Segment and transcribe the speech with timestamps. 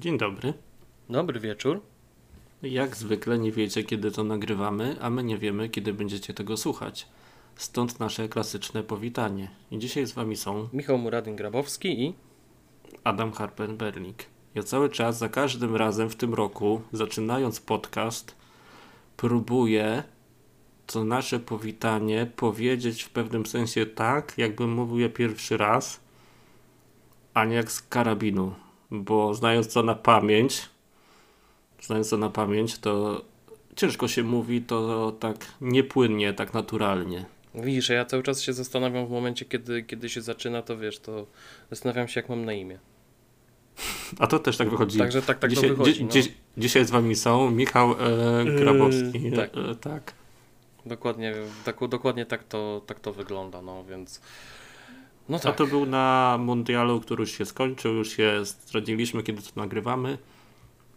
[0.00, 0.54] Dzień dobry.
[1.10, 1.80] Dobry wieczór.
[2.62, 7.08] Jak zwykle nie wiecie, kiedy to nagrywamy, a my nie wiemy, kiedy będziecie tego słuchać.
[7.56, 9.50] Stąd nasze klasyczne powitanie.
[9.70, 12.14] I dzisiaj z wami są Michał Muradyn-Grabowski i
[13.04, 14.14] Adam Harper-Berlik.
[14.54, 18.36] Ja cały czas, za każdym razem w tym roku, zaczynając podcast,
[19.16, 20.02] próbuję
[20.86, 26.00] to nasze powitanie powiedzieć w pewnym sensie tak, jakbym mówił je pierwszy raz,
[27.34, 28.54] a nie jak z karabinu.
[28.90, 30.62] Bo znając to na pamięć,
[31.82, 33.22] znając to na pamięć, to
[33.76, 37.24] ciężko się mówi to tak niepłynnie, tak naturalnie.
[37.54, 41.26] widzisz, ja cały czas się zastanawiam w momencie, kiedy, kiedy się zaczyna, to wiesz, to
[41.70, 42.78] zastanawiam się, jak mam na imię.
[44.18, 44.98] A to też tak wychodzi.
[44.98, 45.92] Także tak, tak dzisiaj, to wychodzi.
[45.94, 46.10] dzi- No.
[46.10, 49.22] dzi- dzisiaj z wami są Michał e, Grabowski.
[49.22, 49.50] Yy, tak.
[49.56, 50.14] E, tak.
[50.86, 51.34] Dokładnie,
[51.64, 54.20] tak, dokładnie tak, to, tak to wygląda, no więc...
[55.30, 59.42] No A tak, to był na mundialu, który już się skończył, już się zdradziliśmy, kiedy
[59.42, 60.18] to nagrywamy.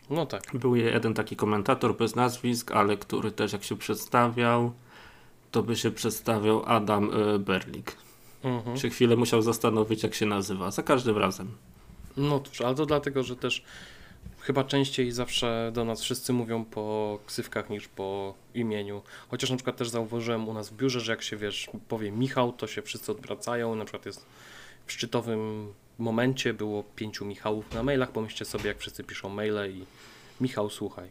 [0.10, 0.44] no tak.
[0.54, 4.72] Był jeden taki komentator bez nazwisk, ale który też jak się przedstawiał,
[5.52, 7.96] to by się przedstawiał Adam e, Berlik.
[8.44, 8.77] Mhm.
[8.77, 10.72] Się chwilę musiał zastanowić, jak się nazywa.
[10.72, 11.48] Za każdym razem.
[12.18, 13.63] No cóż, ale to dlatego, że też
[14.44, 19.02] chyba częściej zawsze do nas wszyscy mówią po ksywkach niż po imieniu.
[19.30, 22.54] Chociaż na przykład też zauważyłem u nas w biurze, że jak się wiesz, powie Michał,
[22.54, 23.76] to się wszyscy odwracają.
[23.76, 24.26] Na przykład jest
[24.85, 28.12] w szczytowym momencie było pięciu Michałów na mailach.
[28.12, 29.85] Pomyślcie sobie, jak wszyscy piszą maile i
[30.41, 31.10] Michał, słuchaj.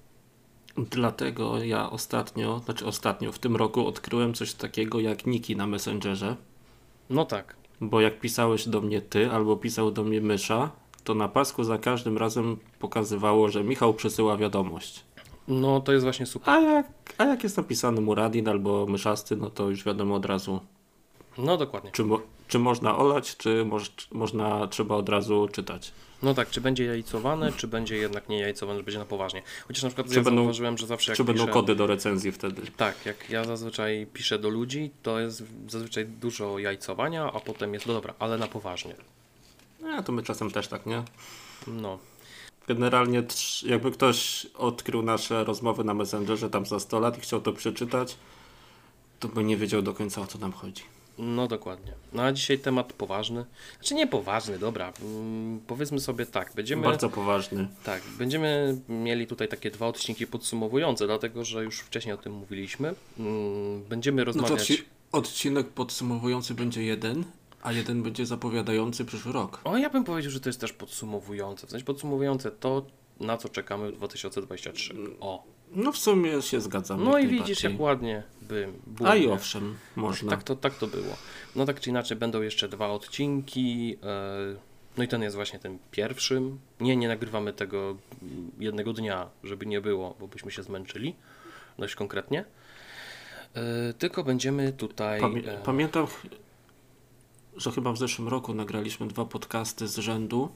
[0.77, 6.37] Dlatego ja ostatnio, znaczy ostatnio, w tym roku odkryłem coś takiego jak niki na Messengerze.
[7.11, 7.57] No tak.
[7.81, 10.71] Bo jak pisałeś do mnie ty, albo pisał do mnie mysza,
[11.05, 15.05] to na pasku za każdym razem pokazywało, że Michał przesyła wiadomość.
[15.49, 16.55] No to jest właśnie super.
[16.55, 16.87] A jak,
[17.19, 20.61] a jak jest napisany Muradin albo myszasty, no to już wiadomo od razu,
[21.39, 21.91] No dokładnie.
[21.91, 25.93] czy, mo, czy można olać, czy moż, można, trzeba od razu czytać.
[26.23, 29.43] No tak, czy będzie jajcowane, czy będzie jednak nie jajcowane, że będzie na poważnie.
[29.69, 31.53] Chociaż na przykład Czy ja będą- zauważyłem, że zawsze jak Czy będą piszę...
[31.53, 32.63] kody do recenzji wtedy?
[32.77, 37.87] Tak, jak ja zazwyczaj piszę do ludzi, to jest zazwyczaj dużo jajcowania, a potem jest,
[37.87, 38.95] no dobra, ale na poważnie.
[39.99, 41.03] A to my czasem też tak, nie?
[41.67, 41.99] No,
[42.69, 43.23] Generalnie,
[43.67, 48.17] jakby ktoś odkrył nasze rozmowy na Messengerze tam za 100 lat i chciał to przeczytać,
[49.21, 50.83] to by nie wiedział do końca o co nam chodzi.
[51.19, 51.93] no dokładnie.
[52.13, 53.45] No a dzisiaj temat poważny.
[53.79, 54.93] Znaczy nie poważny, dobra.
[55.03, 56.83] Mm, powiedzmy sobie tak, będziemy...
[56.83, 57.69] Bardzo poważny.
[57.85, 62.95] Tak, będziemy mieli tutaj takie dwa odcinki podsumowujące, dlatego że już wcześniej o tym mówiliśmy.
[63.19, 64.71] Mm, Będziemy No to rozmawiać...
[64.71, 64.83] odci-
[65.13, 67.25] odcinek podsumowujący będzie jeden,
[67.63, 69.61] a jeden będzie zapowiadający przyszły rok.
[69.65, 71.67] O, ja bym powiedział, że to jest też podsumowujące.
[71.67, 72.87] W sensie podsumowujące to,
[73.21, 74.95] na co czekamy w 2023.
[75.21, 75.45] O.
[75.75, 77.05] No w sumie się zgadzam.
[77.05, 79.11] No i widzisz, jak ładnie by było.
[79.11, 80.31] A i owszem, można.
[80.31, 81.17] Tak to, tak to było.
[81.57, 83.97] No tak czy inaczej będą jeszcze dwa odcinki.
[84.03, 86.59] e, No i ten jest właśnie tym pierwszym.
[86.81, 87.97] Nie, nie nagrywamy tego
[88.59, 91.15] jednego dnia, żeby nie było, bo byśmy się zmęczyli.
[91.79, 92.45] Dość konkretnie.
[93.55, 95.21] E, Tylko będziemy tutaj.
[95.21, 96.07] Pamię- e, pamiętam,
[97.57, 100.49] że chyba w zeszłym roku nagraliśmy dwa podcasty z rzędu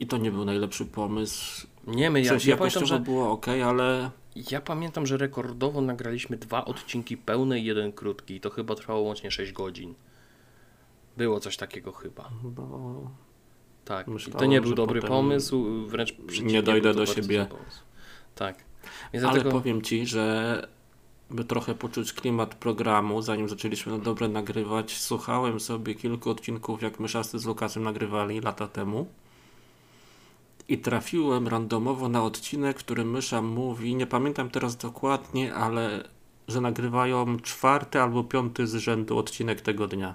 [0.00, 1.66] i to nie był najlepszy pomysł.
[1.86, 4.10] Nie, my W ja, sensie ja pamiętam, że było ok, ale
[4.50, 8.34] Ja pamiętam, że rekordowo nagraliśmy dwa odcinki pełne i jeden krótki.
[8.34, 9.94] I to chyba trwało łącznie 6 godzin.
[11.16, 12.30] Było coś takiego chyba.
[13.84, 14.02] Tak.
[14.02, 16.52] I to Myślałem, nie był dobry pomysł, wręcz przeciwnie.
[16.52, 17.46] nie dojdę do siebie.
[18.34, 18.64] Tak.
[19.12, 19.50] Ale dlatego...
[19.50, 20.68] powiem Ci, że
[21.30, 27.00] by trochę poczuć klimat programu, zanim zaczęliśmy na dobre nagrywać, słuchałem sobie kilku odcinków, jak
[27.00, 29.06] Myszasty z Lukasem nagrywali lata temu
[30.68, 36.08] i trafiłem randomowo na odcinek, w którym Mysza mówi, nie pamiętam teraz dokładnie, ale
[36.48, 40.14] że nagrywają czwarty albo piąty z rzędu odcinek tego dnia.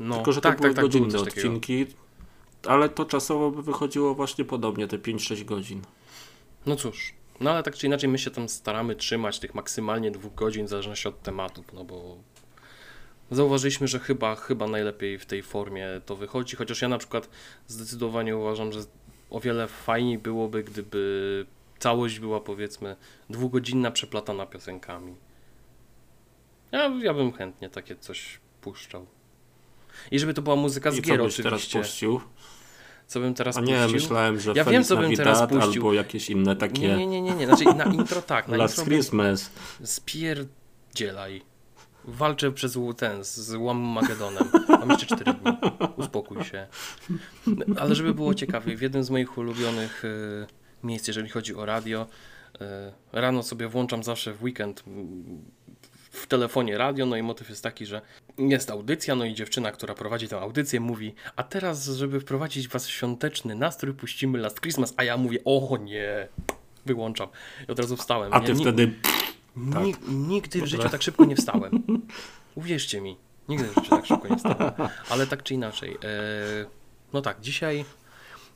[0.00, 1.28] No, Tylko, że tak, to były tak, tak, godzinne takiego.
[1.28, 1.86] odcinki,
[2.66, 5.82] ale to czasowo by wychodziło właśnie podobnie, te 5-6 godzin.
[6.66, 7.17] No cóż.
[7.40, 10.68] No ale tak czy inaczej my się tam staramy trzymać tych maksymalnie dwóch godzin w
[10.68, 12.16] zależności od tematów, no bo
[13.30, 17.28] zauważyliśmy, że chyba, chyba najlepiej w tej formie to wychodzi, chociaż ja na przykład
[17.66, 18.80] zdecydowanie uważam, że
[19.30, 21.46] o wiele fajniej byłoby, gdyby
[21.78, 22.96] całość była powiedzmy
[23.30, 25.14] dwugodzinna, przeplatana piosenkami.
[26.72, 29.06] Ja, ja bym chętnie takie coś puszczał.
[30.10, 31.78] I żeby to była muzyka z I co gier byś teraz oczywiście.
[31.78, 32.20] puścił?
[33.08, 33.92] Co bym teraz A nie, puścił?
[34.00, 35.82] myślałem, że Ja wiem, co bym teraz puścił.
[35.82, 37.46] albo jakieś inne takie Nie, nie, nie, nie, nie.
[37.46, 39.50] Znaczy na intro tak, na Last intro bym Christmas.
[39.84, 41.42] spierdzielaj.
[42.04, 44.44] Walczę przez ten, z Magedonem.
[44.68, 45.52] Mam jeszcze 4 dni.
[45.96, 46.66] Uspokój się.
[47.78, 50.46] Ale żeby było ciekawie, w jednym z moich ulubionych y,
[50.84, 52.06] miejsc, jeżeli chodzi o radio,
[52.54, 52.58] y,
[53.12, 54.84] rano sobie włączam zawsze w weekend,
[56.10, 58.00] w telefonie radio, no i motyw jest taki, że
[58.38, 62.86] jest audycja, no i dziewczyna, która prowadzi tę audycję mówi, a teraz, żeby wprowadzić was
[62.86, 66.28] w świąteczny nastrój, puścimy Last Christmas, a ja mówię, o nie,
[66.86, 67.28] wyłączam.
[67.68, 68.34] I od razu wstałem.
[68.34, 68.92] A ty wtedy.
[69.72, 69.82] tak.
[69.82, 71.84] Nig- nigdy w życiu tak szybko nie wstałem.
[72.54, 73.16] Uwierzcie mi,
[73.48, 74.72] nigdy w życiu tak szybko nie wstałem.
[75.10, 75.92] Ale tak czy inaczej.
[75.94, 75.98] E,
[77.12, 77.84] no tak, dzisiaj,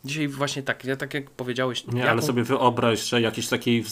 [0.05, 1.87] dzisiaj właśnie tak, ja tak jak powiedziałeś.
[1.87, 3.85] Nie, jaką- ale sobie wyobraź, że jakiś taki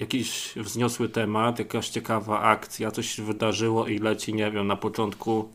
[0.00, 5.48] jakiś wzniosły temat, jakaś ciekawa akcja, coś się wydarzyło i leci, nie wiem, na początku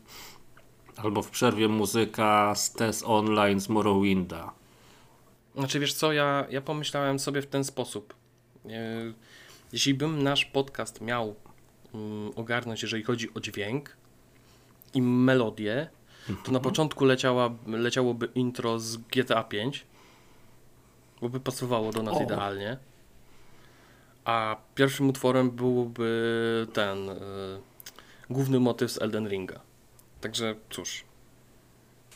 [0.96, 4.52] albo w przerwie muzyka z TES Online z Morrowinda.
[5.54, 8.14] Znaczy wiesz co, ja, ja pomyślałem sobie w ten sposób.
[8.68, 9.12] E,
[9.72, 11.34] Jeśli bym nasz podcast miał
[11.94, 13.96] mm, ogarnąć, jeżeli chodzi o dźwięk
[14.94, 15.88] i melodię,
[16.44, 19.86] to na początku leciała, leciałoby intro z GTA 5,
[21.20, 22.22] bo by pasowało do nas O.
[22.22, 22.76] idealnie.
[24.26, 27.14] A pierwszym utworem byłby ten y,
[28.30, 29.60] główny motyw z Elden Ringa.
[30.20, 31.04] Także cóż.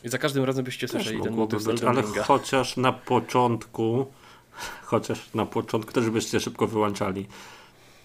[0.03, 2.23] I za każdym razem byście słyszeli ten motyw z Elden ale Ringa.
[2.23, 4.05] chociaż na początku,
[4.91, 7.27] chociaż na początku też byście szybko wyłączali.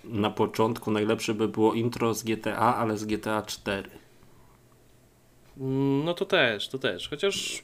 [0.05, 3.91] Na początku najlepsze by było intro z GTA, ale z GTA 4.
[5.59, 7.09] Mm, No to też, to też.
[7.09, 7.63] Chociaż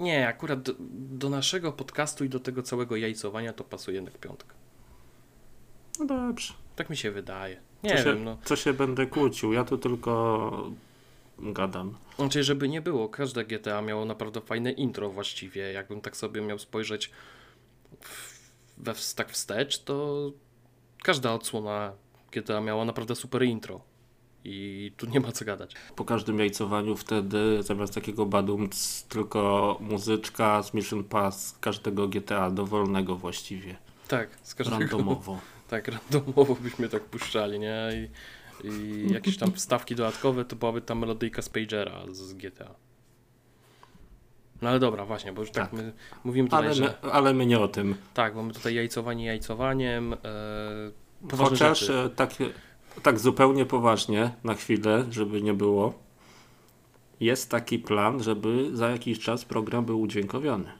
[0.00, 0.72] nie, akurat do,
[1.18, 4.54] do naszego podcastu i do tego całego jajcowania to pasuje jednak piątka.
[5.98, 6.54] No dobrze.
[6.76, 7.60] Tak mi się wydaje.
[7.82, 8.38] Co Nie się, wiem, no.
[8.44, 9.52] co się będę kłócił?
[9.52, 10.70] Ja tu tylko
[11.38, 11.94] gadam.
[12.16, 15.72] Znaczy, żeby nie było, każde GTA miało naprawdę fajne intro właściwie.
[15.72, 17.10] Jakbym tak sobie miał spojrzeć
[18.00, 18.40] w,
[18.78, 20.30] we, tak wstecz, to
[21.02, 21.92] każda odsłona
[22.32, 23.80] GTA miała naprawdę super intro.
[24.46, 25.74] I tu nie ma co gadać.
[25.96, 33.16] Po każdym jajcowaniu wtedy zamiast takiego badumc tylko muzyczka z Mission Pass każdego GTA dowolnego
[33.16, 33.76] właściwie.
[34.08, 35.40] Tak, z każdego, Randomowo.
[35.68, 37.88] Tak, randomowo byśmy tak puszczali, nie?
[37.94, 42.74] I, i jakieś tam wstawki dodatkowe to byłaby ta melodyjka z Pagera z GTA.
[44.62, 45.72] No ale dobra, właśnie, bo już tak, Tak.
[45.72, 45.92] my
[46.24, 47.94] mówimy tutaj, Ale że my, ale my nie o tym.
[48.14, 50.18] tak, mamy tutaj jajcowanie jajcowaniem, e,
[51.28, 51.98] poważne Chociaż rzeczy.
[51.98, 52.30] e, tak,
[53.02, 55.94] tak zupełnie poważnie, na chwilę, żeby nie było,
[57.20, 60.72] jest taki plan, żeby za jakiś czas program był udźwiękowiony.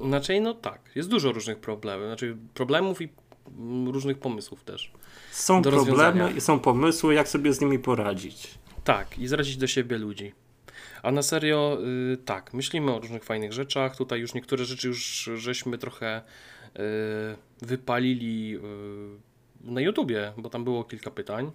[0.00, 3.08] Znaczy, no tak, jest dużo różnych problemów, znaczy problemów i
[3.86, 4.92] różnych pomysłów też.
[5.30, 8.58] Są problemy i są pomysły, jak sobie z nimi poradzić.
[8.84, 10.32] Tak, i zrazić do siebie ludzi.
[11.02, 11.78] A na serio,
[12.12, 13.96] y, tak, myślimy o różnych fajnych rzeczach.
[13.96, 16.80] Tutaj już niektóre rzeczy już żeśmy trochę y,
[17.66, 21.52] wypalili y, na YouTubie, bo tam było kilka pytań.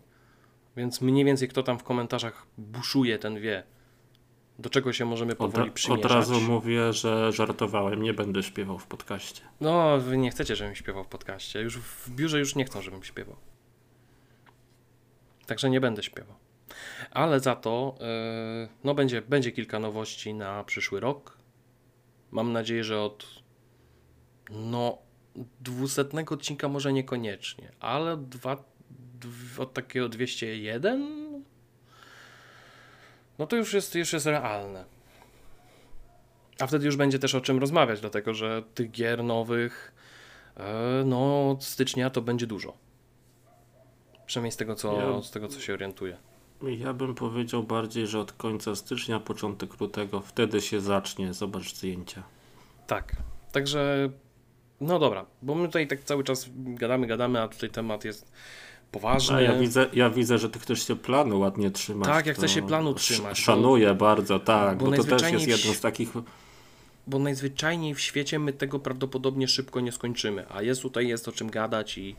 [0.78, 3.64] Więc mniej więcej kto tam w komentarzach buszuje, ten wie,
[4.60, 6.12] do czego się możemy Od, powoli od przymierzać.
[6.12, 9.42] razu mówię, że żartowałem, nie będę śpiewał w podcaście.
[9.62, 11.62] No, wy nie chcecie, żebym śpiewał w podcaście.
[11.62, 13.36] Już w biurze już nie chcą, żebym śpiewał.
[15.46, 16.36] Także nie będę śpiewał.
[17.12, 21.38] Ale za to yy, no będzie, będzie kilka nowości na przyszły rok.
[22.32, 23.28] Mam nadzieję, że od
[24.50, 24.98] no
[25.62, 28.64] dwusetnego odcinka może niekoniecznie, ale od dwa,
[29.20, 31.19] dw, od takiego 201
[33.40, 34.86] no to już jest, już jest realne.
[36.60, 39.94] A wtedy już będzie też o czym rozmawiać, dlatego że tych gier nowych,
[40.58, 42.78] e, no od stycznia to będzie dużo.
[44.26, 46.18] Przynajmniej z tego, co, Ja- z tego, co się orientuję.
[46.62, 51.34] Ja bym powiedział bardziej, że od końca stycznia, początek lutego, wtedy się zacznie.
[51.34, 52.24] Zobacz zdjęcia.
[52.88, 53.16] Tak.
[53.52, 54.10] Także,
[54.82, 58.32] no dobra, bo my tutaj tak cały czas gadamy, gadamy, a tutaj temat jest
[58.92, 59.36] poważny.
[59.36, 62.08] A ja widzę, ja widzę, że ty chcesz się planu ładnie trzymać.
[62.10, 65.48] Tak, ja to chcę się planu trzymać, Szanuję bardzo, tak, bo bo, to też jest
[65.48, 66.10] jedno z takich.
[67.08, 71.32] Bo najzwyczajniej w świecie my tego prawdopodobnie szybko nie skończymy, a jest tutaj jest o
[71.32, 72.16] czym gadać i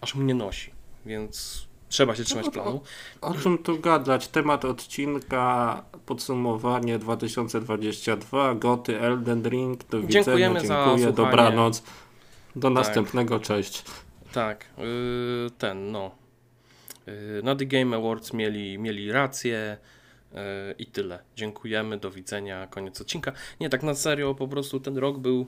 [0.00, 0.70] aż mnie nosi,
[1.06, 2.80] więc trzeba się trzymać No planu.
[3.20, 4.28] O czym tu gadać?
[4.28, 9.84] Temat odcinka, podsumowanie 2022, Goty, Elden Ring.
[9.84, 11.30] Do Dziękujemy widzenia, za dziękuję, słuchanie.
[11.30, 11.82] dobranoc.
[12.56, 13.84] Do następnego, cześć.
[14.34, 16.10] Tak, yy, ten, no.
[17.06, 19.76] Yy, na The Game Awards mieli, mieli rację
[20.32, 20.38] yy,
[20.78, 21.18] i tyle.
[21.36, 23.32] Dziękujemy, do widzenia, koniec odcinka.
[23.60, 25.46] Nie, tak na serio, po prostu ten rok był.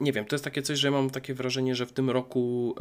[0.00, 2.74] Nie wiem, to jest takie coś, że mam takie wrażenie, że w tym roku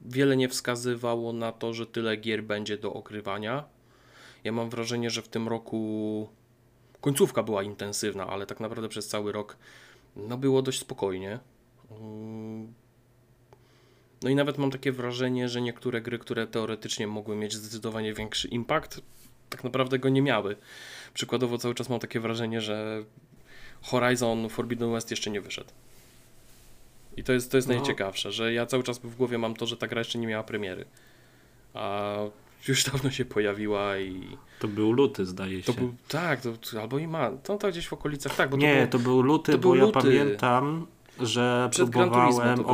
[0.00, 3.64] wiele nie wskazywało na to, że tyle gier będzie do okrywania.
[4.44, 6.28] Ja mam wrażenie, że w tym roku
[7.00, 9.56] końcówka była intensywna, ale tak naprawdę przez cały rok
[10.16, 11.38] no, było dość spokojnie.
[14.22, 18.48] No i nawet mam takie wrażenie, że niektóre gry, które teoretycznie mogły mieć zdecydowanie większy
[18.48, 19.00] impact,
[19.50, 20.56] tak naprawdę go nie miały.
[21.14, 23.04] Przykładowo cały czas mam takie wrażenie, że
[23.82, 25.70] Horizon Forbidden West jeszcze nie wyszedł.
[27.16, 27.74] I to jest, to jest No.
[27.74, 30.42] najciekawsze, że ja cały czas w głowie mam to, że ta gra jeszcze nie miała
[30.44, 30.84] premiery.
[31.74, 32.16] a
[32.68, 34.36] już dawno się pojawiła i...
[34.58, 35.72] To był luty, zdaje się.
[35.72, 38.86] To był, tak, to, albo i ma, to, to gdzieś w okolicach, tak, bo Nie,
[38.86, 40.00] to było, to był luty, to bo był ja luty.
[40.00, 40.86] pamiętam,
[41.20, 42.64] że Przed próbowałem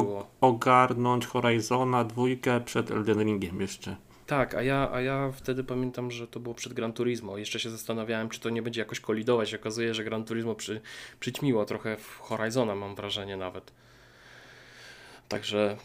[0.40, 3.96] ogarnąć Horizona dwójkę przed Elden Ringiem jeszcze.
[4.26, 7.38] Tak, a ja, a ja wtedy pamiętam, że to było przed Gran Turismo.
[7.38, 9.54] Jeszcze się zastanawiałem, czy to nie będzie jakoś kolidować.
[9.54, 10.80] Okazuje, że Gran Turismo przy,
[11.20, 13.72] przyćmiło trochę w Horizona, mam wrażenie nawet.
[15.28, 15.76] Także,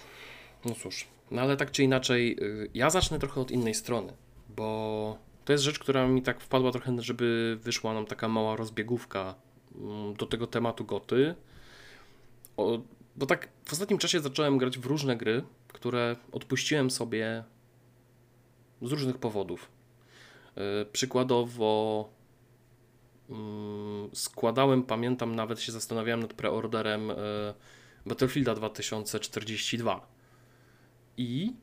[0.65, 1.08] no cóż.
[1.31, 4.13] No ale tak czy inaczej, y, ja zacznę trochę od innej strony,
[4.50, 9.36] bo to jest rzecz, która mi tak wpadła trochę, żeby wyszła nam taka mała rozbiegówka
[9.75, 11.36] mm, do tego tematu goty.
[12.62, 12.82] O,
[13.15, 17.44] bo tak w ostatnim czasie zacząłem grać w różne gry, które odpuściłem sobie
[18.82, 19.72] z różnych powodów.
[20.56, 22.10] Yy, Przykładowo
[23.30, 27.15] mm, składałem, pamiętam, nawet się zastanawiałem nad preorderem yy,
[28.06, 30.08] Battlefielda 2042.
[31.18, 31.53] I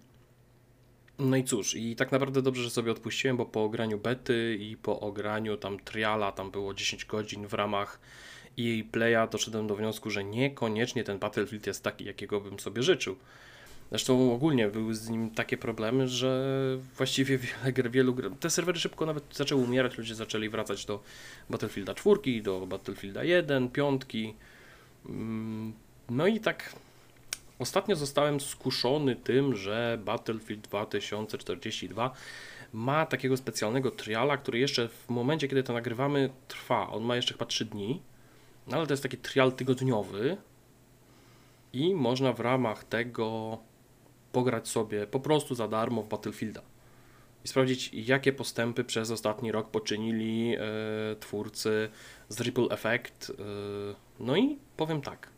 [1.18, 4.76] no i cóż, i tak naprawdę dobrze, że sobie odpuściłem, bo po ograniu bety i
[4.76, 8.00] po ograniu tam triala, tam było 10 godzin w ramach
[8.58, 13.16] EA Playa, doszedłem do wniosku, że niekoniecznie ten Battlefield jest taki, jakiego bym sobie życzył.
[13.90, 16.58] Zresztą ogólnie były z nim takie problemy, że
[16.96, 21.02] właściwie wiele gier, wielu te serwery szybko nawet zaczęły umierać, ludzie zaczęli wracać do
[21.50, 24.02] Battlefielda 4, do Battlefielda 1, 5.
[25.06, 25.72] Mm,
[26.10, 26.74] No i tak
[27.58, 32.10] ostatnio zostałem skuszony tym, że Battlefield 2042
[32.72, 36.90] ma takiego specjalnego triala, który jeszcze w momencie, kiedy to nagrywamy, trwa.
[36.90, 38.00] On ma jeszcze chyba 3 dni,
[38.68, 40.36] no ale to jest taki trial tygodniowy
[41.72, 43.58] i można w ramach tego
[44.32, 46.62] pograć sobie po prostu za darmo w Battlefielda
[47.44, 50.60] i sprawdzić, jakie postępy przez ostatni rok poczynili e,
[51.20, 51.88] twórcy
[52.28, 53.30] z Ripple Effect.
[53.30, 53.34] E,
[54.20, 55.28] no i powiem tak.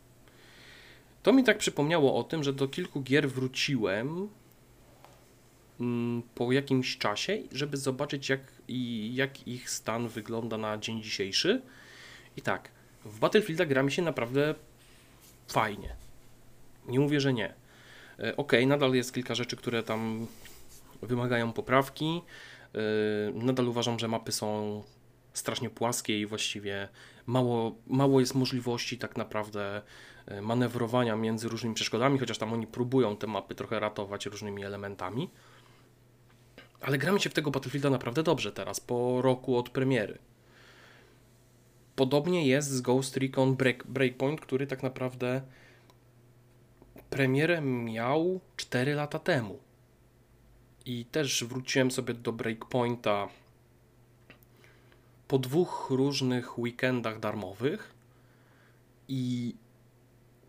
[1.23, 4.29] To mi tak przypomniało o tym, że do kilku gier wróciłem
[5.79, 11.61] mm, po jakimś czasie, żeby zobaczyć, jak, i, jak ich stan wygląda na dzień dzisiejszy.
[12.37, 12.71] I tak,
[13.05, 14.55] w Battlefielda gra mi się naprawdę
[15.47, 15.95] fajnie.
[16.87, 17.53] Nie mówię, że nie.
[18.19, 20.27] E, Ok, nadal jest kilka rzeczy, które tam
[21.01, 22.21] wymagają poprawki.
[22.75, 22.79] E,
[23.33, 24.83] Nadal uważam, że mapy są
[25.33, 26.87] strasznie płaskie i właściwie
[27.25, 29.81] mało, mało jest możliwości tak naprawdę
[30.25, 35.29] e, manewrowania między różnymi przeszkodami, chociaż tam oni próbują te mapy trochę ratować różnymi elementami.
[36.81, 40.17] Ale gramy się w tego Battlefielda naprawdę dobrze teraz, po roku od premiery.
[41.95, 45.41] Podobnie jest z Ghost Recon Break, Breakpoint, który tak naprawdę
[47.09, 49.59] premierę miał 4 lata temu.
[50.85, 53.27] I też wróciłem sobie do Breakpointa
[55.27, 57.93] po dwóch różnych weekendach darmowych.
[59.07, 59.55] I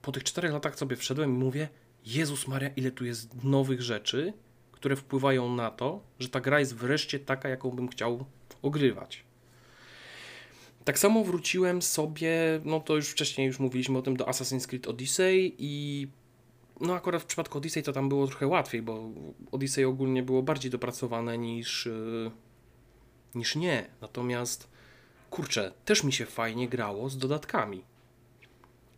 [0.03, 1.69] po tych 4 latach sobie wszedłem i mówię:
[2.07, 4.33] Jezus Maria, ile tu jest nowych rzeczy,
[4.73, 8.25] które wpływają na to, że ta gra jest wreszcie taka, jaką bym chciał
[8.63, 9.25] ogrywać.
[10.85, 14.89] Tak samo wróciłem sobie, no to już wcześniej już mówiliśmy o tym, do Assassin's Creed
[14.89, 16.09] Odyssey i
[16.81, 19.11] no akurat w przypadku Odyssey to tam było trochę łatwiej, bo
[19.53, 22.31] Odyssey ogólnie było bardziej dopracowane niż, yy,
[23.35, 23.87] niż nie.
[24.01, 24.69] Natomiast
[25.31, 27.85] kurczę, też mi się fajnie grało z dodatkami.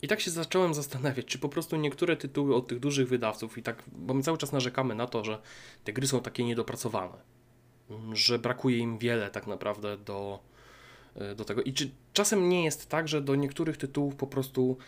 [0.02, 3.62] I tak się zacząłem zastanawiać, czy po prostu niektóre tytuły od tych dużych wydawców i
[3.62, 5.38] tak, bo my cały czas narzekamy na to, że
[5.84, 7.18] te gry są takie niedopracowane,
[8.12, 10.40] że brakuje im wiele tak naprawdę do,
[11.36, 11.62] do tego.
[11.62, 14.78] I czy czasem nie jest tak, że do niektórych tytułów po prostu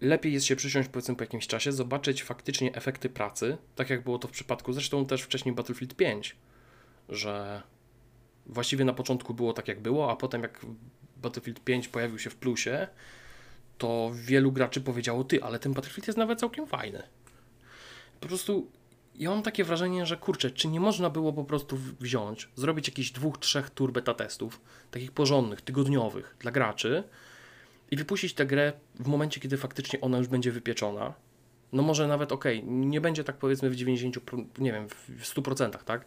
[0.00, 4.18] lepiej jest się przysiąść powiedzmy po jakimś czasie, zobaczyć faktycznie efekty pracy, tak jak było
[4.18, 6.36] to w przypadku zresztą też wcześniej Battlefield 5,
[7.08, 7.62] że
[8.46, 10.66] właściwie na początku było tak jak było, a potem jak
[11.16, 12.88] Battlefield 5 pojawił się w plusie,
[13.78, 17.02] to wielu graczy powiedziało, ty, ale ten Battlefield jest nawet całkiem fajny.
[18.20, 18.70] Po prostu
[19.18, 22.88] ja mam takie wrażenie, że kurczę, czy nie można było po prostu w- wziąć, zrobić
[22.88, 24.60] jakichś dwóch, trzech tur beta testów,
[24.90, 27.04] takich porządnych, tygodniowych dla graczy
[27.90, 31.14] i wypuścić tę grę w momencie, kiedy faktycznie ona już będzie wypieczona.
[31.72, 35.84] No może nawet okej, nie będzie tak powiedzmy w 90, pro- nie wiem, w 100%,
[35.84, 36.04] tak?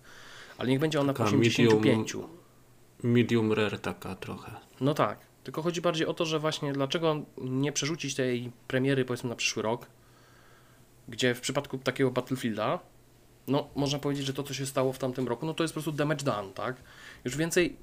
[0.58, 2.15] Ale niech będzie ona Taka 85.
[3.03, 4.51] Medium rare taka trochę.
[4.82, 5.20] No tak.
[5.44, 9.63] Tylko chodzi bardziej o to, że właśnie dlaczego nie przerzucić tej premiery powiedzmy na przyszły
[9.63, 9.86] rok,
[11.08, 12.80] gdzie w przypadku takiego Battlefielda,
[13.51, 15.81] no można powiedzieć, że to co się stało w tamtym roku, no to jest po
[15.81, 16.75] prostu damage done, tak?
[17.25, 17.75] Już więcej,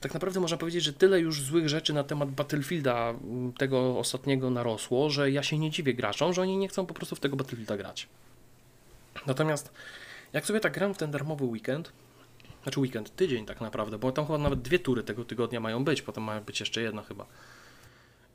[0.00, 4.50] tak naprawdę można powiedzieć, że tyle już złych rzeczy na temat Battlefielda m, tego ostatniego
[4.50, 7.36] narosło, że ja się nie dziwię graczom, że oni nie chcą po prostu w tego
[7.36, 8.08] Battlefielda grać.
[9.26, 9.72] Natomiast
[10.32, 11.92] jak sobie tak gram w ten darmowy weekend,
[12.62, 16.02] znaczy weekend, tydzień tak naprawdę, bo tam chyba nawet dwie tury tego tygodnia mają być,
[16.02, 17.26] potem mają być jeszcze jedna chyba.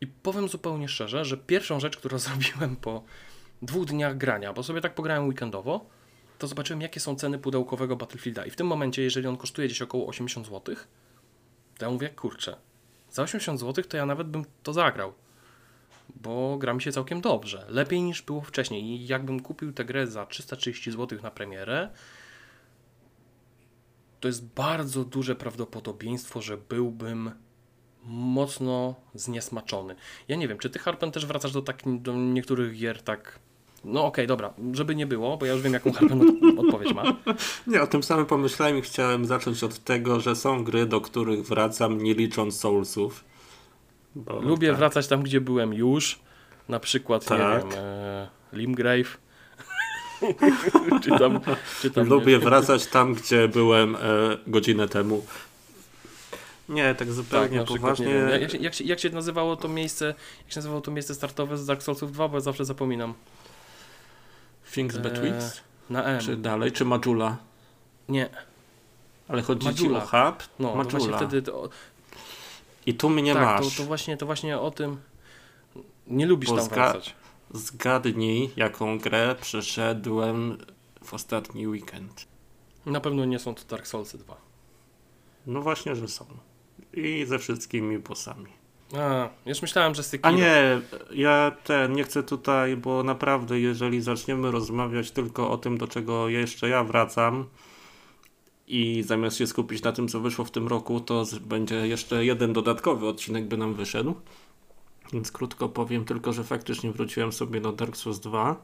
[0.01, 3.03] I powiem zupełnie szczerze, że pierwszą rzecz, którą zrobiłem po
[3.62, 5.86] dwóch dniach grania, bo sobie tak pograłem weekendowo,
[6.44, 8.46] to zobaczyłem, jakie są ceny pudełkowego Battlefielda.
[8.46, 10.76] I w tym momencie, jeżeli on kosztuje gdzieś około 80 zł,
[11.78, 12.56] to ja mówię, kurczę,
[13.12, 15.14] za 80 zł to ja nawet bym to zagrał.
[16.16, 17.66] Bo gra mi się całkiem dobrze.
[17.70, 18.84] Lepiej niż było wcześniej.
[18.84, 21.90] I jakbym kupił tę grę za 330 zł na premierę,
[24.20, 27.32] to jest bardzo duże prawdopodobieństwo, że byłbym
[28.04, 29.96] mocno zniesmaczony.
[30.28, 33.40] Ja nie wiem, czy ty Harpen też wracasz do, tak, do niektórych gier tak.
[33.84, 37.04] No okej, dobra, żeby nie było, bo ja już wiem, jaką Harpen od, odpowiedź ma.
[37.68, 41.46] Nie, o tym samym pomyślałem i chciałem zacząć od tego, że są gry, do których
[41.46, 43.24] wracam nie licząc Soulsów.
[44.16, 44.78] Bo, Lubię tak.
[44.78, 46.20] wracać tam, gdzie byłem już.
[46.70, 47.63] Na przykład, nie Tak.
[47.63, 49.18] wiem, e, Limgrave.
[51.04, 51.40] czy tam,
[51.82, 54.00] czy tam Lubię wracać tam, gdzie byłem e,
[54.48, 55.25] godzinę temu.
[56.70, 58.06] Nie, tak Tak, zupełnie przykład, poważnie.
[58.06, 60.06] nie wiem, jak, jak, się- jak, się, jak się nazywało to miejsce,
[60.44, 63.13] jak się nazywało to miejsce startowe z Dark Soulsów 2, bo ja zawsze zapominam.
[64.74, 65.62] Things Betwixt?
[65.89, 66.20] Na M.
[66.20, 67.38] Czy dalej, czy Majula?
[68.10, 68.30] Nie,
[69.27, 70.01] Ale chodzi Majula.
[70.01, 70.44] ci o hub?
[70.60, 71.18] no to właśnie Majula.
[71.18, 71.70] wtedy to,
[72.86, 73.77] I tu mnie tak, to, masz.
[73.77, 74.98] to, właśnie, to właśnie o tym
[76.08, 77.15] nie lubisz Bo tam zga- wracać.
[77.53, 80.58] Zgadnij, jaką grę przeszedłem
[81.03, 82.25] w ostatni weekend.
[82.86, 84.36] Na pewno nie są to Dark Soulsy 2.
[85.48, 86.25] No właśnie, że są.
[86.94, 88.51] I ze wszystkimi bossami.
[89.00, 90.30] A, już myślałem, że Sekiro.
[90.30, 90.82] A nie,
[91.12, 96.30] ja ten nie chcę tutaj, bo naprawdę, jeżeli zaczniemy rozmawiać tylko o tym, do czego
[96.30, 97.46] jeszcze ja wracam,
[98.68, 102.54] i zamiast się skupić na tym, co wyszło w tym roku, to będzie jeszcze jeden
[102.54, 104.16] dodatkowy odcinek by nam wyszedł.
[105.14, 108.56] Więc krótko powiem tylko, że faktycznie wróciłem sobie do Dark Souls 2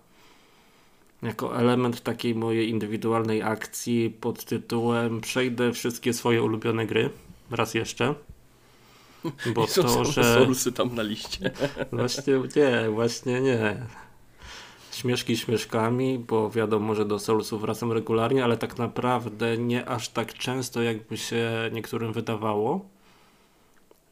[1.21, 7.09] jako element takiej mojej indywidualnej akcji pod tytułem przejdę wszystkie swoje ulubione gry
[7.51, 8.15] raz jeszcze.
[9.55, 10.23] Bo I są to, że...
[10.23, 11.51] Soulsy tam na liście.
[11.91, 13.85] Właśnie nie, właśnie nie.
[14.91, 20.33] Śmieszki śmieszkami, bo wiadomo, że do Soulsów wracam regularnie, ale tak naprawdę nie aż tak
[20.33, 22.85] często, jakby się niektórym wydawało.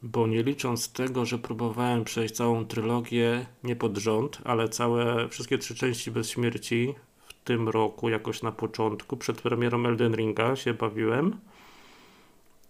[0.01, 5.57] Bo nie licząc tego, że próbowałem przejść całą trylogię nie pod rząd, ale całe, wszystkie
[5.57, 6.95] trzy części bez śmierci
[7.27, 11.39] w tym roku, jakoś na początku, przed premierą Elden Ringa się bawiłem.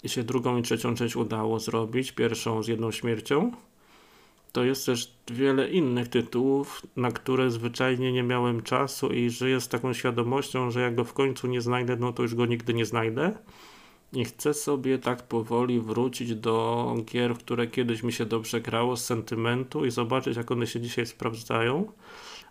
[0.04, 3.52] I się drugą i trzecią część udało zrobić, pierwszą z jedną śmiercią
[4.58, 9.68] to jest też wiele innych tytułów, na które zwyczajnie nie miałem czasu i żyję z
[9.68, 12.86] taką świadomością, że jak go w końcu nie znajdę, no to już go nigdy nie
[12.86, 13.38] znajdę.
[14.14, 18.98] I chcę sobie tak powoli wrócić do gier, w które kiedyś mi się dobrze grało
[18.98, 21.92] z sentymentu i zobaczyć, jak one się dzisiaj sprawdzają.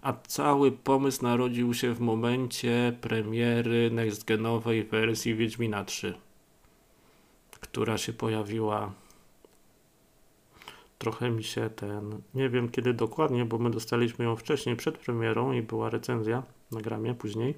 [0.03, 6.15] A cały pomysł narodził się w momencie premiery next-genowej wersji Wiedźmina 3,
[7.71, 8.93] która się pojawiła
[10.99, 15.53] trochę mi się ten, nie wiem kiedy dokładnie, bo my dostaliśmy ją wcześniej, przed premierą
[15.53, 17.55] i była recenzja na gramie później.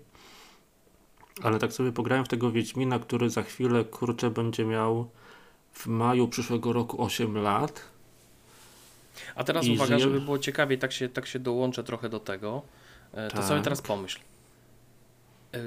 [1.42, 5.10] Ale tak sobie pograłem w tego Wiedźmina, który za chwilę, kurczę, będzie miał
[5.72, 7.82] w maju przyszłego roku 8 lat.
[9.34, 12.62] A teraz I uwaga, żeby było ciekawiej, tak się, tak się dołączę trochę do tego.
[13.12, 13.44] E, To Tak.
[13.44, 14.20] sobie teraz pomyśl.
[15.52, 15.58] Yy,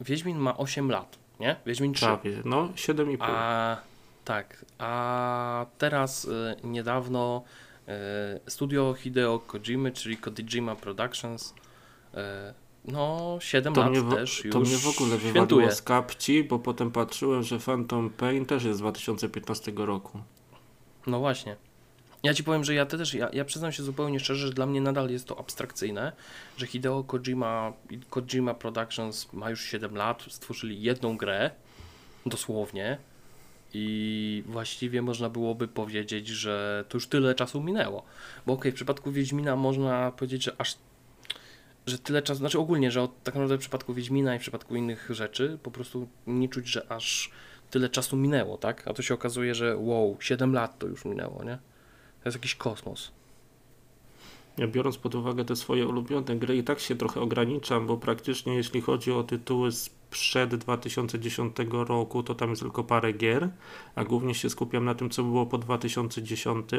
[0.00, 1.56] Wiedźmin ma 8 lat, nie?
[1.66, 2.04] Wiedźmin 3.
[2.06, 3.16] Prawie, no 7,5.
[3.20, 3.76] A
[4.24, 7.42] tak, a teraz y, niedawno
[8.46, 11.54] y, studio Hideo Kojimy, czyli Kojima Productions,
[12.14, 12.18] y,
[12.84, 15.32] no 7 To lat mnie, w, też już to mnie w ogóle świętuje.
[15.32, 20.20] wywaliło z kapci, bo potem patrzyłem, że Phantom Pain też jest z 2015 roku.
[21.06, 21.56] No właśnie.
[22.22, 24.80] Ja ci powiem, że ja też, ja, ja przyznam się zupełnie szczerze, że dla mnie
[24.80, 26.12] nadal jest to abstrakcyjne,
[26.56, 27.72] że Hideo Kojima,
[28.10, 31.50] Kojima Productions ma już 7 lat, stworzyli jedną grę,
[32.26, 32.98] dosłownie,
[33.78, 38.04] i właściwie można byłoby powiedzieć, że to już tyle czasu minęło.
[38.46, 40.78] Bo okej, w przypadku Wiedźmina można powiedzieć, że aż
[41.86, 44.76] że tyle czasu, znaczy ogólnie, że od, tak naprawdę w przypadku Wiedźmina i w przypadku
[44.76, 47.30] innych rzeczy po prostu nie czuć, że aż
[47.70, 48.88] tyle czasu minęło, tak?
[48.88, 51.58] A to się okazuje, że wow, 7 lat to już minęło, nie?
[52.26, 53.10] Jest jakiś kosmos.
[54.58, 58.54] Ja biorąc pod uwagę te swoje ulubione gry i tak się trochę ograniczam, bo praktycznie
[58.54, 63.48] jeśli chodzi o tytuły sprzed 2010 roku, to tam jest tylko parę gier,
[63.94, 66.70] a głównie się skupiam na tym, co było po 2010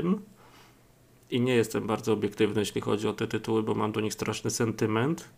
[1.32, 4.52] i nie jestem bardzo obiektywny, jeśli chodzi o te tytuły, bo mam do nich straszny
[4.52, 5.30] sentyment.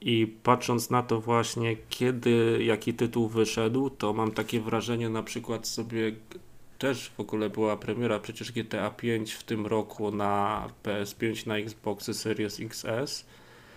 [0.00, 5.68] I patrząc na to właśnie, kiedy jaki tytuł wyszedł, to mam takie wrażenie, na przykład
[5.68, 6.12] sobie
[6.78, 12.14] też w ogóle była premiera przecież GTA 5 w tym roku na PS5, na Xboxy
[12.14, 13.26] Series XS.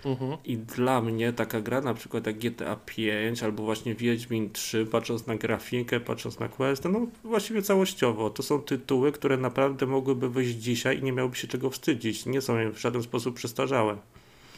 [0.05, 0.37] Mhm.
[0.45, 5.27] I dla mnie taka gra na przykład jak GTA 5 albo właśnie Wiedźmin 3, patrząc
[5.27, 10.55] na grafikę, patrząc na quest, no właściwie całościowo, to są tytuły, które naprawdę mogłyby wyjść
[10.55, 12.25] dzisiaj i nie miałoby się czego wstydzić.
[12.25, 13.97] Nie są w żaden sposób przestarzałe.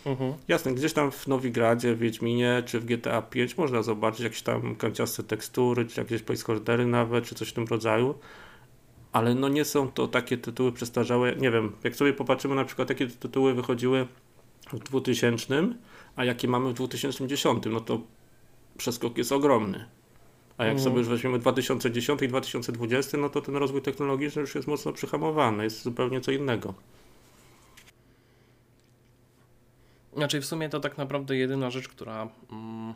[0.06, 0.34] Mhm.
[0.48, 4.76] Jasne, gdzieś tam w Nowigradzie, w Wiedźminie czy w GTA 5 można zobaczyć jakieś tam
[4.76, 8.16] kanciaste tekstury, czy jakieś placeholdery nawet, czy coś w tym rodzaju.
[9.12, 11.36] Ale no nie są to takie tytuły przestarzałe.
[11.36, 14.08] Nie wiem, jak sobie popatrzymy na przykład, jakie tytuły wychodziły
[14.74, 15.68] w 2000,
[16.16, 18.02] a jakie mamy w 2010, no to
[18.78, 19.86] przeskok jest ogromny.
[20.58, 20.84] A jak Mhm.
[20.84, 25.64] sobie już weźmiemy 2010 i 2020, no to ten rozwój technologiczny już jest mocno przyhamowany,
[25.64, 26.74] jest zupełnie co innego.
[30.14, 32.94] Znaczy w sumie to tak naprawdę jedyna rzecz, która mm,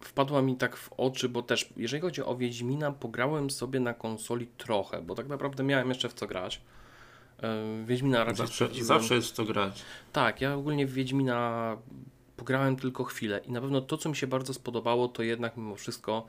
[0.00, 4.46] wpadła mi tak w oczy, bo też jeżeli chodzi o Wiedźmina, pograłem sobie na konsoli
[4.46, 6.60] trochę, bo tak naprawdę miałem jeszcze w co grać.
[7.42, 8.86] Yy, Wiedźmina raczej Zawsze, sprawdziłem.
[8.86, 9.82] zawsze jest w co grać.
[10.12, 11.76] Tak, ja ogólnie w Wiedźmina
[12.36, 15.76] pograłem tylko chwilę i na pewno to, co mi się bardzo spodobało, to jednak mimo
[15.76, 16.26] wszystko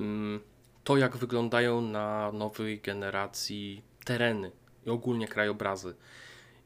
[0.00, 0.40] mm,
[0.84, 4.52] to, jak wyglądają na nowej generacji tereny
[4.86, 5.94] i ogólnie krajobrazy.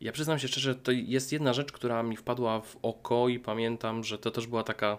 [0.03, 4.05] Ja przyznam się szczerze, to jest jedna rzecz, która mi wpadła w oko i pamiętam,
[4.05, 4.99] że to też była taka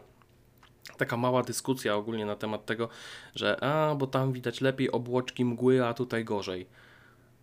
[0.98, 2.90] taka mała dyskusja ogólnie na temat tego,
[3.36, 6.68] że a, bo tam widać lepiej obłoczki mgły, a tutaj gorzej.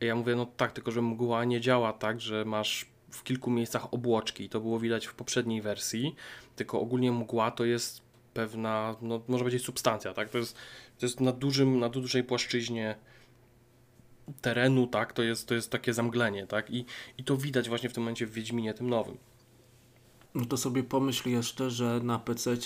[0.01, 3.51] I ja mówię, no tak, tylko że mgła nie działa tak, że masz w kilku
[3.51, 4.49] miejscach obłoczki.
[4.49, 6.15] To było widać w poprzedniej wersji,
[6.57, 8.03] tylko ogólnie mgła to jest
[8.35, 10.29] pewna, no można powiedzieć substancja, tak?
[10.29, 10.57] To jest,
[10.99, 12.97] to jest na, dużym, na dużej płaszczyźnie
[14.41, 15.13] terenu, tak?
[15.13, 16.71] To jest, to jest takie zamglenie, tak?
[16.71, 16.85] I,
[17.19, 19.17] I to widać właśnie w tym momencie w Wiedźminie tym nowym.
[20.35, 22.57] No to sobie pomyśl jeszcze, że na PC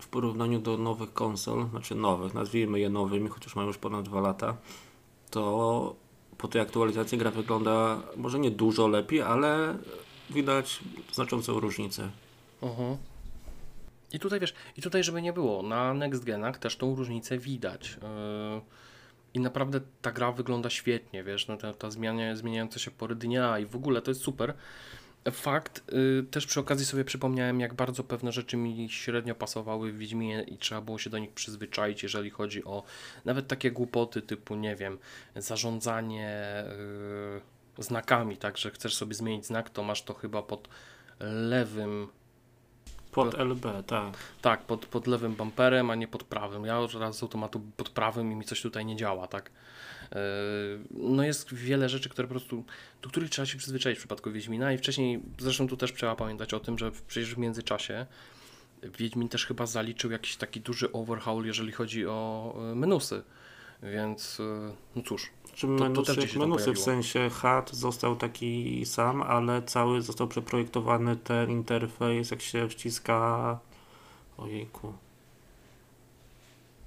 [0.00, 4.20] w porównaniu do nowych konsol, znaczy nowych, nazwijmy je nowymi, chociaż mają już ponad 2
[4.20, 4.56] lata,
[5.30, 5.96] to
[6.38, 9.78] po tej aktualizacji gra wygląda może nie dużo lepiej, ale
[10.30, 10.80] widać
[11.12, 12.10] znaczącą różnicę.
[12.62, 12.96] Mhm.
[14.12, 17.98] I tutaj wiesz, i tutaj żeby nie było, na Next Genach też tą różnicę widać.
[18.54, 18.60] Yy,
[19.34, 23.66] I naprawdę ta gra wygląda świetnie, wiesz, no ta, ta zmieniająca się pory dnia i
[23.66, 24.54] w ogóle to jest super.
[25.32, 29.98] Fakt, yy, też przy okazji sobie przypomniałem, jak bardzo pewne rzeczy mi średnio pasowały w
[29.98, 32.82] Wiedźminie i trzeba było się do nich przyzwyczaić, jeżeli chodzi o
[33.24, 34.98] nawet takie głupoty typu, nie wiem,
[35.36, 36.64] zarządzanie
[37.76, 40.68] yy, znakami, tak, że chcesz sobie zmienić znak, to masz to chyba pod
[41.20, 42.08] lewym
[43.12, 44.14] Pod LB, tak.
[44.40, 46.64] tak, pod, pod lewym bumperem, a nie pod prawym.
[46.64, 49.50] Ja już raz z automatu pod prawym i mi coś tutaj nie działa, tak.
[50.10, 50.18] Yy,
[50.90, 52.64] No jest wiele rzeczy, które po prostu,
[53.02, 56.54] do których trzeba się przyzwyczaić w przypadku Wiedźmina i wcześniej, zresztą tu też trzeba pamiętać
[56.54, 58.06] o tym, że przecież w międzyczasie
[58.82, 63.22] Wiedźmin też chyba zaliczył jakiś taki duży overhaul, jeżeli chodzi o y, menusy,
[63.82, 70.28] więc y, no cóż, Czy to w sensie HUD został taki sam, ale cały został
[70.28, 73.58] przeprojektowany ten interfejs, jak się wciska.
[74.38, 74.92] Ojejku.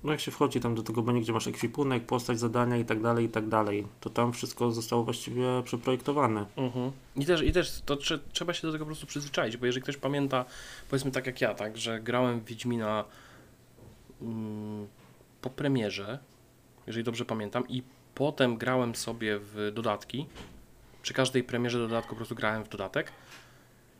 [0.03, 3.01] No jak się wchodzi tam do tego menu, gdzie masz ekwipunek, postać, zadania i tak
[3.01, 6.45] dalej, i tak dalej, to tam wszystko zostało właściwie przeprojektowane.
[6.57, 6.91] Mhm.
[7.15, 9.83] I też, i też to trze, trzeba się do tego po prostu przyzwyczaić, bo jeżeli
[9.83, 10.45] ktoś pamięta,
[10.89, 13.05] powiedzmy tak jak ja, tak, że grałem w Wiedźmina
[14.21, 14.87] mm,
[15.41, 16.19] po premierze,
[16.87, 17.83] jeżeli dobrze pamiętam, i
[18.15, 20.27] potem grałem sobie w dodatki,
[21.01, 23.11] przy każdej premierze dodatku po prostu grałem w dodatek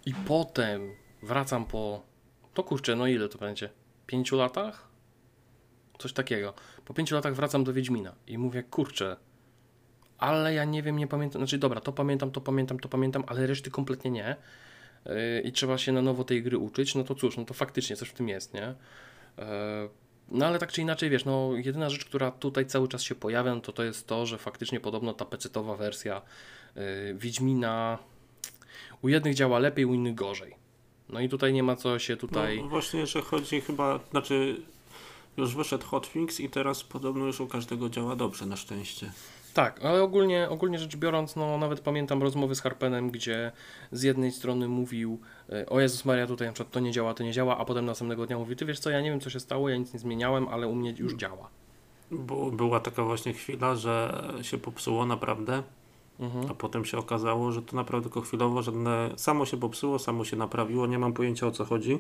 [0.06, 0.91] i potem
[1.24, 2.04] wracam po,
[2.54, 3.69] to kurczę, no ile to będzie,
[4.08, 4.88] pięciu latach?
[5.98, 6.54] Coś takiego.
[6.86, 9.17] Po pięciu latach wracam do Wiedźmina i mówię, kurczę,
[10.17, 13.48] ale ja nie wiem, nie pamiętam, znaczy dobra, to pamiętam, to pamiętam, to pamiętam, ale
[13.48, 14.36] reszty kompletnie nie.
[15.06, 17.96] Yy, I trzeba się na nowo tej gry uczyć, no to cóż, no to faktycznie
[17.96, 18.76] coś w tym jest, nie?
[19.38, 19.46] Yy,
[20.34, 23.56] No ale tak czy inaczej, wiesz, no jedyna rzecz, która tutaj cały czas się pojawia,
[23.56, 26.22] no to to jest to, że faktycznie podobno ta pecetowa wersja
[26.76, 26.82] yy,
[27.13, 27.98] Wiedźmina
[29.02, 30.56] u jednych działa lepiej, u innych gorzej.
[31.10, 32.62] No i tutaj nie ma co się tutaj...
[32.62, 34.62] No właśnie, że chodzi chyba, znaczy
[35.38, 39.12] już wyszedł hotfix i teraz podobno już u każdego działa dobrze, na szczęście.
[39.53, 43.51] Tak, ale ogólnie, ogólnie rzecz biorąc, no nawet pamiętam rozmowy z Harpenem, gdzie
[43.91, 47.23] z jednej strony mówił e, o Jezus Maria, tutaj na przykład to nie działa, to
[47.23, 49.39] nie działa, a potem następnego dnia mówi, ty wiesz co, ja nie wiem co się
[49.39, 51.49] stało, ja nic nie zmieniałem, ale u mnie już działa.
[52.51, 55.63] Była taka właśnie chwila, że się popsuło naprawdę,
[56.19, 56.51] Mhm.
[56.51, 60.37] a potem się okazało, że to naprawdę tylko chwilowo, żadne samo się popsuło, samo się
[60.37, 61.99] naprawiło, nie mam pojęcia o co chodzi.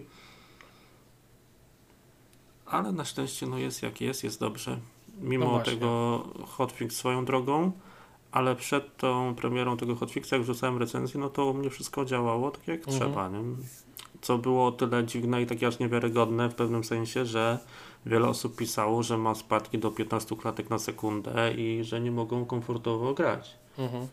[2.65, 4.79] Ale na szczęście no jest jak jest, jest dobrze.
[5.21, 7.71] Mimo No tego hotfix swoją drogą,
[8.31, 12.51] ale przed tą premierą tego hotfixa, jak wrzucałem recenzję, no to u mnie wszystko działało
[12.51, 12.97] tak jak Mhm.
[12.97, 13.29] trzeba.
[13.29, 13.39] Nie?
[14.21, 17.57] Co było o tyle dziwne i takie aż niewiarygodne w pewnym sensie, że
[18.05, 22.45] wiele osób pisało, że ma spadki do 15 klatek na sekundę i że nie mogą
[22.45, 23.55] komfortowo grać.
[23.77, 24.07] Mhm.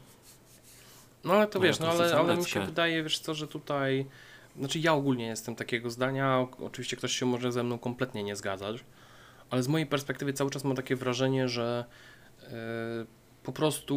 [1.25, 3.35] No ale to No wiesz, ja no to ale, ale mi się wydaje, wiesz co,
[3.35, 4.07] że tutaj,
[4.59, 8.85] znaczy ja ogólnie jestem takiego zdania, oczywiście ktoś się może ze mną kompletnie nie zgadzać,
[9.51, 11.85] ale z mojej perspektywy cały czas mam takie wrażenie, że
[12.43, 12.47] e,
[13.43, 13.97] po prostu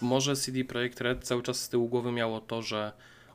[0.00, 2.92] może CD Projekt Red cały czas z tyłu głowy miało to, że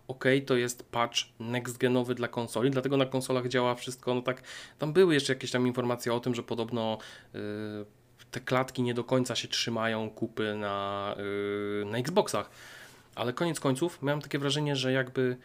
[0.07, 4.41] ok, to jest patch next genowy dla konsoli, dlatego na konsolach działa wszystko, no tak,
[4.79, 6.97] tam były jeszcze jakieś tam informacje o tym, że podobno
[7.33, 7.39] yy,
[8.31, 12.49] te klatki nie do końca się trzymają kupy na, yy, na Xboxach,
[13.15, 15.37] ale koniec końców miałem takie wrażenie, że jakby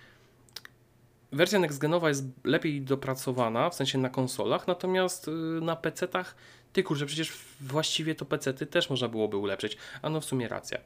[1.32, 6.34] wersja next-genowa jest lepiej dopracowana, w sensie na konsolach, natomiast yy, na PC-tach,
[6.72, 10.78] ty kurczę, przecież właściwie to PC-ty też można byłoby ulepszyć, a no w sumie racja.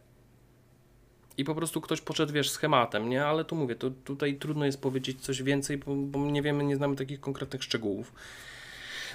[1.36, 3.24] I po prostu ktoś poszedł, wiesz, schematem, nie?
[3.24, 6.76] Ale tu mówię, to tutaj trudno jest powiedzieć coś więcej, bo, bo nie wiemy, nie
[6.76, 8.12] znamy takich konkretnych szczegółów.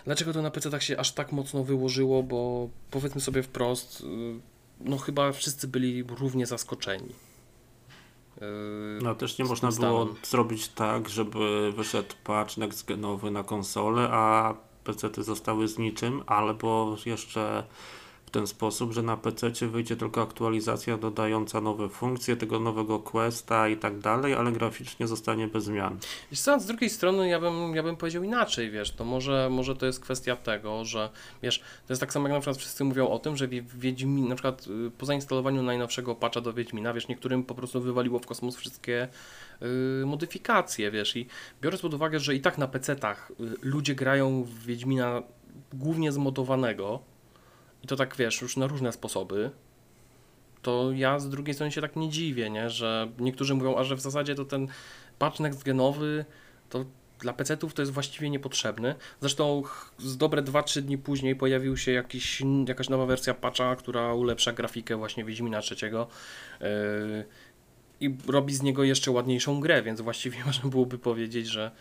[0.05, 2.23] Dlaczego to na PC-tach się aż tak mocno wyłożyło?
[2.23, 4.07] Bo powiedzmy sobie wprost, yy,
[4.79, 7.26] no chyba wszyscy byli równie zaskoczeni.
[8.41, 10.15] Yy, No też nie można było stanem.
[10.23, 17.63] zrobić tak, żeby wyszedł patch next-genowy na konsolę, a PC-ty zostały z niczym, albo jeszcze
[18.27, 23.67] w ten sposób, że na PC wyjdzie tylko aktualizacja dodająca nowe funkcje tego nowego questa
[23.67, 25.97] i tak dalej, ale graficznie zostanie bez zmian.
[26.31, 29.75] Wiesz co, z drugiej strony ja bym, ja bym powiedział inaczej, wiesz, to może, może
[29.75, 31.09] to jest kwestia tego, że
[31.43, 34.27] wiesz, to jest tak samo jak na przykład wszyscy mówią o tym, że Wi- Wiedźmin,
[34.27, 38.25] na przykład y, po zainstalowaniu najnowszego patcha do Wiedźmina, wiesz, niektórym po prostu wywaliło w
[38.25, 39.07] kosmos wszystkie
[40.01, 41.27] y, modyfikacje, wiesz, i
[41.61, 45.21] biorąc pod uwagę, że i tak na PC-tach y, ludzie grają w Wiedźmina
[45.73, 46.99] głównie zmodowanego
[47.83, 49.51] i to tak, wiesz, już na różne sposoby,
[50.61, 52.69] to ja z drugiej strony się tak nie dziwię, nie?
[52.69, 54.67] że niektórzy mówią, a że w zasadzie to ten
[55.19, 56.25] patch next genowy
[56.69, 56.85] to
[57.19, 58.95] dla PC-ów to jest właściwie niepotrzebny.
[59.21, 59.63] Zresztą
[59.97, 64.95] z dobre 2-3 dni później pojawił się jakiś, jakaś nowa wersja patcha, która ulepsza grafikę
[64.95, 66.07] właśnie Wiedźmina trzeciego
[66.61, 66.67] yy,
[67.99, 71.71] i robi z niego jeszcze ładniejszą grę, więc właściwie można byłoby powiedzieć, że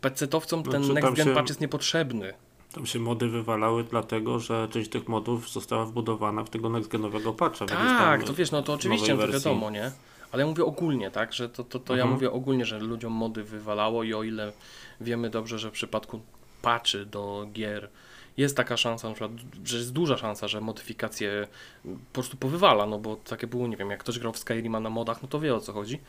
[0.00, 2.34] PC-towcom ten Znaczy, next gen się- patch jest niepotrzebny.
[2.74, 7.66] Tam się mody wywalały dlatego, że część tych modów została wbudowana w tego next-genowego patcha.
[7.66, 9.90] Tak, to wiesz, no to oczywiście, to wiadomo, nie?
[10.32, 12.14] Ale ja mówię ogólnie, tak, że to, to, to ja Mhm.
[12.14, 14.52] mówię ogólnie, że ludziom mody wywalało i o ile
[15.00, 16.20] wiemy dobrze, że w przypadku
[16.62, 17.88] patchy do gier
[18.36, 19.32] jest taka szansa, na przykład,
[19.64, 21.48] że jest duża szansa, że modyfikacje
[21.84, 24.90] po prostu powywala, no bo takie było, nie wiem, jak ktoś grał w Skyrima na
[24.90, 26.00] modach, no to wie o co chodzi,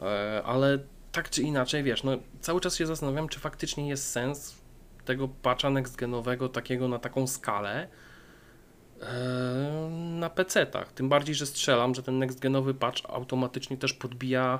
[0.00, 0.78] e, ale
[1.12, 4.63] tak czy inaczej, wiesz, no cały czas się zastanawiam, czy faktycznie jest sens
[5.04, 7.88] tego patcha next-genowego takiego na taką skalę,
[9.02, 9.06] e,
[9.90, 10.92] na PC-tach.
[10.92, 14.58] Tym bardziej, że strzelam, że ten next-genowy patch automatycznie też podbija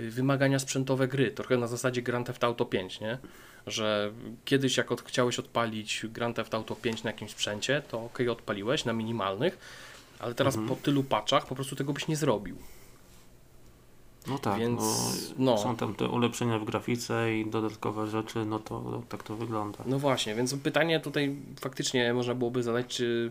[0.00, 1.30] y, wymagania sprzętowe gry.
[1.30, 3.18] Trochę na zasadzie Grand Theft Auto 5, nie?
[3.66, 4.12] Że
[4.44, 8.84] kiedyś jak od, chciałeś odpalić Grand Theft Auto 5 na jakimś sprzęcie, to ok, odpaliłeś
[8.84, 9.58] na minimalnych,
[10.18, 10.68] ale teraz Mhm.
[10.78, 12.56] po tylu patchach po prostu tego byś nie zrobił.
[14.26, 14.82] No tak, Więc,
[15.38, 15.58] no.
[15.58, 19.78] są tam te ulepszenia w grafice i dodatkowe rzeczy, no to tak to wygląda.
[19.86, 23.30] No właśnie, więc pytanie tutaj faktycznie można byłoby zadać, czy,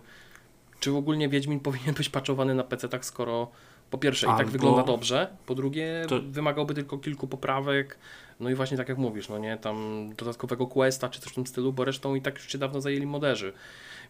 [0.80, 3.48] czy ogólnie Wiedźmin powinien być patchowany na PC tak, skoro
[3.92, 7.98] po pierwsze i tak Albo- wygląda dobrze, po drugie To- wymagałby tylko kilku poprawek,
[8.40, 11.48] no i właśnie tak jak mówisz, no nie, tam dodatkowego questa czy coś w tym
[11.48, 13.54] stylu, bo resztą i tak już się dawno zajęli moderzy.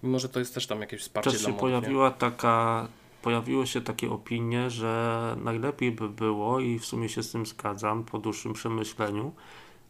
[0.03, 1.79] Mimo, że to jest też tam jakieś wsparcie Też dla się modów, nie?
[1.79, 2.87] pojawiła taka,
[3.23, 8.03] pojawiły się takie opinie, że najlepiej by było i w sumie się z tym zgadzam
[8.03, 9.31] po dłuższym przemyśleniu,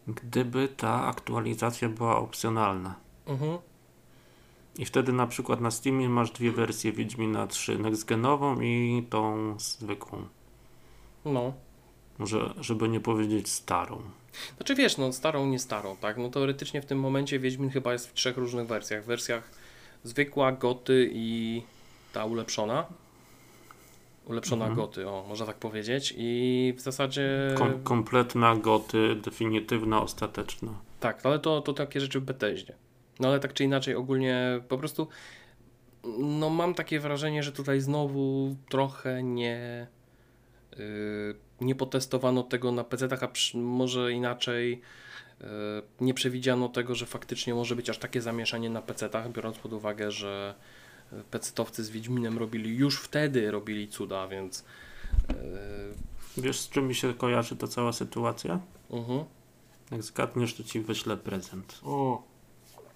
[0.08, 2.96] gdyby ta aktualizacja była opcjonalna.
[3.28, 3.58] Mhm.
[4.78, 10.28] I wtedy na przykład na Steamie masz dwie wersje Wiedźmina 3, next-genową i tą zwykłą.
[11.26, 11.54] No.
[12.20, 14.02] Może, żeby nie powiedzieć starą.
[14.58, 16.18] Znaczy wiesz, no starą, nie starą, tak?
[16.18, 19.04] No teoretycznie w tym momencie Wiedźmin chyba jest w trzech różnych wersjach.
[19.04, 19.52] W wersjach
[20.04, 21.62] zwykła, goty i
[22.14, 22.86] ta ulepszona.
[24.26, 24.76] Ulepszona Mhm.
[24.76, 26.14] goty, o, można tak powiedzieć.
[26.18, 27.56] I w zasadzie...
[27.58, 30.72] Kom kompletna goty, definitywna, ostateczna.
[31.00, 32.76] Tak, ale to, to takie rzeczy w Bethesdzie.
[33.20, 35.08] No ale tak czy inaczej ogólnie po prostu
[36.20, 39.88] no mam takie wrażenie, że tutaj znowu trochę nie
[40.78, 44.82] yy, nie potestowano tego na PC-tach, a przy, może inaczej
[45.42, 45.48] yy,
[46.02, 50.12] nie przewidziano tego, że faktycznie może być aż takie zamieszanie na PC-tach, biorąc pod uwagę,
[50.12, 50.56] że
[51.32, 54.64] PC-towcy z Wiedźminem robili już wtedy robili cuda, więc
[55.30, 55.36] yy,
[56.38, 58.60] Wiesz, z czym mi się kojarzy ta cała sytuacja?
[58.90, 59.26] uh
[59.92, 61.80] Jak zgadniesz, to ci wyślę prezent.
[61.84, 62.24] o.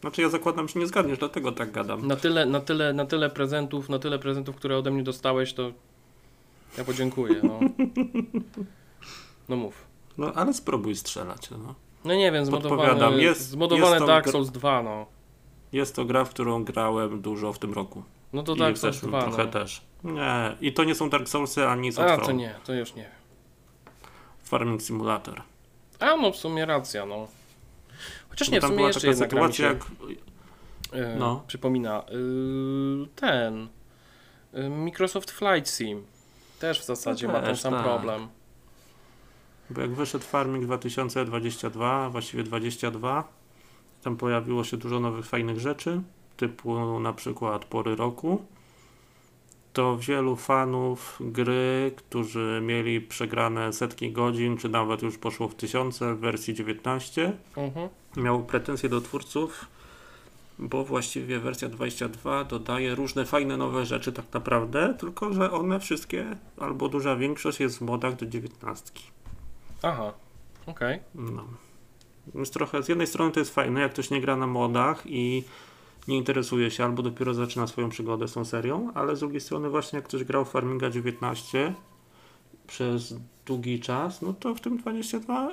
[0.01, 2.07] Znaczy ja zakładam, że nie zgadniesz, dlatego tak gadam.
[2.07, 5.71] Na tyle, na tyle, na tyle prezentów, na tyle prezentów, które ode mnie dostałeś, to
[6.77, 7.41] ja podziękuję.
[7.43, 7.59] No,
[9.49, 9.85] no mów.
[10.17, 11.49] No ale spróbuj strzelać.
[11.51, 11.75] No.
[12.05, 15.05] No nie wiem, zmodowane, jest- zmodowane jest Dark Souls 2, no.
[15.71, 18.03] Jest to gra, w którą grałem dużo w tym roku.
[18.33, 19.51] No to I Dark Souls zeszłym 2, trochę no.
[19.51, 19.81] też.
[20.03, 23.09] Nie, i to nie są Dark Soulsy ani są A, to nie, to już nie.
[24.43, 25.41] Farming Simulator.
[25.99, 27.27] A, no w sumie racja, no.
[28.29, 29.85] Chociaż Bo nie, w sumie jeszcze jedna gra się jak
[30.93, 31.43] e, no.
[31.47, 32.03] przypomina.
[33.03, 33.67] Y, ten
[34.53, 36.05] y, Microsoft Flight Sim
[36.59, 37.83] też w zasadzie ma ten też, sam tak.
[37.83, 38.27] problem.
[39.69, 43.23] Bo jak wyszedł Farming 2022, właściwie 22,
[44.07, 46.01] tam pojawiło się dużo nowych fajnych rzeczy,
[46.37, 48.45] typu na przykład pory roku.
[49.73, 56.15] To wielu fanów gry, którzy mieli przegrane setki godzin, czy nawet już poszło w tysiące
[56.15, 57.89] w wersji 19, Mhm.
[58.17, 59.65] miało pretensje do twórców,
[60.59, 66.25] bo właściwie wersja 22 dodaje różne fajne nowe rzeczy tak naprawdę, tylko że one wszystkie,
[66.57, 68.91] albo duża większość jest w modach do 19.
[69.81, 70.13] Aha,
[70.65, 70.99] okej.
[71.15, 71.43] No.
[72.35, 75.43] Więc trochę z jednej strony to jest fajne, jak ktoś nie gra na modach i
[76.07, 79.69] nie interesuje się, albo dopiero zaczyna swoją przygodę z tą serią, ale z drugiej strony
[79.69, 81.73] właśnie jak ktoś grał Farminga 19
[82.67, 85.49] przez długi czas, no to w tym 22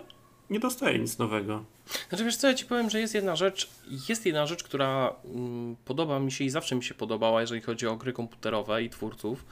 [0.50, 1.64] nie dostaje nic nowego.
[2.08, 3.70] Znaczy wiesz co, ja Ci powiem, że jest jedna rzecz,
[4.08, 7.86] jest jedna rzecz, która mm, podoba mi się i zawsze mi się podobała, jeżeli chodzi
[7.86, 9.44] o gry komputerowe i twórców.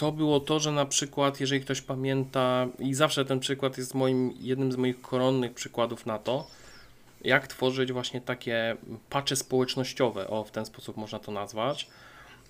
[0.00, 4.32] To było to, że na przykład, jeżeli ktoś pamięta, i zawsze ten przykład jest moim,
[4.40, 6.46] jednym z moich koronnych przykładów na to,
[7.24, 8.76] jak tworzyć właśnie takie
[9.10, 11.88] patche społecznościowe, o w ten sposób można to nazwać.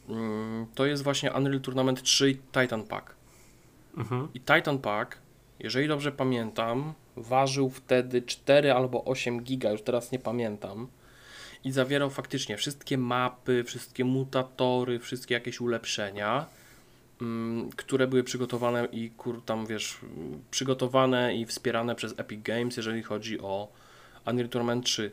[0.08, 3.14] Mm, To jest właśnie Unreal Tournament 3 i Titan Pack.
[3.96, 4.28] Mhm.
[4.34, 5.18] I Titan Pack,
[5.58, 10.88] jeżeli dobrze pamiętam, ważył wtedy 4 albo 8 giga, już teraz nie pamiętam.
[11.64, 16.59] I zawierał faktycznie wszystkie mapy, wszystkie mutatory, wszystkie jakieś ulepszenia,
[17.76, 23.02] które były przygotowane i kur, tam wiesz, mm, przygotowane i wspierane przez Epic Games, jeżeli
[23.02, 23.68] chodzi o
[24.26, 25.12] Unreal Tournament 3.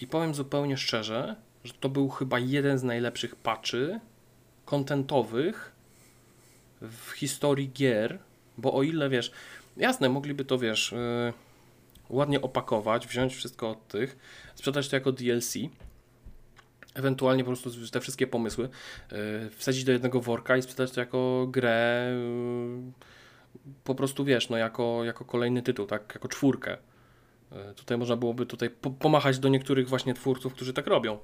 [0.00, 4.00] I powiem zupełnie szczerze, że to był chyba jeden z najlepszych patchy
[4.64, 5.72] kontentowych
[6.80, 8.18] w historii gier,
[8.58, 9.32] bo o ile wiesz,
[9.76, 11.32] jasne, mogliby to wiesz, yy,
[12.08, 14.18] ładnie opakować, wziąć wszystko od tych,
[14.54, 15.54] sprzedać to jako DLC,
[16.98, 18.68] ewentualnie po prostu te wszystkie pomysły
[19.12, 22.12] yy, wsadzić do jednego worka i sprzedać to jako grę,
[22.86, 22.92] yy,
[23.84, 26.76] po prostu wiesz, no jako, jako kolejny tytuł, tak, jako czwórkę.
[27.52, 31.18] Yy, tutaj można byłoby tutaj po pomachać do niektórych właśnie twórców, którzy tak robią.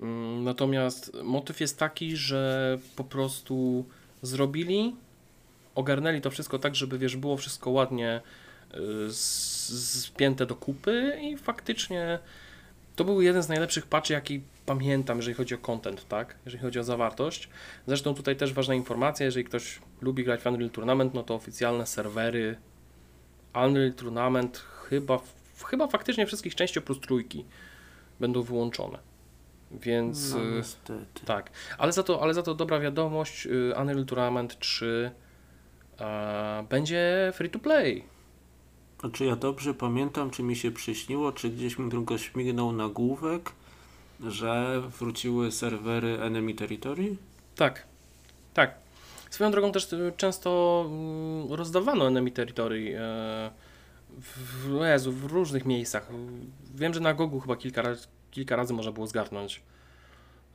[0.00, 3.84] Mm, Natomiast motyw jest taki, że po prostu
[4.22, 4.96] zrobili,
[5.74, 8.20] ogarnęli to wszystko tak, żeby wiesz, było wszystko ładnie
[9.10, 12.18] spięte do kupy i faktycznie
[12.96, 14.40] to był jeden z najlepszych patchy, jaki
[14.74, 16.36] pamiętam, jeżeli chodzi o content, tak?
[16.44, 17.48] Jeżeli chodzi o zawartość.
[17.86, 21.86] Zresztą tutaj też ważna informacja, jeżeli ktoś lubi grać w Unreal Tournament, no to oficjalne
[21.86, 22.56] serwery
[23.54, 25.20] Unreal Tournament chyba,
[25.66, 27.44] chyba faktycznie wszystkich części oprócz trójki
[28.20, 28.98] będą wyłączone.
[29.70, 31.26] Więc No, y, niestety.
[31.26, 35.10] tak, ale za to, ale za to dobra wiadomość, y, Unreal Tournament 3
[36.00, 38.04] e, będzie free to play.
[39.02, 43.52] A czy ja dobrze pamiętam, czy mi się przyśniło, czy gdzieś mi tylko śmignął nagłówek,
[44.28, 47.16] że wróciły serwery Enemy Territory?
[47.56, 47.86] Tak,
[48.54, 48.74] tak.
[49.30, 53.50] Swoją drogą też y, często mm, rozdawano Enemy Territory e,
[54.20, 56.08] w, w, Jezu, w różnych miejscach.
[56.74, 59.62] Wiem, że na Gogu chyba kilka, raz- kilka razy można było zgarnąć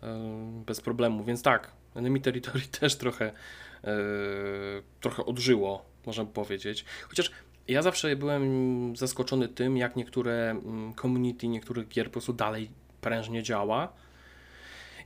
[0.03, 0.17] e,
[0.65, 3.31] bez problemu, więc tak, Enemy Territory też trochę,
[3.83, 3.93] e,
[5.01, 6.85] trochę odżyło, można by powiedzieć.
[7.07, 7.31] Chociaż
[7.67, 12.69] ja zawsze byłem zaskoczony tym, jak niektóre mm, community niektórych gier po prostu dalej
[13.05, 13.93] prężnie działa.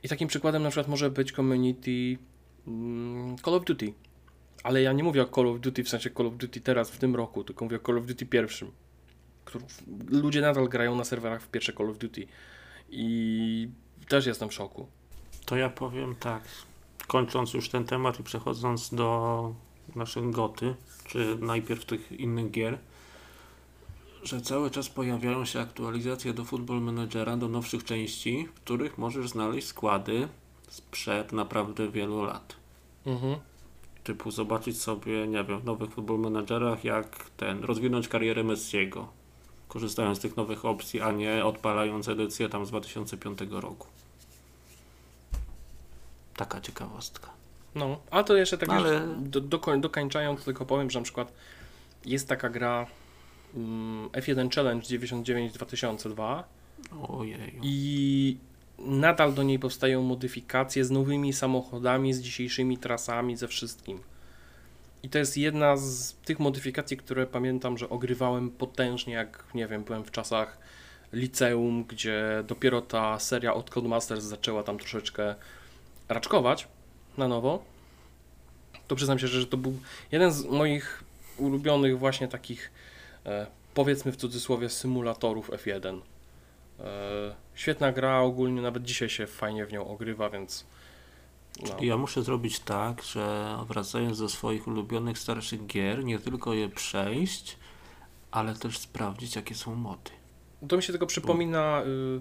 [0.02, 2.18] I takim przykładem na przykład może być community
[2.66, 3.92] mm, Call of Duty.
[4.62, 6.98] Ale ja nie mówię o Call of Duty w sensie Call of Duty teraz w
[6.98, 8.70] tym roku, tylko mówię o Call of Duty pierwszym.
[10.08, 12.26] Ludzie nadal grają na serwerach w pierwsze Call of Duty.
[12.90, 13.68] I
[14.08, 14.86] też jestem w szoku.
[15.44, 16.42] To ja powiem tak,
[17.06, 19.54] kończąc już ten temat i przechodząc do
[19.96, 20.74] naszych goty,
[21.06, 22.78] czy najpierw tych innych gier,
[24.22, 29.28] że cały czas pojawiają się aktualizacje do Football Managera, do nowszych części, w których możesz
[29.28, 30.28] znaleźć składy
[30.68, 32.56] sprzed naprawdę wielu lat.
[33.06, 33.36] Mhm.
[34.04, 39.08] Typu zobaczyć sobie, nie wiem, w nowych Football Managerach, jak ten, rozwinąć karierę Messiego,
[39.68, 43.86] korzystając z tych nowych opcji, a nie odpalając edycję tam z 2005 roku.
[46.36, 47.30] Taka ciekawostka.
[47.74, 51.04] No, a to jeszcze tak No, już ale- do, dokoń, dokańczając, tylko powiem, że na
[51.04, 51.32] przykład
[52.04, 52.86] jest taka gra
[54.12, 56.42] F1 Challenge 99-2002
[57.08, 57.58] Ojej.
[57.62, 58.36] i
[58.78, 64.00] nadal do niej powstają modyfikacje z nowymi samochodami, z dzisiejszymi trasami, ze wszystkim.
[65.02, 69.84] I to jest jedna z tych modyfikacji, które pamiętam, że ogrywałem potężnie, jak nie wiem,
[69.84, 70.58] byłem w czasach
[71.12, 75.34] liceum, gdzie dopiero ta seria od Codemasters zaczęła tam troszeczkę
[76.08, 76.68] raczkować
[77.18, 77.64] na nowo.
[78.86, 79.78] To przyznam się, że to był
[80.12, 81.04] jeden z moich
[81.36, 82.70] ulubionych właśnie takich,
[83.74, 86.00] powiedzmy w cudzysłowie, symulatorów F1.
[86.80, 90.66] E, świetna gra, ogólnie nawet dzisiaj się fajnie w nią ogrywa, więc
[91.62, 91.76] No.
[91.80, 97.56] Ja muszę zrobić tak, że wracając do swoich ulubionych starszych gier, nie tylko je przejść,
[98.30, 100.10] ale też sprawdzić, jakie są mody.
[100.68, 102.20] To mi się tylko przypomina y,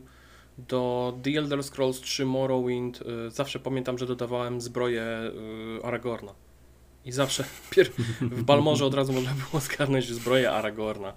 [0.58, 3.02] do The Elder Scrolls 3 Morrowind.
[3.02, 5.04] Y, zawsze pamiętam, że dodawałem zbroję
[5.80, 6.34] y, Aragorna.
[7.06, 7.44] I zawsze
[8.22, 11.14] w Balmorze od razu można było zgarnąć zbroję Aragorna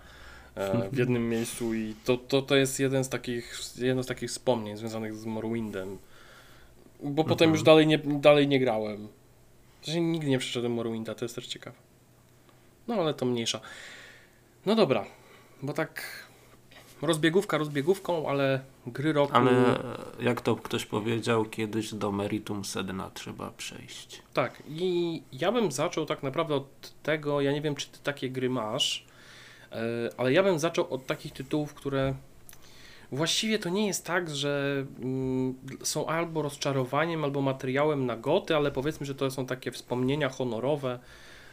[0.54, 4.30] e, w jednym miejscu i to, to, to jest jeden z takich, jedno z takich
[4.30, 5.98] wspomnień związanych z Morrowindem.
[7.02, 7.50] Bo potem Mhm.
[7.50, 9.08] już dalej nie, dalej nie grałem.
[9.82, 11.76] Sensie nigdy nie przeszedłem Morrowinda, to jest też ciekawe.
[12.88, 13.60] No ale to mniejsza.
[14.66, 15.04] No dobra,
[15.62, 16.02] bo tak
[17.02, 19.32] rozbiegówka rozbiegówką, ale gry roku...
[19.34, 19.52] Ale
[20.20, 24.22] jak to ktoś powiedział, kiedyś do meritum sedna trzeba przejść.
[24.34, 28.30] Tak, i ja bym zaczął tak naprawdę od tego, ja nie wiem, czy ty takie
[28.30, 29.06] gry masz,
[29.72, 29.76] e,
[30.16, 32.14] ale ja bym zaczął od takich tytułów, które
[33.12, 38.70] właściwie to nie jest tak, że mm, są albo rozczarowaniem, albo materiałem na goty, ale
[38.70, 40.98] powiedzmy, że to są takie wspomnienia honorowe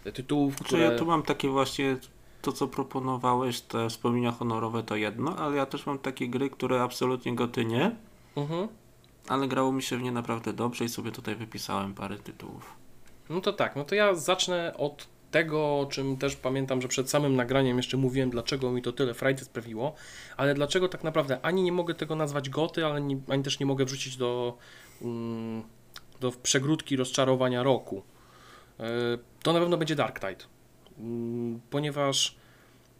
[0.06, 0.84] e, tytułów, Znaczy które...
[0.84, 1.97] ja tu mam takie właśnie,
[2.42, 6.82] to co proponowałeś, te wspomnienia honorowe to jedno, ale ja też mam takie gry, które
[6.82, 7.96] absolutnie goty nie,
[8.36, 8.68] Mhm.
[9.28, 12.74] ale grało mi się w nie naprawdę dobrze i sobie tutaj wypisałem parę tytułów.
[13.30, 17.10] No to tak, no to ja zacznę od tego, o czym też pamiętam, że przed
[17.10, 19.96] samym nagraniem jeszcze mówiłem, dlaczego mi to tyle frajdy sprawiło,
[20.38, 23.66] ale dlaczego tak naprawdę ani nie mogę tego nazwać goty, ale nie, ani też nie
[23.66, 24.58] mogę wrzucić do,
[25.02, 25.64] mm,
[26.20, 28.04] do przegródki rozczarowania roku.
[28.80, 28.86] Yy,
[29.44, 30.46] To na pewno będzie Dark Tide,
[31.70, 32.36] ponieważ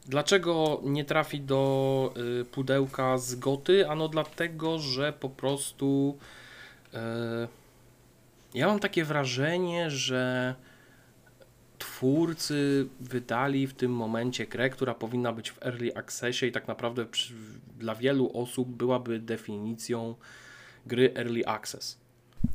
[0.06, 3.89] dlaczego nie trafi do y, pudełka z goty?
[3.89, 6.18] Ano dlatego, że po prostu
[6.93, 7.00] yy,
[8.54, 10.56] ja mam takie wrażenie, że
[11.80, 17.06] twórcy wydali w tym momencie grę, która powinna być w early accessie i tak naprawdę
[17.06, 17.34] przy,
[17.78, 20.16] dla wielu osób byłaby definicją
[20.86, 21.97] gry early access.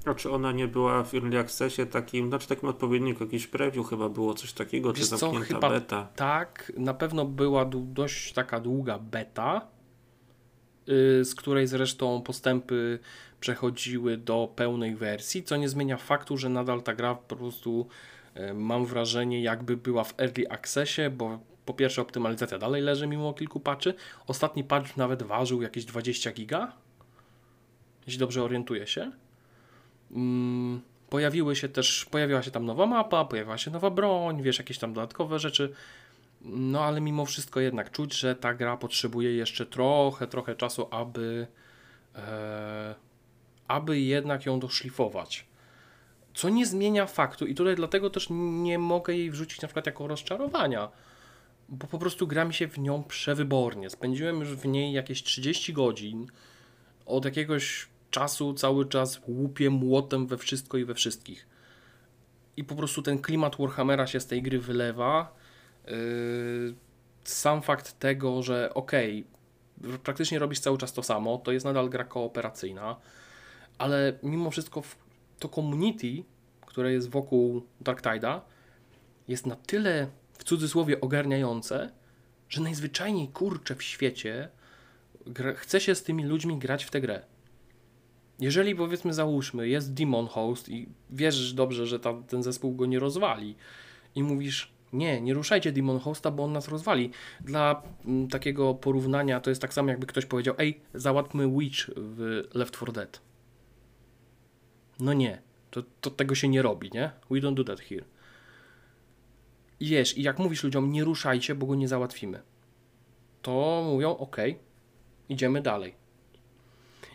[0.07, 4.09] A czy ona nie była w Early Accessie takim, znaczy takim odpowiedniku, jakiś preview chyba
[4.09, 6.09] było coś takiego, Wiesz czy co, zamknięta chyba- beta?
[6.17, 9.67] Tak, na pewno była dość taka długa beta,
[10.89, 12.99] y, z której zresztą postępy
[13.41, 17.87] przechodziły do pełnej wersji, co nie zmienia faktu, że nadal ta gra po prostu
[18.37, 23.33] y, mam wrażenie jakby była w early accessie, bo po pierwsze optymalizacja dalej leży mimo
[23.35, 23.95] kilku patchy.
[24.27, 26.73] Ostatni patch nawet ważył jakieś 20 giga,
[28.07, 29.13] jeśli dobrze orientuję się.
[30.15, 34.79] Mm, pojawiły się też, pojawiła się tam nowa mapa, pojawiła się nowa broń, wiesz, jakieś
[34.79, 35.73] tam dodatkowe rzeczy.
[36.45, 41.47] No ale mimo wszystko jednak czuć, że ta gra potrzebuje jeszcze trochę, trochę czasu, aby,
[42.15, 42.95] e,
[43.69, 45.47] aby jednak ją doszlifować.
[46.35, 50.07] Co nie zmienia faktu, i tutaj dlatego też nie mogę jej wrzucić na przykład jako
[50.07, 50.89] rozczarowania,
[51.69, 53.91] bo po prostu gra mi się w nią przewybornie.
[53.91, 56.27] Spędziłem już w niej jakieś 30 godzin.
[57.07, 61.47] Od jakiegoś czasu cały czas łupię młotem we wszystko i we wszystkich.
[62.57, 65.35] I po prostu ten klimat Warhammera się z tej gry wylewa.
[65.87, 66.75] Yy,
[67.25, 69.27] sam fakt tego, że okej,
[70.03, 72.97] praktycznie robisz cały czas to samo, to jest nadal gra kooperacyjna,
[73.79, 74.83] ale mimo wszystko
[75.39, 76.25] to community,
[76.67, 78.41] które jest wokół Dark Tide'a,
[79.29, 81.91] jest na tyle w cudzysłowie ogarniające,
[82.49, 84.49] że najzwyczajniej kurczę w świecie
[85.57, 87.34] chce się z tymi ludźmi grać w tę grę.
[88.41, 93.57] Jeżeli powiedzmy załóżmy, jest Demon Host i wierzysz dobrze, że ten zespół go nie rozwali
[94.15, 97.11] i mówisz, nie, nie ruszajcie Demon Hosta, bo on nas rozwali.
[97.41, 102.43] Dla mm, takiego porównania to jest tak samo jakby ktoś powiedział, ej, załatwmy Witch w
[102.55, 103.21] Left 4 Dead.
[105.01, 107.11] No nie, to, to tego się nie robi, nie?
[107.31, 108.05] We don't do that here.
[109.81, 112.43] I wiesz, i jak mówisz ludziom, nie ruszajcie, bo go nie załatwimy,
[113.43, 114.37] to mówią, ok,
[115.29, 116.04] idziemy dalej.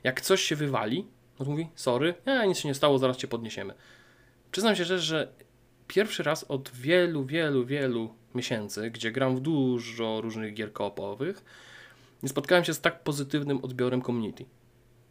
[0.03, 1.07] Jak coś się wywali,
[1.39, 3.73] no to mówi, sorry, nie, nic się nie stało, zaraz cię podniesiemy.
[4.51, 5.33] Przyznam się szczerze, że
[5.87, 11.43] pierwszy raz od wielu, wielu, wielu miesięcy, gdzie gram w dużo różnych gier koopowych,
[12.23, 14.45] nie spotkałem się z tak pozytywnym odbiorem community.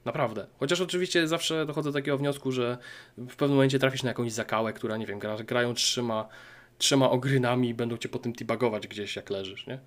[0.05, 0.47] Naprawdę.
[0.59, 2.78] Chociaż oczywiście zawsze dochodzę do takiego wniosku, że
[3.16, 6.28] w pewnym momencie trafisz na jakąś zakałę, która, nie wiem, gra, grają trzema,
[6.78, 9.78] trzema ogrynami i będą cię potem debugować gdzieś, jak leżysz, nie?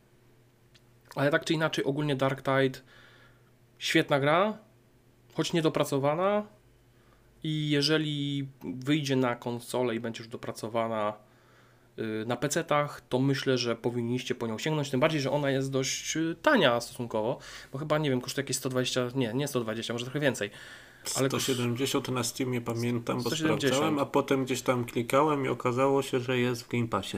[1.16, 2.80] Ale tak czy inaczej, ogólnie Dark Tide
[3.80, 4.58] świetna gra,
[5.34, 6.44] choć niedopracowana
[7.44, 11.14] i jeżeli wyjdzie na konsolę i będzie już dopracowana
[12.00, 15.72] y, na PC-tach, to myślę, że powinniście po nią sięgnąć, tym bardziej, że ona jest
[15.72, 17.40] dość y, tania stosunkowo,
[17.74, 20.50] bo chyba, nie wiem, kosztuje jakieś 120, nie, nie 120, może trochę więcej.
[21.16, 23.62] Ale to- 170 na Steamie pamiętam, bo 170.
[23.62, 27.18] sprawdzałem, a potem gdzieś tam klikałem i okazało się, że jest w Game Passie.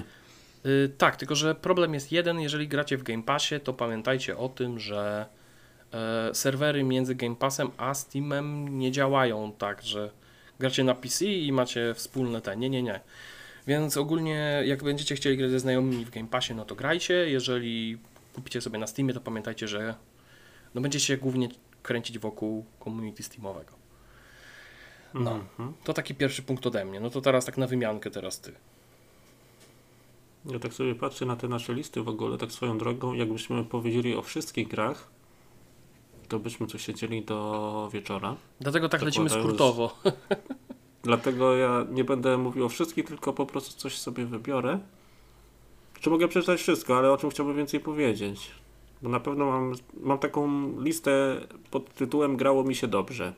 [0.66, 4.50] Y, tak, tylko że problem jest jeden, jeżeli gracie w Game Passie, to pamiętajcie o
[4.50, 5.26] tym, że
[6.34, 10.10] serwery między Game Passem a Steamem nie działają tak, że
[10.60, 12.58] gracie na PC i macie wspólne te.
[12.58, 13.00] Nie, nie, nie.
[13.68, 17.14] Więc ogólnie, jak będziecie chcieli grać ze znajomymi w Game Passie, no to grajcie.
[17.14, 17.98] Jeżeli
[18.34, 19.96] kupicie sobie na Steamie, to pamiętajcie, że
[20.76, 21.50] no będzie się głównie
[21.84, 23.74] kręcić wokół community Steamowego.
[25.14, 25.32] No.
[25.32, 25.74] Mhm.
[25.84, 27.00] To taki pierwszy punkt ode mnie.
[27.00, 28.52] No to teraz tak na wymiankę teraz ty.
[30.46, 34.16] Ja tak sobie patrzę na te nasze listy w ogóle, tak swoją drogą, jakbyśmy powiedzieli
[34.16, 35.08] o wszystkich grach,
[36.34, 38.36] to byśmy tu siedzieli do wieczora.
[38.60, 39.98] Dlatego tak lecimy skrótowo.
[41.04, 44.80] Dlatego ja nie będę mówił o wszystkich, tylko po prostu coś sobie wybiorę.
[46.00, 48.52] Czy mogę przeczytać wszystko, ale o czym chciałbym więcej powiedzieć?
[49.02, 53.34] Bo na pewno mam, mam taką listę pod tytułem Grało mi się dobrze.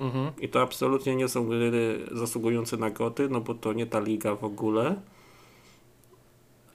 [0.00, 0.32] Mhm.
[0.40, 4.34] I to absolutnie nie są gry zasługujące na goty, no bo to nie ta liga
[4.34, 5.00] w ogóle.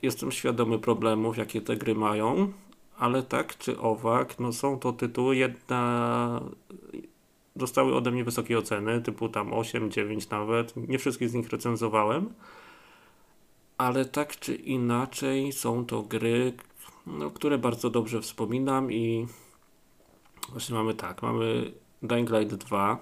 [0.02, 2.52] Jestem świadomy problemów, jakie te gry mają,
[3.00, 6.42] ale tak czy owak, no są to tytuły, jedna
[7.56, 10.74] dostały ode mnie wysokie oceny, typu tam 8, 9 nawet.
[10.88, 12.34] Nie wszystkie z nich recenzowałem,
[13.78, 16.54] ale tak czy inaczej są to gry,
[17.08, 19.28] no, które bardzo dobrze wspominam i
[20.50, 21.72] właśnie mamy tak, mamy
[22.04, 23.00] Dying Light 2,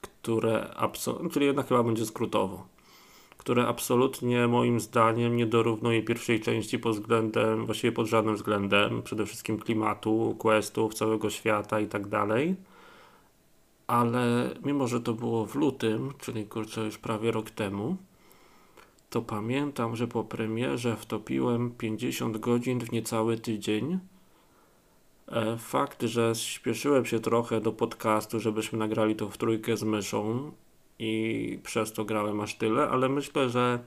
[0.00, 2.66] które absolutnie, czyli jednak chyba będzie skrótowo,
[3.42, 9.26] które absolutnie moim zdaniem nie dorównuje pierwszej części pod względem, właściwie pod żadnym względem, przede
[9.26, 12.56] wszystkim klimatu, questów, całego świata i tak dalej.
[13.86, 17.96] Ale mimo, że to było w lutym, czyli kurczę już prawie rok temu,
[19.10, 23.98] to pamiętam, że po premierze wtopiłem 50 godzin w niecały tydzień.
[25.28, 30.52] E, Fakt, że śpieszyłem się trochę do podcastu, żebyśmy nagrali to w trójkę z myszą
[31.02, 33.78] i przez to grałem aż tyle, ale myślę, że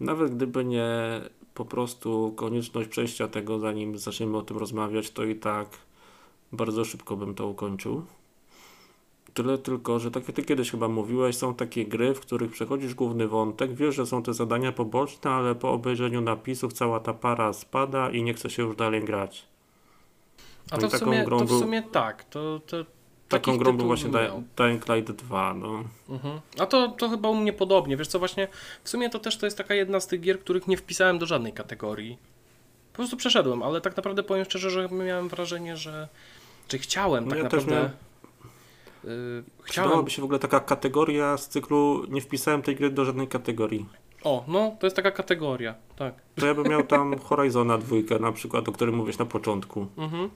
[0.00, 0.90] nawet gdyby nie
[1.54, 5.68] po prostu konieczność przejścia tego, zanim zaczniemy o tym rozmawiać, to i tak
[6.52, 8.02] bardzo szybko bym to ukończył.
[9.34, 12.94] Tyle tylko, że tak jak ty kiedyś chyba mówiłeś, są takie gry, w których przechodzisz
[12.94, 17.52] główny wątek, wiesz, że są te zadania poboczne, ale po obejrzeniu napisów cała ta para
[17.52, 19.46] spada i nie chce się już dalej grać.
[20.70, 22.24] A No to w, sumie, grą to w sumie tak.
[22.24, 22.84] To, to
[23.30, 24.10] Taką grą był właśnie.
[24.56, 25.84] Dying Light 2, no.
[26.08, 26.40] Mhm.
[26.58, 27.96] A to, to chyba u mnie podobnie.
[27.96, 28.48] Wiesz co, właśnie
[28.84, 31.26] w sumie to też to jest taka jedna z tych gier, których nie wpisałem do
[31.26, 32.18] żadnej kategorii.
[32.92, 36.08] Po prostu przeszedłem, ale tak naprawdę powiem szczerze, że miałem wrażenie, że
[36.68, 37.74] czy chciałem No tak ja też naprawdę.
[37.74, 37.90] miałem-
[39.04, 39.88] Yy, chciałem.
[39.88, 43.86] Przydałaby się w ogóle taka kategoria z cyklu nie wpisałem tej gry do żadnej kategorii.
[44.24, 46.14] O, no, to jest taka kategoria, tak.
[46.36, 49.86] To ja bym miał tam Horizona dwójkę na przykład, o którym mówisz na początku.
[49.96, 50.30] Mhm.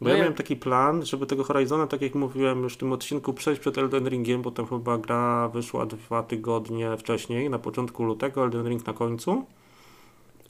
[0.00, 2.76] Bo No ja ja- miałem taki plan, żeby tego Horizona, tak jak mówiłem już w
[2.76, 7.58] tym odcinku, przejść przed Elden Ringiem, bo tam chyba gra wyszła dwa tygodnie wcześniej, na
[7.58, 9.46] początku lutego, Elden Ring na końcu.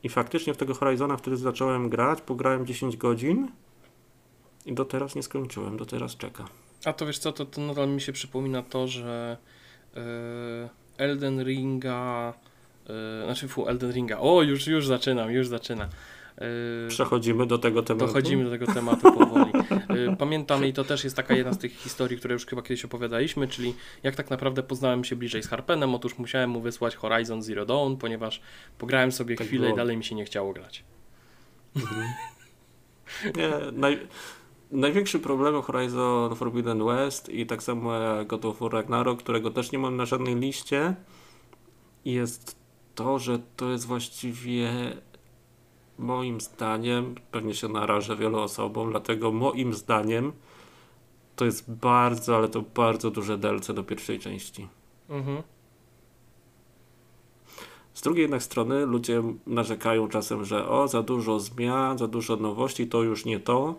[0.03, 3.49] I faktycznie w tego Horizona wtedy zacząłem grać, pograłem 10 godzin
[4.67, 6.45] i do teraz nie skończyłem, do teraz czeka.
[6.85, 9.37] A to wiesz co, to, to nadal mi się przypomina to, że
[9.95, 10.01] yy,
[10.99, 12.35] Elden Ringa.
[12.89, 12.95] Yy,
[13.25, 14.19] znaczy, fu, Elden Ringa.
[14.21, 15.89] O, już, już zaczynam, już zaczynam.
[16.39, 18.07] Yy, Przechodzimy do tego tematu.
[18.07, 19.53] Dochodzimy do tego tematu powoli.
[20.13, 22.85] Y, Pamiętam i to też jest taka jedna z tych historii, które już chyba kiedyś
[22.85, 25.95] opowiadaliśmy, czyli jak tak naprawdę poznałem się bliżej z Harpenem.
[25.95, 28.41] Otóż musiałem mu wysłać Horizon Zero Dawn, ponieważ
[28.79, 29.75] pograłem sobie Tak chwilę było.
[29.75, 30.85] i dalej mi się nie chciało grać.
[33.37, 33.99] Nie, naj,
[34.71, 39.73] największy problem Horizon Forbidden West i tak samo jak God of War Ragnarok, którego też
[39.73, 40.95] nie mam na żadnej liście,
[42.05, 42.57] jest
[42.95, 44.71] to, że to jest właściwie
[46.01, 50.33] moim zdaniem, pewnie się narażę wielu osobom, dlatego moim zdaniem
[51.37, 54.69] to jest bardzo, ale to bardzo duże DLC do pierwszej części.
[55.09, 55.43] Mhm.
[57.95, 62.87] Z drugiej jednak strony ludzie narzekają czasem, że o, za dużo zmian, za dużo nowości,
[62.87, 63.75] to już nie to.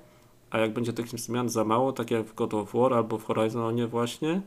[0.50, 3.24] A jak będzie tych zmian za mało, tak jak w God of War albo w
[3.24, 4.42] Horizonie właśnie,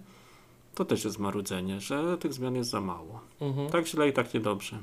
[0.74, 3.20] to też jest marudzenie, że tych zmian jest za mało.
[3.40, 3.70] Mhm.
[3.70, 4.78] Tak źle i tak niedobrze.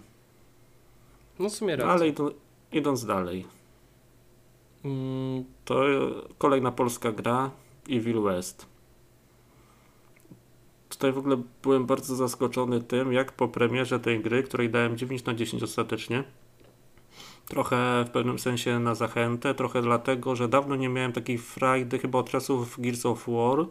[1.39, 1.93] No w sumie racja.
[1.93, 2.07] ale
[2.71, 3.45] idąc dalej,
[4.83, 5.83] Mm, to
[6.37, 7.51] kolejna polska gra
[7.89, 8.65] Evil West.
[10.89, 15.25] Tutaj w ogóle byłem bardzo zaskoczony tym, jak po premierze tej gry, której dałem 9
[15.25, 16.23] na 10 ostatecznie,
[17.47, 22.19] trochę w pewnym sensie na zachętę, trochę dlatego, że dawno nie miałem takiej frajdy, chyba
[22.19, 23.65] od czasów Gears of War,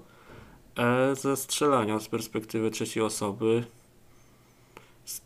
[0.76, 3.64] e, ze strzelania z perspektywy trzeciej osoby,
[5.04, 5.20] z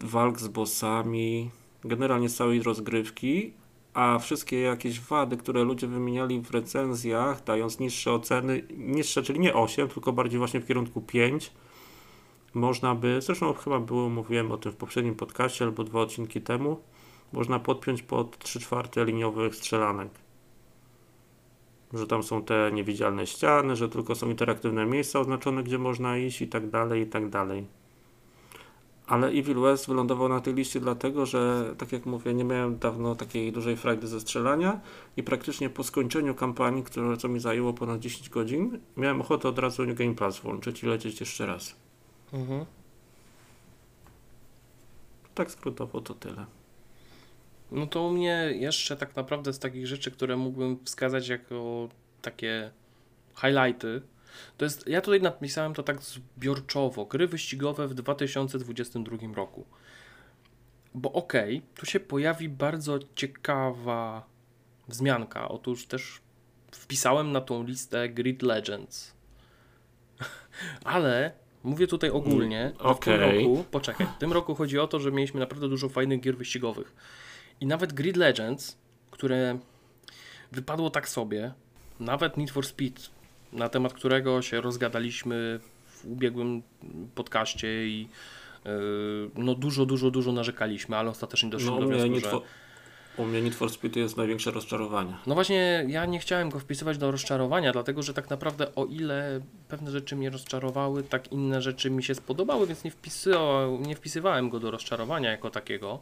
[0.00, 1.50] walk z bossami,
[1.84, 3.52] generalnie z całej rozgrywki,
[3.94, 9.54] a wszystkie jakieś wady, które ludzie wymieniali w recenzjach, dając niższe oceny, niższe, czyli nie
[9.54, 11.52] 8, tylko bardziej właśnie w kierunku 5,
[12.54, 16.80] można by, zresztą chyba było, mówiłem o tym w poprzednim podcaście albo dwa odcinki temu,
[17.32, 20.10] można podpiąć pod 3 czwarte liniowych strzelanek.
[21.92, 26.42] że tam są te niewidzialne ściany, że tylko są interaktywne miejsca oznaczone, gdzie można iść
[26.42, 27.77] i tak dalej, i tak dalej.
[29.08, 33.14] Ale Evil West wylądował na tej liście dlatego, że tak jak mówię, nie miałem dawno
[33.14, 34.80] takiej dużej frajdy ze strzelania
[35.16, 39.58] i praktycznie po skończeniu kampanii, które, co mi zajęło ponad 10 godzin, miałem ochotę od
[39.58, 41.76] razu New Game Plus włączyć i lecieć jeszcze raz.
[42.32, 42.64] Mhm.
[45.34, 46.46] Tak skrótowo to tyle.
[47.72, 51.88] No to u mnie jeszcze tak naprawdę z takich rzeczy, które mógłbym wskazać jako
[52.22, 52.70] takie
[53.40, 54.02] highlighty,
[54.56, 59.66] to jest, ja tutaj napisałem to tak zbiorczowo, gry wyścigowe w 2022 roku.
[60.94, 64.26] Bo okej, okay, tu się pojawi bardzo ciekawa
[64.88, 65.48] wzmianka.
[65.48, 66.20] Otóż też
[66.72, 69.14] wpisałem na tą listę Grid Legends.
[70.84, 71.32] Ale
[71.64, 72.94] mówię tutaj ogólnie, okay.
[72.94, 76.20] w tym roku, poczekaj, w tym roku chodzi o to, że mieliśmy naprawdę dużo fajnych
[76.20, 76.94] gier wyścigowych.
[77.60, 78.78] I nawet Grid Legends,
[79.10, 79.58] które
[80.52, 81.52] wypadło tak sobie,
[82.00, 83.02] nawet Need for Speed,
[83.52, 86.62] na temat którego się rozgadaliśmy w ubiegłym
[87.14, 88.08] podcaście i
[88.64, 88.70] yy,
[89.36, 92.40] no dużo, dużo, dużo narzekaliśmy, ale ostatecznie doszliśmy no, do wniosku, że...
[93.18, 95.14] U mnie Need for Speed jest największe rozczarowanie.
[95.26, 99.40] No właśnie, ja nie chciałem go wpisywać do rozczarowania, dlatego że tak naprawdę o ile
[99.68, 104.50] pewne rzeczy mnie rozczarowały, tak inne rzeczy mi się spodobały, więc nie, wpisywał, nie wpisywałem
[104.50, 106.00] go do rozczarowania jako takiego.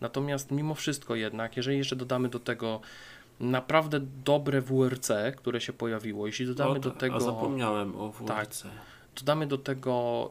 [0.00, 2.80] Natomiast mimo wszystko jednak, jeżeli jeszcze dodamy do tego
[3.40, 7.16] naprawdę dobre WRC, które się pojawiło, jeśli dodamy o, do tego...
[7.16, 8.28] A zapomniałem o WRC.
[8.28, 8.72] Tak,
[9.16, 10.28] dodamy do tego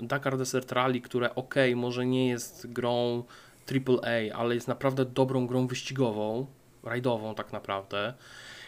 [0.00, 3.24] y, Dakar Desert Rally, które ok, może nie jest grą
[3.70, 6.46] AAA, ale jest naprawdę dobrą grą wyścigową,
[6.82, 8.14] rajdową tak naprawdę.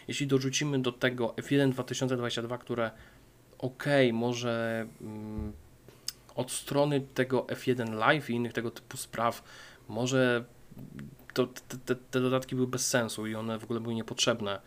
[0.09, 2.91] Jeśli dorzucimy do tego F1 2022, które
[3.59, 5.53] ok, może mm,
[6.35, 9.43] od strony tego F1 Live i innych tego typu spraw
[9.89, 10.45] może
[11.35, 11.47] to,
[11.87, 14.61] te, te, dodatki były bez sensu i one w ogóle były niepotrzebne.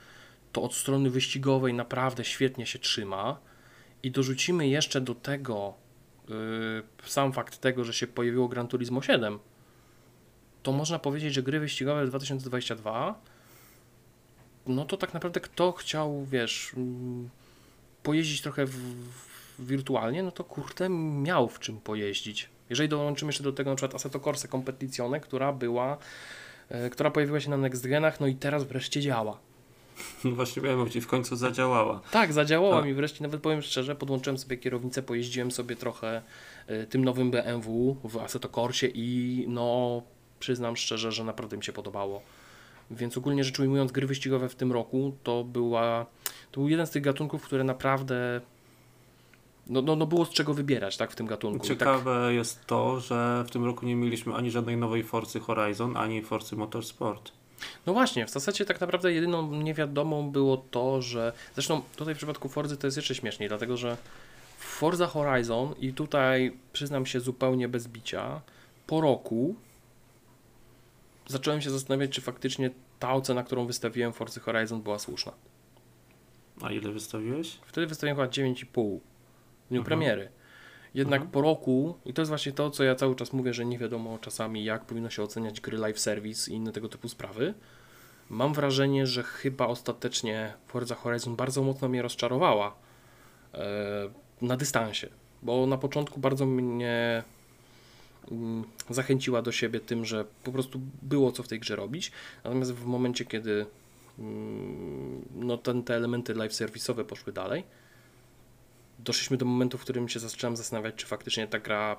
[0.52, 3.40] To od strony wyścigowej naprawdę świetnie się trzyma
[4.04, 5.74] i dorzucimy jeszcze do tego
[6.30, 6.36] yy,
[7.04, 9.40] sam fakt tego, że się pojawiło Gran Turismo 7,
[10.64, 13.16] to można powiedzieć, że gry wyścigowe 2022
[14.68, 17.30] no to tak naprawdę kto chciał, wiesz, mm,
[18.04, 18.76] pojeździć trochę w,
[19.58, 22.50] w wirtualnie, no to kurde miał w czym pojeździć.
[22.70, 25.98] Jeżeli dołączymy jeszcze do tego na przykład Assetto Corsa Competizione, która była,
[26.92, 29.38] która pojawiła się na Next Genach, no i teraz wreszcie działa.
[30.24, 32.02] No właśnie miałem powiedzieć, w końcu zadziałała.
[32.12, 32.86] Tak, zadziałała A.
[32.86, 36.22] mi wreszcie, nawet powiem szczerze, podłączyłem sobie kierownicę, pojeździłem sobie trochę
[36.68, 40.02] e, tym nowym BMW w Assetto Corsie i no
[40.40, 42.22] przyznam szczerze, że naprawdę mi się podobało.
[42.92, 46.06] Więc ogólnie rzecz ujmując, gry wyścigowe w tym roku to była,
[46.52, 48.42] to był jeden z tych gatunków, które naprawdę
[49.70, 51.68] no, no, no było z czego wybierać tak, w tym gatunku.
[51.68, 52.34] Ciekawe tak...
[52.34, 56.56] jest to, że w tym roku nie mieliśmy ani żadnej nowej Forcy Horizon, ani Forcy
[56.56, 57.32] Motorsport.
[57.86, 62.50] No właśnie, w zasadzie tak naprawdę jedyną niewiadomą było to, że zresztą tutaj w przypadku
[62.50, 63.98] Forzy to jest jeszcze śmieszniej, dlatego że
[64.58, 68.42] Forza Horizon i tutaj przyznam się zupełnie bez bicia,
[68.88, 69.56] po roku
[71.28, 75.32] zacząłem się zastanawiać, czy faktycznie ta ocena, którą wystawiłem Forza Horizon była słuszna.
[76.62, 77.58] A ile wystawiłeś?
[77.66, 79.00] Wtedy wystawiłem chyba 9,5
[79.68, 79.86] w dniu mhm.
[79.86, 80.30] premiery.
[80.94, 81.32] Jednak mhm.
[81.32, 84.18] po roku, i to jest właśnie to, co ja cały czas mówię, że nie wiadomo
[84.18, 87.54] czasami, jak powinno się oceniać gry live service i inne tego typu sprawy.
[88.30, 92.76] Mam wrażenie, że chyba ostatecznie Forza Horizon bardzo mocno mnie rozczarowała
[93.54, 93.60] e,
[94.42, 95.10] na dystansie,
[95.42, 97.24] bo na początku bardzo mnie
[98.32, 102.12] mm, zachęciła do siebie tym, że po prostu było co w tej grze robić.
[102.44, 103.66] Natomiast w momencie, kiedy
[104.20, 107.64] mm, no, ten, te elementy live serwisowe poszły dalej,
[109.00, 111.96] doszliśmy do momentu, w którym się zacząłem zastanawiać, czy faktycznie ta gra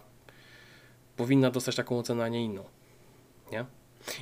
[1.16, 2.64] powinna dostać taką ocenę, a nie inną.
[3.52, 3.64] Nie?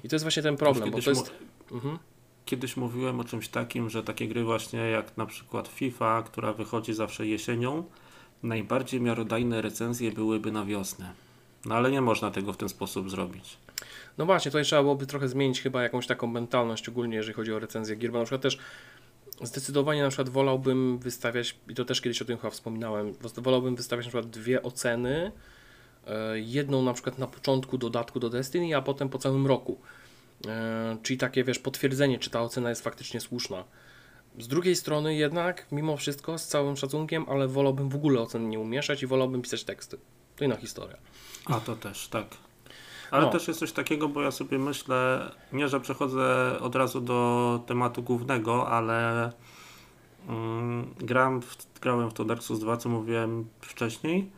[0.04, 1.32] I to jest właśnie ten problem, bo to jest...
[1.72, 1.98] Mhm.
[2.44, 6.94] Kiedyś mówiłem o czymś takim, że takie gry właśnie jak na przykład FIFA, która wychodzi
[6.94, 7.84] zawsze jesienią,
[8.42, 11.12] najbardziej miarodajne recenzje byłyby na wiosnę.
[11.64, 13.56] No ale nie można tego w ten sposób zrobić.
[14.18, 17.58] No właśnie, tutaj trzeba byłoby trochę zmienić chyba jakąś taką mentalność, szczególnie jeżeli chodzi o
[17.58, 18.58] recenzję gier, bo na przykład też
[19.42, 24.06] Zdecydowanie na przykład wolałbym wystawiać, i to też kiedyś o tym chyba wspominałem, wolałbym wystawiać
[24.06, 25.32] na przykład dwie oceny,
[26.06, 29.80] e, jedną na przykład na początku dodatku do Destiny, a potem po całym roku.
[30.46, 33.64] E, czyli takie, wiesz, potwierdzenie, czy ta ocena jest faktycznie słuszna.
[34.38, 38.60] Z drugiej strony jednak, mimo wszystko, z całym szacunkiem, ale wolałbym w ogóle ocen nie
[38.60, 39.98] umieszać i wolałbym pisać teksty.
[40.36, 40.96] To inna historia.
[41.46, 42.26] A to też, tak.
[43.10, 43.30] Ale no.
[43.30, 48.02] też jest coś takiego, bo ja sobie myślę, nie że przechodzę od razu do tematu
[48.02, 49.32] głównego, ale
[50.28, 54.30] mm, gram w, grałem w to Dark Souls 2, co mówiłem wcześniej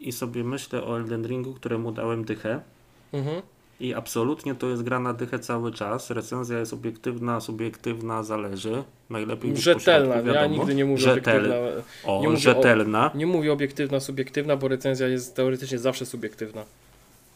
[0.00, 2.60] i sobie myślę o Elden Ringu, któremu dałem dychę.
[3.12, 3.42] Mhm.
[3.80, 6.10] I absolutnie to jest gra na dychę cały czas.
[6.10, 8.82] Recenzja jest obiektywna, subiektywna, zależy.
[9.10, 11.52] Najlepiej Rzetelna, pośrodku, ja nigdy nie mówię Rzetel...
[11.52, 11.82] obiektywna.
[12.04, 13.10] O, nie mówię rzetelna.
[13.14, 16.64] Nie mówię obiektywna, subiektywna, bo recenzja jest teoretycznie zawsze subiektywna.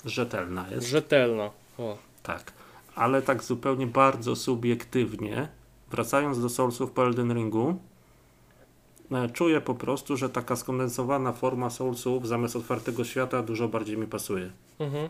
[0.04, 0.86] Rzetelna jest.
[0.86, 1.50] Rzetelna.
[1.78, 1.96] O.
[2.22, 2.52] Tak.
[2.94, 5.48] Ale tak zupełnie bardzo subiektywnie,
[5.90, 7.76] wracając do Soulsów po Elden Ringu,
[9.12, 14.06] e, czuję po prostu, że taka skondensowana forma Soulsów zamiast otwartego świata dużo bardziej mi
[14.06, 14.50] pasuje.
[14.78, 15.08] Mhm.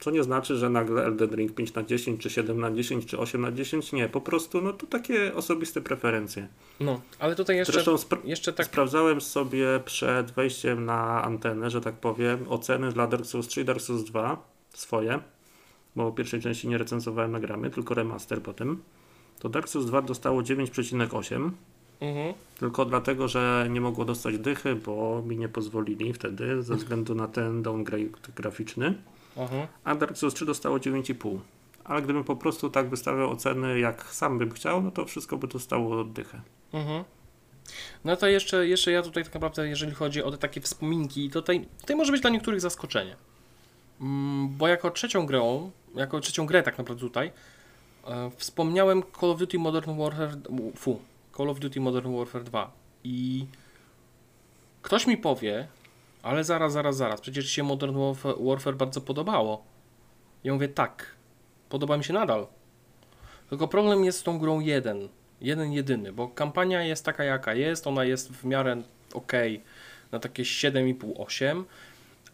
[0.00, 3.18] Co nie znaczy, że nagle Elden Ring 5 na 10, czy 7 na 10, czy
[3.18, 3.92] 8 na 10.
[3.92, 6.48] Nie, po prostu no to takie osobiste preferencje.
[6.80, 8.66] No, ale tutaj jeszcze, Zresztą spra- jeszcze tak.
[8.66, 13.64] sprawdzałem sobie przed wejściem na antenę, że tak powiem, oceny dla Dark Souls 3 i
[13.64, 15.20] Dark Souls 2 swoje,
[15.96, 18.82] bo pierwszej części nie recenzowałem na gramy, tylko remaster potem.
[19.38, 21.50] To Dark Souls 2 dostało 9,8,
[22.00, 22.34] Mhm.
[22.58, 27.28] tylko dlatego, że nie mogło dostać dychy, bo mi nie pozwolili wtedy ze względu na
[27.28, 28.94] ten downgrade graficzny.
[29.38, 29.68] Aha.
[29.84, 31.38] a Dark Souls 3 dostało 9,5.
[31.84, 35.46] Ale gdybym po prostu tak wystawiał oceny, jak sam bym chciał, no to wszystko by
[35.46, 36.40] dostało dychę.
[36.72, 37.04] Mhm.
[38.04, 41.40] No to jeszcze, jeszcze ja tutaj tak naprawdę, jeżeli chodzi o te takie wspominki, to
[41.40, 43.16] tutaj, tutaj może być dla niektórych zaskoczenie.
[44.00, 47.32] Mm, bo jako trzecią grą, jako trzecią grę tak naprawdę tutaj,
[48.06, 50.36] e, wspomniałem Call of Duty Modern Warfare,
[50.76, 51.00] fu,
[51.36, 52.70] Call of Duty Modern Warfare 2
[53.04, 53.46] i
[54.82, 55.68] ktoś mi powie,
[56.22, 59.64] ale zaraz, zaraz, zaraz, przecież ci się Modern Warf- Warfare bardzo podobało.
[60.44, 61.06] Ja mówię tak,
[61.68, 62.46] podoba mi się nadal.
[63.48, 65.08] Tylko problem jest z tą grą jeden,
[65.40, 68.82] jeden jedyny, bo kampania jest taka jaka jest, ona jest w miarę
[69.14, 69.32] ok
[70.12, 71.64] na takie 7,5-8,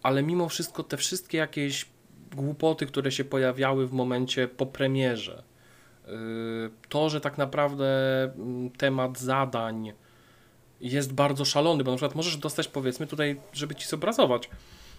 [0.03, 1.87] ale mimo wszystko te wszystkie jakieś
[2.35, 5.43] głupoty, które się pojawiały w momencie po premierze,
[6.07, 6.13] yy,
[6.89, 7.85] to, że tak naprawdę
[8.25, 9.93] mm, temat zadań
[10.81, 14.51] jest bardzo szalony, bo na przykład możesz dostać, powiedzmy tutaj, żeby ci zobrazować,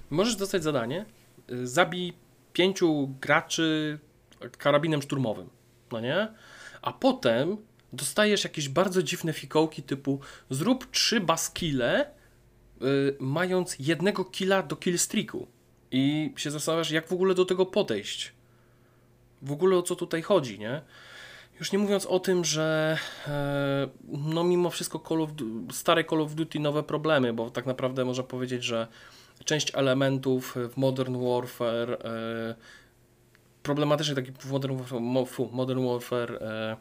[0.10, 1.06] możesz dostać zadanie,
[1.48, 2.14] yy, zabij
[2.54, 4.00] pięciu graczy
[4.58, 5.50] karabinem szturmowym,
[5.92, 6.28] no nie?
[6.82, 7.58] A potem
[7.94, 10.20] dostajesz jakieś bardzo dziwne fikołki typu
[10.50, 12.12] zrób trzy baskile,
[12.82, 15.48] y, mając jednego killa do killstreaku.
[15.92, 18.34] I się zastanawiasz, jak w ogóle do tego podejść.
[19.42, 20.82] W ogóle o co tutaj chodzi, nie?
[21.60, 22.98] Już nie mówiąc o tym, że
[23.28, 25.30] e, no mimo wszystko Call of,
[25.72, 28.88] stare Call of Duty nowe problemy, bo tak naprawdę można powiedzieć, że
[29.46, 32.56] część elementów w Modern Warfare e,
[33.64, 35.02] problematycznych takich w Modern Warfare,
[35.52, 36.78] Modern Warfare e,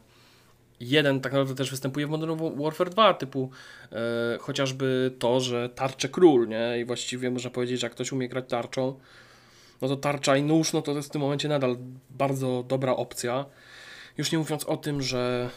[0.79, 3.49] 1 tak naprawdę też występuje w Modern Wa- Warfare 2, typu
[3.91, 6.79] e, chociażby to, że tarcze król, nie?
[6.79, 8.99] I właściwie można powiedzieć, że jak ktoś umie grać tarczą,
[9.81, 11.77] no to tarcza i nóż, no to jest w tym momencie nadal
[12.09, 13.45] bardzo dobra opcja.
[14.17, 15.49] Już nie mówiąc o tym, że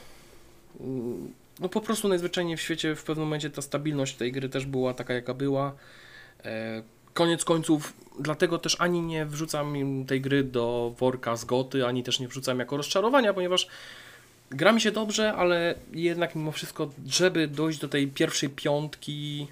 [0.80, 4.66] mm, no po prostu najzwyczajniej w świecie w pewnym momencie ta stabilność tej gry też
[4.66, 5.74] była taka, jaka była.
[6.44, 6.82] E,
[7.14, 9.74] Koniec końców, dlatego też ani nie wrzucam
[10.06, 13.68] tej gry do worka z goty, ani też nie wrzucam jako rozczarowania, ponieważ
[14.50, 19.46] gra mi się dobrze, ale jednak mimo wszystko, żeby dojść do tej pierwszej piątki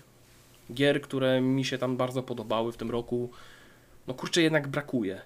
[0.72, 3.30] gier, które mi się tam bardzo podobały w tym roku,
[4.07, 5.20] no kurczę, jednak brakuje.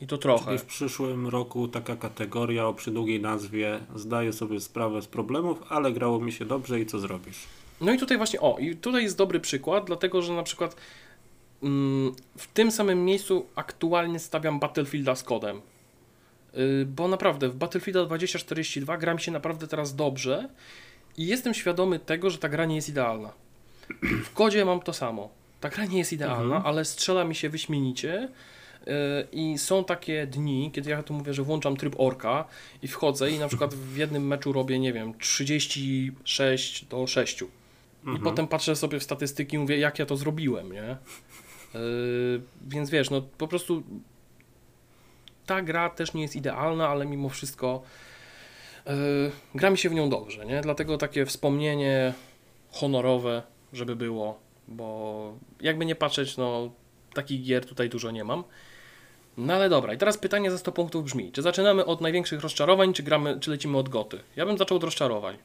[0.00, 0.44] I to trochę.
[0.44, 5.92] Czyli w przyszłym roku taka kategoria o przydługiej nazwie zdaje sobie sprawę z problemów, ale
[5.92, 7.38] grało mi się dobrze i co zrobisz?
[7.80, 10.76] No i tutaj właśnie, o, i tutaj jest dobry przykład, dlatego że na przykład
[11.62, 15.60] mm, w tym samym miejscu aktualnie stawiam Battlefielda z kodem.
[16.54, 20.48] Yy, bo naprawdę w Battlefielda 2042 gra mi się naprawdę teraz dobrze
[21.16, 23.32] i jestem świadomy tego, że ta gra nie jest idealna.
[24.24, 25.28] W kodzie mam to samo.
[25.60, 26.62] Ta gra nie jest idealna, Mhm.
[26.66, 28.28] ale strzela mi się wyśmienicie.
[29.32, 32.44] I są takie dni, kiedy ja tu mówię, że włączam tryb orka
[32.82, 37.42] i wchodzę i na przykład w jednym meczu robię, nie wiem, 36 do 6.
[37.42, 37.46] I
[38.04, 38.24] Mhm.
[38.24, 40.96] potem patrzę sobie w statystyki i mówię, jak ja to zrobiłem, nie?
[41.74, 43.82] Yy, więc wiesz, no po prostu
[45.46, 47.82] ta gra też nie jest idealna, ale mimo wszystko
[48.86, 48.92] yy,
[49.54, 50.60] gra mi się w nią dobrze, nie?
[50.60, 52.14] Dlatego takie wspomnienie
[52.70, 56.70] honorowe, żeby było, bo jakby nie patrzeć, no
[57.14, 58.44] takich gier tutaj dużo nie mam.
[59.36, 62.92] No ale dobra, i teraz pytanie za 100 punktów brzmi, czy zaczynamy od największych rozczarowań,
[62.92, 64.20] czy gramy, czy lecimy od goty?
[64.36, 65.36] Ja bym zaczął od rozczarowań.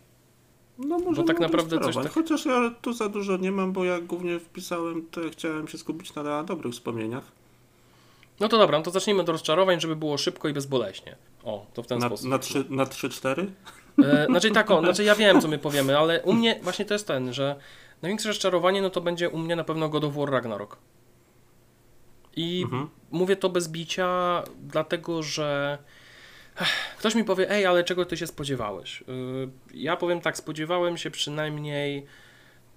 [0.78, 2.12] No może tak naprawdę coś tak...
[2.12, 6.16] Chociaż ja tu za dużo nie mam, bo jak głównie wpisałem, to chciałem się skupić
[6.16, 7.24] na dobrych wspomnieniach.
[8.40, 11.16] No to dobra, no to zacznijmy od rozczarowań, żeby było szybko i bezboleśnie.
[11.44, 12.30] O, to w ten Na, sposób.
[12.30, 13.46] na, trzy, na 3-4?
[14.04, 16.94] E, znaczy tak, o, znaczy ja wiem, co my powiemy, ale u mnie właśnie to
[16.94, 17.56] jest ten, że
[18.02, 20.78] największe rozczarowanie, no to będzie u mnie na pewno God of War Ragnarok.
[22.36, 22.90] I Mhm.
[23.12, 25.78] Mówię to bez bicia, dlatego że
[27.00, 29.02] ktoś mi powie, ej, ale czego ty się spodziewałeś?
[29.02, 29.06] Y,
[29.74, 32.06] Ja powiem tak, spodziewałem się przynajmniej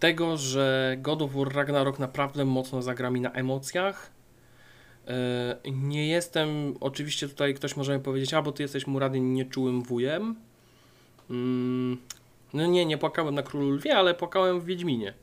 [0.01, 4.15] tego, że God of War Ragnarok naprawdę mocno zagra mi na emocjach,
[5.09, 9.83] E, Nie jestem, oczywiście tutaj ktoś może mi powiedzieć, a bo ty jesteś Murady nieczułym
[9.83, 10.35] wujem.
[11.31, 11.99] Mm,
[12.53, 15.15] No nie, nie płakałem na Królu Lwie, ale płakałem w Wiedźminie.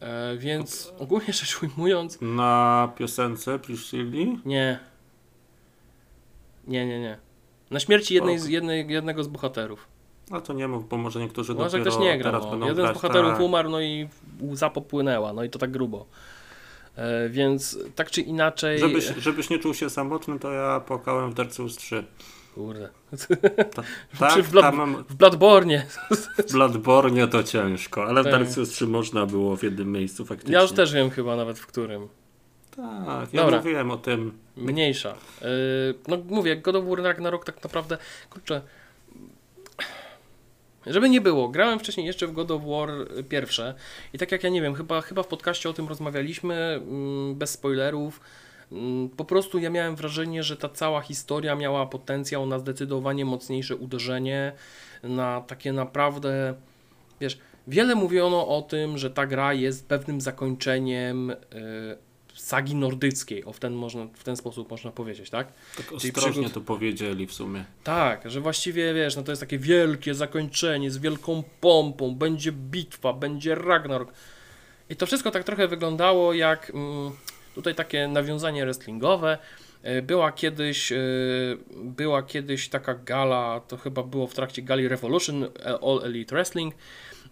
[0.00, 4.38] E, Więc ogólnie rzecz ujmując, Na piosence Priscilli?
[4.44, 4.78] nie.
[6.66, 7.18] Nie, nie, nie.
[7.70, 9.88] Na śmierci jednej z, jednej, jednego z bohaterów.
[10.30, 12.30] A to nie mów, bo może niektórzy Może dopiero ktoś nie gra.
[12.30, 12.50] teraz No.
[12.50, 12.94] będą Jeden z grać.
[12.94, 13.40] bohaterów tak.
[13.40, 14.08] umarł, no i
[14.42, 16.06] łza popłynęła, no i to tak grubo.
[16.96, 18.78] E, więc tak czy inaczej.
[18.78, 22.04] Żebyś, żebyś nie czuł się samotny, to ja płakałem w Dark Souls 3.
[22.54, 22.88] Kurde.
[23.74, 23.82] Ta,
[24.12, 25.86] Czy tak, w Blood- mam, W Bloodborne.
[26.38, 28.32] w Bloodborne to ciężko, ale w Tak.
[28.32, 30.54] Dark Souls 3 można było w jednym miejscu faktycznie.
[30.54, 32.08] Ja już też wiem chyba nawet w którym.
[32.76, 33.56] Tak, ja Dobra.
[33.58, 34.38] mówiłem o tym.
[34.56, 35.14] Mniejsza.
[35.40, 35.46] Yy,
[36.08, 37.98] no mówię, God of War Ragnarok tak naprawdę,
[38.30, 38.62] kurczę,
[40.86, 42.90] żeby nie było, grałem wcześniej jeszcze w God of War
[43.28, 43.74] pierwsze
[44.12, 47.50] i tak jak ja nie wiem, chyba, chyba w podcaście o tym rozmawialiśmy, mm, bez
[47.50, 48.20] spoilerów,
[49.16, 54.52] po prostu ja miałem wrażenie, że ta cała historia miała potencjał na zdecydowanie mocniejsze uderzenie,
[55.02, 56.54] na takie naprawdę,
[57.20, 61.98] wiesz, wiele mówiono o tym, że ta gra jest pewnym zakończeniem yy,
[62.34, 65.52] sagi nordyckiej, o w ten, można, w ten sposób można powiedzieć, tak?
[65.76, 67.64] Tak Czyli ostrożnie przygód- to powiedzieli w sumie.
[67.84, 73.12] Tak, że właściwie wiesz, no to jest takie wielkie zakończenie z wielką pompą, będzie bitwa,
[73.12, 74.12] będzie Ragnarok.
[74.90, 77.12] I to wszystko tak trochę wyglądało jak mm,
[77.54, 79.38] tutaj takie nawiązanie wrestlingowe.
[79.82, 80.96] E, Była kiedyś, e,
[81.84, 86.74] była kiedyś taka gala, to chyba było w trakcie gali Revolution e, All Elite Wrestling.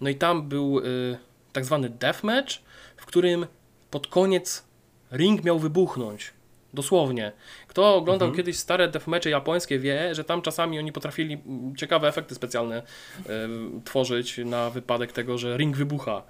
[0.01, 0.81] No i tam był
[1.53, 2.55] tak zwany deathmatch,
[2.97, 3.47] w którym
[3.91, 4.65] pod koniec
[5.13, 6.33] ring miał wybuchnąć.
[6.75, 7.33] Dosłownie.
[7.69, 8.37] Kto oglądał Mhm.
[8.37, 11.39] kiedyś stare deathmatche japońskie wie, że tam czasami oni potrafili
[11.77, 12.83] ciekawe efekty specjalne
[13.85, 16.23] tworzyć na wypadek tego, że ring wybucha.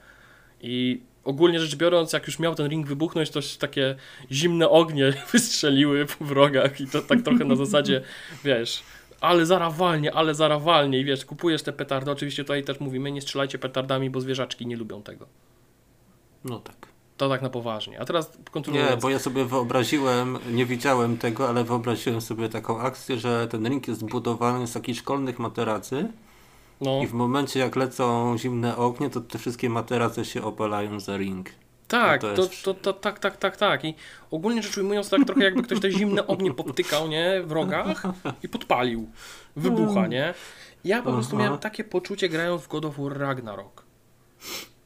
[0.61, 3.95] I ogólnie rzecz biorąc, jak już miał ten ring wybuchnąć, to się takie
[4.31, 8.03] zimne ognie wystrzeliły po wrogach i to tak trochę na zasadzie,
[8.45, 8.83] wiesz,
[9.21, 13.59] ale zarawalnie, ale zarawalnie i wiesz, kupujesz te petardy, oczywiście tutaj też mówimy, nie strzelajcie
[13.59, 15.27] petardami, bo zwierzaczki nie lubią tego.
[16.45, 16.93] No tak.
[17.17, 18.01] To tak na poważnie.
[18.01, 18.91] A teraz kontynuując.
[18.91, 23.69] Nie, bo ja sobie wyobraziłem, nie widziałem tego, ale wyobraziłem sobie taką akcję, że ten
[23.69, 26.09] ring jest zbudowany z takich szkolnych materacy
[26.83, 27.03] no.
[27.03, 31.51] i w momencie jak lecą zimne ognie, to te wszystkie materace się opalają za ring.
[31.89, 33.85] Tak, to, to to, to, tak, tak, tak, tak.
[33.85, 33.95] I
[34.31, 38.03] ogólnie rzecz ujmując, tak trochę jakby ktoś te zimne ognie poptykał, nie, w rogach
[38.43, 39.11] i podpalił.
[39.57, 40.35] Wybucha, nie?
[40.85, 41.45] Ja po prostu Aha.
[41.45, 43.85] miałem takie poczucie grając w God of War Ragnarok.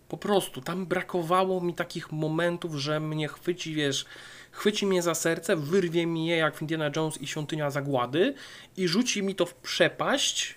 [0.09, 4.07] Po prostu, tam brakowało mi takich momentów, że mnie chwyci, wiesz,
[4.51, 8.35] chwyci mnie za serce, wyrwie mi je jak w Indiana Jones i Świątynia Zagłady
[8.77, 10.56] i rzuci mi to w przepaść,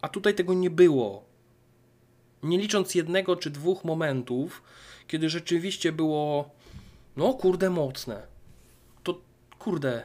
[0.00, 1.24] a tutaj tego nie było.
[2.42, 4.62] Nie licząc jednego czy dwóch momentów,
[5.06, 6.50] kiedy rzeczywiście było,
[7.16, 8.26] no kurde, mocne.
[9.02, 9.20] To
[9.58, 10.02] kurde.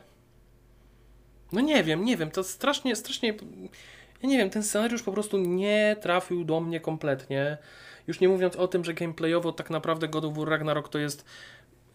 [1.52, 3.34] No nie wiem, nie wiem, to strasznie, strasznie.
[4.24, 7.58] Ja nie wiem, ten scenariusz po prostu nie trafił do mnie kompletnie.
[8.08, 11.26] Już nie mówiąc o tym, że gameplayowo tak naprawdę God of War Ragnarok to jest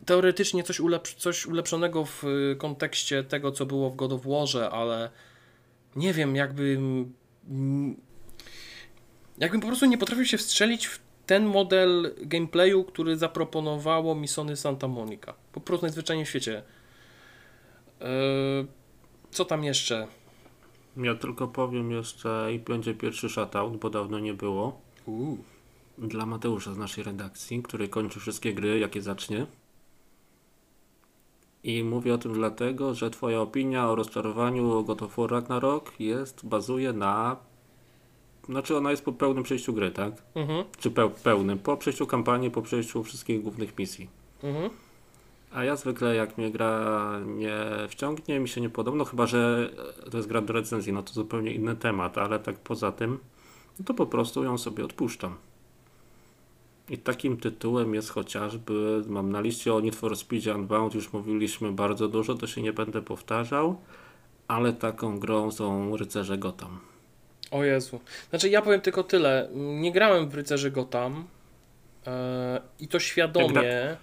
[0.07, 2.23] teoretycznie coś, ulepsz coś ulepszonego w
[2.59, 5.11] kontekście tego, co było w God of Warze, ale
[5.97, 6.79] nie wiem, jakby.
[9.39, 14.57] Jakbym po prostu nie potrafił się wstrzelić w ten model gameplayu, który zaproponowało mi Sony
[14.57, 15.35] Santa Monica.
[15.53, 16.63] Po prostu najzwyczajniej w świecie.
[18.01, 18.67] Eee,
[19.31, 20.07] co tam jeszcze?
[20.97, 24.81] Ja tylko powiem jeszcze i będzie pierwszy shoutout, bo dawno nie było.
[25.07, 25.39] Uuu.
[25.99, 29.47] Dla Mateusza z naszej redakcji, który kończy wszystkie gry, jakie zacznie.
[31.69, 36.47] I mówię o tym dlatego, że twoja opinia o rozczarowaniu God of War Ragnarok jest,
[36.47, 37.37] bazuje na...
[38.49, 40.13] Znaczy ona jest po pełnym przejściu gry, tak?
[40.35, 44.09] Mhm, Czy peł, pełnym, po przejściu kampanii, po przejściu wszystkich głównych misji.
[44.43, 44.71] mhm.
[45.53, 49.71] A ja zwykle jak mnie gra nie wciągnie, mi się nie podoba, no chyba, że
[50.11, 53.19] to jest gra do recenzji, no to zupełnie inny temat, ale tak poza tym,
[53.79, 55.35] no to po prostu ją sobie odpuszczam.
[56.91, 61.73] I takim tytułem jest chociażby, mam na liście o Need for Speed Unbound, już mówiliśmy
[61.73, 63.81] bardzo dużo, to się nie będę powtarzał,
[64.49, 66.79] ale taką grą są Rycerze Gotham.
[67.51, 68.01] O Jezu.
[68.31, 69.49] Znaczy ja powiem tylko tyle.
[69.55, 71.25] Nie grałem w Rycerzy Gotham
[72.07, 73.97] e, i to świadomie, e,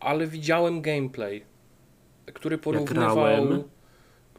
[0.00, 1.44] ale widziałem gameplay,
[2.34, 3.16] który porównywał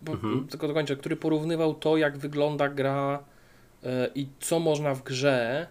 [0.01, 0.47] bo, Mhm.
[0.47, 3.23] tylko dokończę, który porównywał to jak wygląda gra
[3.83, 5.67] e, i co można w grze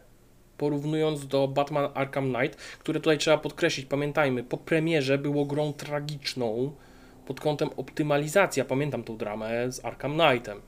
[0.59, 6.72] porównując do Batman Arkham Knight, które tutaj trzeba podkreślić, pamiętajmy, po premierze było grą tragiczną
[7.26, 8.61] pod kątem optymalizacji.
[8.61, 10.61] Ja pamiętam tą dramę z Arkham Knightem.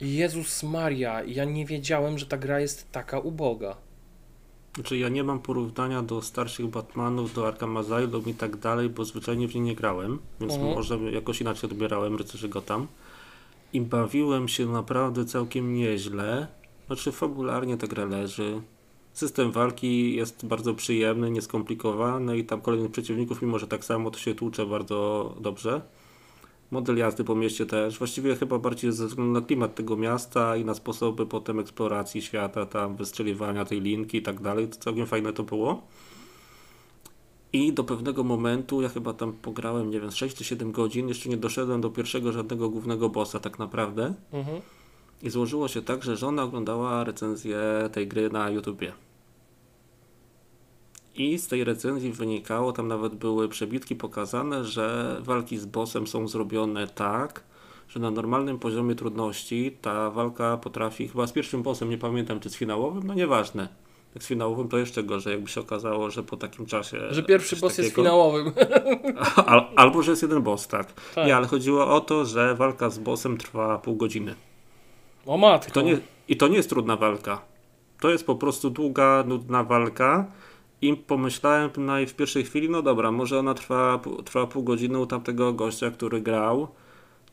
[0.00, 3.76] Jezus Maria, ja nie wiedziałem, że ta gra jest taka uboga.
[4.74, 9.04] Znaczy ja nie mam porównania do starszych Batmanów, do Arkham Asylum i tak dalej, bo
[9.04, 10.74] zwyczajnie w nie nie grałem, więc Mhm.
[10.74, 12.86] może jakoś inaczej odbierałem Rycerzy Gotham.
[13.72, 16.46] I bawiłem się naprawdę całkiem nieźle.
[16.86, 18.62] Znaczy fabularnie ta gra leży.
[19.12, 24.18] System walki jest bardzo przyjemny, nieskomplikowany i tam kolejnych przeciwników, mimo że tak samo to
[24.18, 25.82] się tłucze bardzo dobrze.
[26.70, 27.98] Model jazdy po mieście też.
[27.98, 32.66] Właściwie chyba bardziej ze względu na klimat tego miasta i na sposoby potem eksploracji świata,
[32.66, 34.68] tam wystrzeliwania tej linki i tak dalej.
[34.68, 35.82] To całkiem fajne to było.
[37.52, 41.08] I do pewnego momentu, ja chyba tam pograłem, nie wiem, z 6 czy 7 godzin,
[41.08, 44.14] jeszcze nie doszedłem do pierwszego żadnego głównego bossa tak naprawdę.
[44.32, 44.60] Mhm.
[45.22, 47.58] I złożyło się tak, że żona oglądała recenzję
[47.92, 48.92] tej gry na YouTubie.
[51.14, 56.28] I z tej recenzji wynikało, tam nawet były przebitki pokazane, że walki z bossem są
[56.28, 57.44] zrobione tak,
[57.88, 62.50] że na normalnym poziomie trudności ta walka potrafi, chyba z pierwszym bossem, nie pamiętam czy
[62.50, 63.68] z finałowym, no nieważne.
[64.14, 66.98] Jak z finałowym to jeszcze gorzej, jakby się okazało, że po takim czasie...
[67.10, 68.52] Że pierwszy boss jest takiego- finałowym.
[69.46, 70.92] Al, albo, że jest jeden boss, tak.
[71.14, 71.26] Tak.
[71.26, 74.34] Nie, ale chodziło o to, że walka z bossem trwa pół godziny.
[75.26, 75.72] O matko.
[75.72, 75.98] To nie,
[76.28, 77.42] I to nie jest trudna walka.
[78.00, 80.26] To jest po prostu długa, nudna walka.
[80.82, 81.70] I pomyślałem
[82.08, 86.20] w pierwszej chwili, no dobra, może ona trwa, trwa pół godziny u tamtego gościa, który
[86.20, 86.68] grał.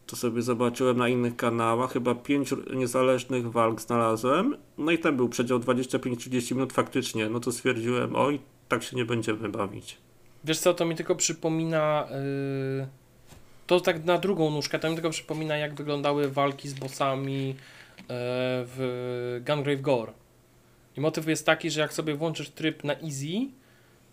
[0.06, 4.58] To sobie zobaczyłem na innych kanałach, chyba pięć niezależnych walk znalazłem.
[4.78, 7.30] No i tam był przedział 25-30 minut faktycznie.
[7.30, 9.98] No to stwierdziłem, oj, tak się nie będziemy bawić.
[10.44, 12.08] Wiesz co, to mi tylko przypomina.
[12.80, 12.88] Yy...
[13.68, 17.56] To tak na drugą nóżkę, to mi tylko przypomina, jak wyglądały walki z bossami
[18.08, 20.14] w Gungrave Gore.
[20.98, 23.48] I motyw jest taki, że jak sobie włączysz tryb na easy,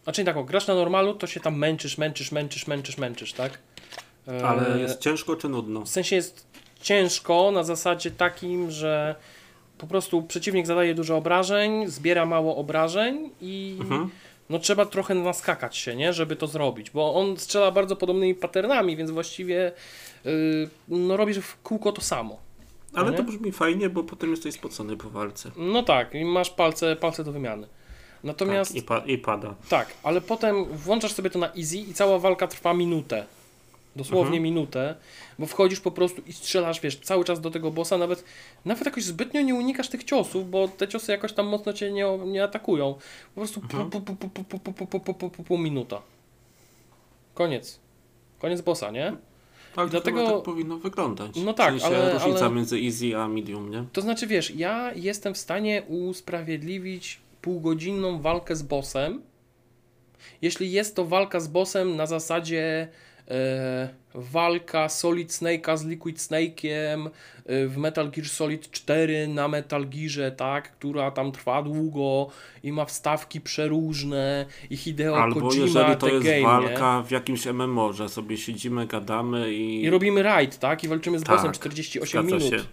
[0.05, 3.59] znaczy tak, o, grasz na normalu, to się tam męczysz, męczysz, męczysz, męczysz, męczysz, tak?
[4.26, 5.80] Yy, Ale jest ciężko czy nudno?
[5.80, 6.47] W sensie jest
[6.80, 9.14] ciężko na zasadzie takim, że
[9.78, 14.11] po prostu przeciwnik zadaje dużo obrażeń, zbiera mało obrażeń i Mhm.
[14.51, 18.97] no trzeba trochę naskakać się, nie, żeby to zrobić, bo on strzela bardzo podobnymi patternami,
[18.97, 19.72] więc właściwie
[20.24, 22.45] yy, no robisz w kółko to samo.
[22.97, 25.51] Ale to brzmi fajnie, bo potem jesteś spocony po walce.
[25.57, 27.66] No tak, i masz palce, palce do wymiany.
[28.24, 28.70] Natomiast.
[28.74, 29.55] Tak, i, pa i, pada.
[29.68, 33.26] Tak, ale potem włączasz sobie to na easy i cała walka trwa minutę.
[33.97, 34.42] Dosłownie mhm.
[34.42, 34.94] minutę,
[35.38, 38.24] bo wchodzisz po prostu i strzelasz, wiesz, cały czas do tego bossa, nawet,
[38.64, 42.18] nawet jakoś zbytnio nie unikasz tych ciosów, bo te ciosy jakoś tam mocno cię nie,
[42.18, 42.94] nie atakują.
[43.34, 43.90] Po prostu mhm.
[43.90, 44.01] pu,
[45.30, 46.03] pu, pu, minuta.
[47.34, 47.78] Koniec.
[48.38, 49.16] Koniec bossa, nie?
[49.77, 51.31] Tak, dlatego tak powinno wyglądać.
[51.45, 53.85] No tak, w sensie ale- różnica ale- między easy a medium, nie?
[53.93, 59.22] To znaczy, wiesz, ja jestem w stanie usprawiedliwić półgodzinną walkę z bossem,
[60.43, 62.89] jeśli jest to walka z bossem na zasadzie
[64.14, 67.07] walka Solid Snake'a z Liquid Snake'iem
[67.47, 72.29] e, w Metal Gear Solid 4 na Metal Gearze, tak, która tam trwa długo
[72.62, 76.43] i ma wstawki przeróżne i Hideo Albo Kojima jeżeli to jest game, nie?
[76.43, 79.83] walka w jakimś MMO, że sobie siedzimy, gadamy i...
[79.83, 82.61] I robimy raid, tak, i walczymy z Tak, bossem 48 zgadza minut.
[82.61, 82.66] się.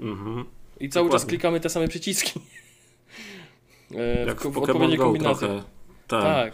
[0.00, 0.44] Mhm.
[0.80, 1.28] I cały czas Dokładnie.
[1.38, 2.40] klikamy te same przyciski.
[3.94, 5.46] E, Jak w w, odpowiedniej Go kombinacji.
[5.46, 5.62] trochę.
[6.08, 6.22] Tak.
[6.22, 6.52] Tak.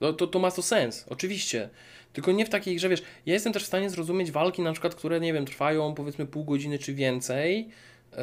[0.00, 1.68] No, to, to ma to sens, oczywiście.
[2.12, 4.94] Tylko nie w takiej grze, wiesz, ja jestem też w stanie zrozumieć walki, na przykład,
[4.94, 7.68] które, nie wiem, trwają powiedzmy pół godziny czy więcej.
[8.12, 8.18] Yy,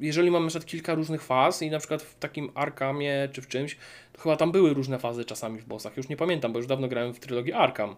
[0.00, 3.48] jeżeli mamy na przykład kilka różnych faz i na przykład w takim Arkhamie czy w
[3.48, 3.76] czymś,
[4.12, 5.96] to chyba tam były różne fazy czasami w bossach.
[5.96, 7.96] Już nie pamiętam, bo już dawno grałem w trylogię Arkham.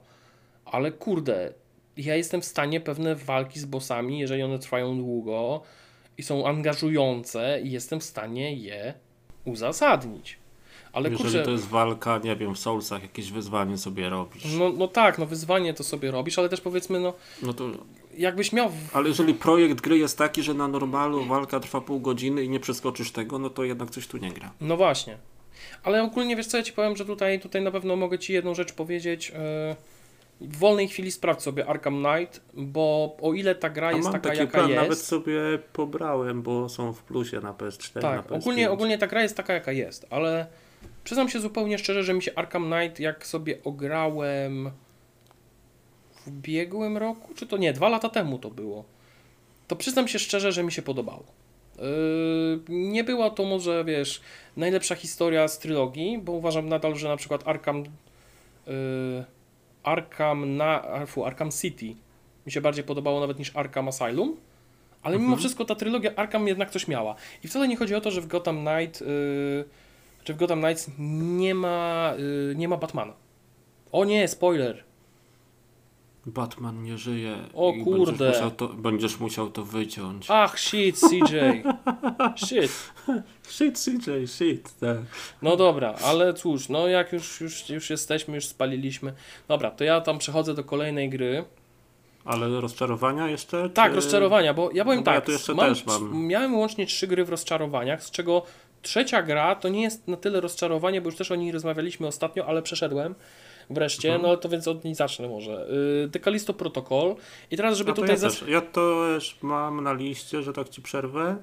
[0.64, 1.52] Ale kurde,
[1.96, 5.62] ja jestem w stanie pewne walki z bossami, jeżeli one trwają długo
[6.18, 8.94] i są angażujące, jestem w stanie je
[9.44, 10.41] uzasadnić.
[10.92, 14.44] Ale Jeżeli kurczę, to jest walka, nie wiem, w Soulsach jakieś wyzwanie sobie robisz.
[14.58, 17.12] no, no tak, no wyzwanie to sobie robisz, ale też powiedzmy, no
[17.42, 17.70] No to...
[18.16, 18.70] jakbyś miał.
[18.92, 22.60] Ale jeżeli projekt gry jest taki, że na normalu walka trwa pół godziny i nie
[22.60, 24.50] przeskoczysz tego, no to jednak coś tu nie gra.
[24.60, 25.16] No właśnie.
[25.82, 28.54] Ale ogólnie wiesz co, ja ci powiem, że tutaj, tutaj na pewno mogę ci jedną
[28.54, 29.28] rzecz powiedzieć.
[30.40, 34.04] Yy, w wolnej chwili sprawdź sobie Arkham Knight, bo o ile ta gra A jest
[34.04, 34.82] mam taka, taki jaka plan, jest.
[34.82, 35.40] nawet sobie
[35.72, 38.36] pobrałem, bo są w plusie na PS4, na Tak, PS5.
[38.36, 40.46] ogólnie, ogólnie ta gra jest taka, jaka jest, ale
[41.04, 44.70] przyznam się zupełnie szczerze, że mi się Arkham Knight, jak sobie ograłem
[46.14, 48.84] w ubiegłym roku, czy to nie, dwa lata temu to było,
[49.68, 51.24] to przyznam się szczerze, że mi się podobało.
[51.78, 51.84] Yy,
[52.68, 54.20] nie była to może, wiesz,
[54.56, 57.84] najlepsza historia z trylogii, bo uważam nadal, że na przykład Arkham
[58.66, 59.24] yy,
[59.82, 61.94] Arkham na, fu, Arkham City
[62.46, 64.36] mi się bardziej podobało nawet niż Arkham Asylum,
[65.02, 65.38] ale mimo Mhm.
[65.38, 67.14] wszystko ta trylogia Arkham jednak coś miała.
[67.44, 69.64] I wcale nie chodzi o to, że w Gotham Knight, yy,
[70.24, 72.12] czy w Gotham Knights nie ma,
[72.48, 73.12] yy, nie ma Batmana.
[73.92, 74.84] O nie, spoiler.
[76.26, 77.36] Batman nie żyje.
[77.54, 78.12] O kurde.
[78.12, 80.26] Będziesz musiał, to, będziesz musiał to wyciąć.
[80.28, 81.36] Ach, shit, CJ.
[82.46, 82.92] Shit.
[83.48, 84.78] Shit, CJ, shit.
[84.80, 84.96] Tak.
[85.42, 89.12] No dobra, ale cóż, no jak już, już, już jesteśmy, już spaliliśmy.
[89.48, 91.44] Dobra, to ja tam przechodzę do kolejnej gry.
[92.24, 93.70] Ale rozczarowania jeszcze?
[93.70, 96.26] Tak, czy- rozczarowania, bo ja powiem No bo ja tak, tu jeszcze mam, też mam.
[96.26, 98.42] miałem łącznie trzy gry w rozczarowaniach, z czego
[98.82, 102.46] trzecia gra to nie jest na tyle rozczarowanie, bo już też o niej rozmawialiśmy ostatnio,
[102.46, 103.14] ale przeszedłem
[103.70, 104.30] wreszcie, Mhm.
[104.30, 105.66] no to więc od niej zacznę może.
[106.02, 107.14] Yy, Decalisto Protocol
[107.50, 108.10] i teraz, żeby tutaj...
[108.14, 111.36] ja, też, ja to też mam na liście, że tak ci przerwę.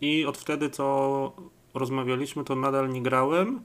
[0.00, 1.32] I od wtedy, co
[1.74, 3.62] rozmawialiśmy, to nadal nie grałem.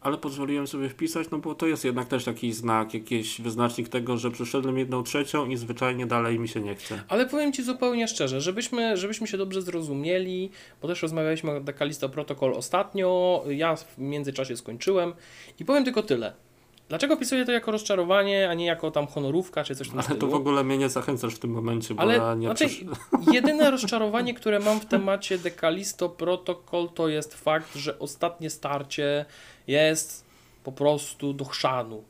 [0.00, 4.16] Ale pozwoliłem sobie wpisać, no bo to jest jednak też taki znak, jakiś wyznacznik tego,
[4.16, 7.02] że przeszedłem jedną trzecią i zwyczajnie dalej mi się nie chce.
[7.08, 10.50] Ale powiem Ci zupełnie szczerze, żebyśmy, żebyśmy się dobrze zrozumieli,
[10.82, 15.12] bo też rozmawialiśmy o Decalisto Protocol ostatnio, ja w międzyczasie skończyłem
[15.58, 16.45] i powiem tylko tyle.
[16.88, 20.08] Dlaczego pisuję to jako rozczarowanie, a nie jako tam honorówka czy coś w tym Ale
[20.08, 20.30] to stylu?
[20.32, 22.68] w ogóle mnie nie zachęcasz w tym momencie, bo Ale ja nie znaczy,
[23.32, 29.24] jedyne rozczarowanie, które mam w temacie Decalisto Protocol to jest fakt, że ostatnie starcie
[29.66, 30.24] jest
[30.64, 32.04] po prostu do chrzanu.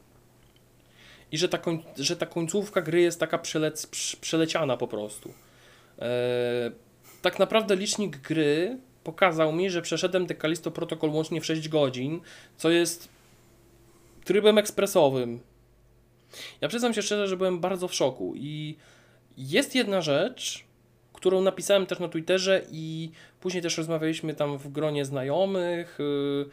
[1.33, 5.29] I że ta, koń, że ta końcówka gry jest taka przelec, prz- przeleciana po prostu.
[5.99, 6.07] Eee,
[7.23, 12.21] tak naprawdę licznik gry pokazał mi, że przeszedłem Decalisto Protocol łącznie w 6 godzin,
[12.57, 13.16] co jest
[14.27, 15.41] trybem ekspresowym.
[16.61, 18.77] Ja przyznam się szczerze, że byłem bardzo w szoku i
[19.37, 20.65] jest jedna rzecz,
[21.13, 23.11] którą napisałem też na Twitterze i
[23.41, 26.51] później też rozmawialiśmy tam w gronie znajomych, yy,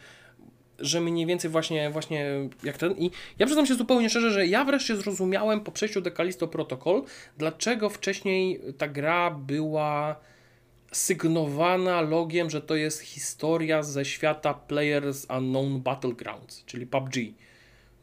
[0.78, 2.92] że mniej więcej właśnie, właśnie jak ten.
[2.98, 7.02] I ja przyznam się zupełnie szczerze, że ja wreszcie zrozumiałem po przejściu Decalisto Protocol,
[7.38, 10.16] dlaczego wcześniej ta gra była
[10.92, 17.14] sygnowana logiem, że to jest historia ze świata Players Unknown Battlegrounds, czyli PUBG.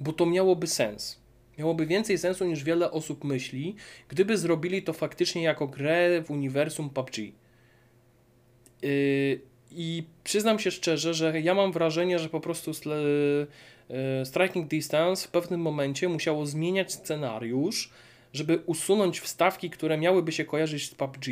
[0.01, 1.21] Bo to miałoby sens.
[1.57, 3.75] Miałoby więcej sensu niż wiele osób myśli,
[4.07, 7.17] gdyby zrobili to faktycznie jako grę w uniwersum PUBG.
[7.17, 7.31] Yy,
[9.71, 12.97] I przyznam się szczerze, że ja mam wrażenie, że po prostu sle,
[13.89, 17.89] yy, Striking Distance w pewnym momencie musiało zmieniać scenariusz,
[18.33, 21.27] żeby usunąć wstawki, które miałyby się kojarzyć z PUBG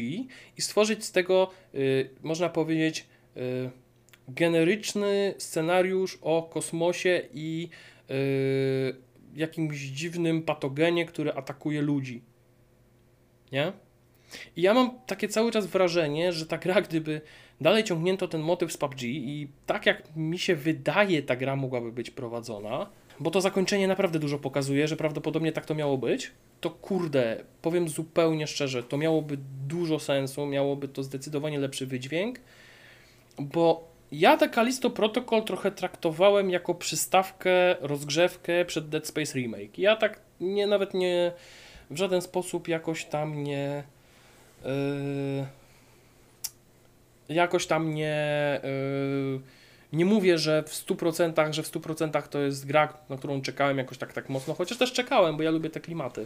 [0.58, 3.42] i stworzyć z tego, yy, można powiedzieć, yy,
[4.28, 7.99] generyczny scenariusz o kosmosie i yy,
[9.36, 12.22] jakimś dziwnym patogenie, który atakuje ludzi.
[13.51, 13.74] Nie?
[14.55, 17.22] I ja mam takie cały czas wrażenie, że ta gra, gdyby
[17.62, 21.91] dalej ciągnięto ten motyw z PUBG i tak jak mi się wydaje, ta gra mogłaby
[21.91, 22.89] być prowadzona,
[23.20, 26.32] bo to zakończenie naprawdę dużo pokazuje, że prawdopodobnie tak to miało być,
[26.62, 29.38] to kurde, powiem zupełnie szczerze, to miałoby
[29.68, 32.39] dużo sensu, miałoby to zdecydowanie lepszy wydźwięk,
[33.39, 39.78] bo ja te Callisto Protocol trochę traktowałem jako przystawkę, rozgrzewkę przed Dead Space Remake.
[39.78, 41.32] Ja tak nie, nawet nie,
[41.89, 43.84] w żaden sposób jakoś tam nie,
[44.66, 45.45] yy,
[47.30, 49.41] jakoś tam nie, yy,
[49.93, 53.97] nie mówię, że w 100%, że w 100% to jest gra, na którą czekałem jakoś
[53.97, 56.26] tak, tak mocno, chociaż też czekałem, bo ja lubię te klimaty.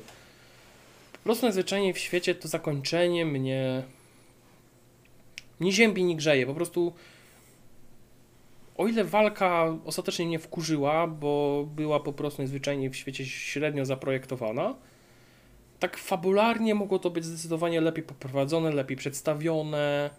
[1.14, 3.84] Po prostu najzwyczajniej w świecie to zakończenie mnie
[5.60, 6.94] nie ziębi, nie grzeje, po prostu
[8.78, 14.76] o ile walka ostatecznie mnie wkurzyła, bo była po prostu najzwyczajniej w świecie średnio zaprojektowana,
[15.80, 20.10] tak fabularnie mogło to być zdecydowanie lepiej poprowadzone, lepiej przedstawione.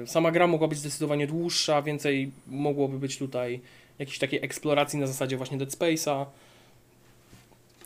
[0.00, 3.60] Yy, Sama gra mogła być zdecydowanie dłuższa, więcej mogłoby być tutaj
[3.98, 6.26] jakiejś takiej eksploracji na zasadzie właśnie Dead Space'a.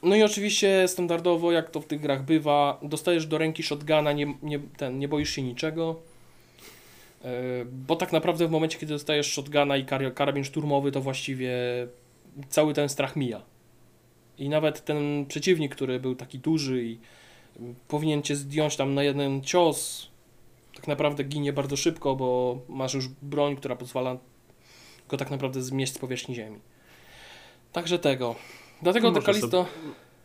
[0.02, 4.34] No i oczywiście standardowo, jak to w tych grach bywa, dostajesz do ręki shotguna, nie,
[4.42, 6.00] nie, ten, nie boisz się niczego.
[7.24, 7.30] Yy,
[7.64, 11.52] Bo tak naprawdę w momencie, kiedy dostajesz shotguna i kar- karabin szturmowy, to właściwie
[12.48, 13.42] cały ten strach mija.
[14.38, 16.98] I nawet ten przeciwnik, który był taki duży i
[17.88, 20.08] powinien cię zdjąć tam na jeden cios,
[20.74, 24.16] tak naprawdę ginie bardzo szybko, bo masz już broń, która pozwala
[25.08, 26.58] go tak naprawdę zmieść z powierzchni ziemi.
[27.72, 28.34] Także tego.
[28.82, 29.66] Dlatego Może to Kalisto...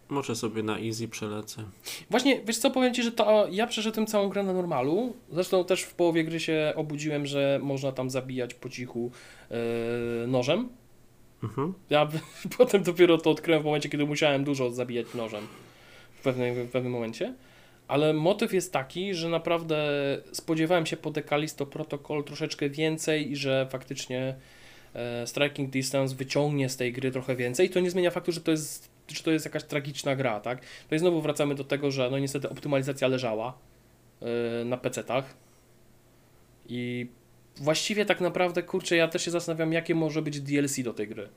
[0.10, 1.64] Może sobie na easy przelecę.
[2.10, 5.16] Właśnie, wiesz co, powiem Ci, że to ja przeszedłem całą grę na normalu.
[5.32, 9.12] Zresztą też w połowie gry się obudziłem, że można tam zabijać po cichu
[9.50, 9.58] yy,
[10.28, 10.70] nożem.
[11.44, 11.74] Mhm.
[11.90, 12.08] Ja
[12.58, 15.48] potem dopiero to odkryłem w momencie, kiedy musiałem dużo zabijać nożem
[16.14, 17.34] w pewnym, w pewnym momencie.
[17.88, 19.78] Ale motyw jest taki, że naprawdę
[20.32, 24.36] spodziewałem się po Decalisto Protocol troszeczkę więcej i że faktycznie
[24.94, 27.68] e, Striking Distance wyciągnie z tej gry trochę więcej.
[27.68, 30.62] I to nie zmienia faktu, że to jest, że to jest jakaś tragiczna gra, tak?
[30.92, 33.58] No i znowu wracamy do tego, że no niestety optymalizacja leżała
[34.22, 35.24] e, na PC-tach
[36.70, 37.08] i
[37.58, 41.30] właściwie tak naprawdę, kurczę, ja też się zastanawiam, jakie może być DLC do tej gry.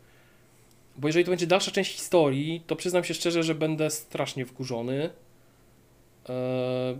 [0.97, 5.11] Bo jeżeli to będzie dalsza część historii, to przyznam się szczerze, że będę strasznie wkurzony.
[6.28, 6.97] Eee,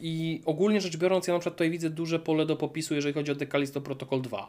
[0.00, 3.32] I ogólnie rzecz biorąc, ja na przykład tutaj widzę duże pole do popisu, jeżeli chodzi
[3.32, 4.48] o The Callisto Protocol 2.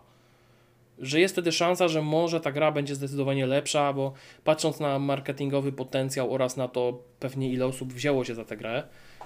[1.00, 4.14] Że jest wtedy szansa, że może ta gra będzie zdecydowanie lepsza, bo
[4.44, 8.84] patrząc na marketingowy potencjał oraz na to pewnie ile osób wzięło się za tę grę,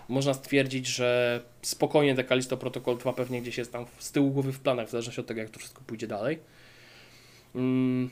[0.09, 4.51] można stwierdzić, że spokojnie The Callisto Protocol 2 pewnie gdzieś jest tam z tyłu głowy
[4.51, 6.39] w planach, w zależności od tego, jak to wszystko pójdzie dalej.
[7.55, 8.09] Mm.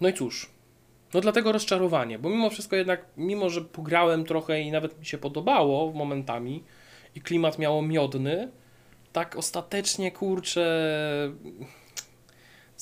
[0.00, 0.50] No i cóż,
[1.14, 5.18] no dlatego rozczarowanie, bo mimo wszystko jednak, mimo że pograłem trochę i nawet mi się
[5.18, 6.64] podobało momentami
[7.14, 8.48] i klimat miało miodny,
[9.12, 11.32] tak ostatecznie, kurczę,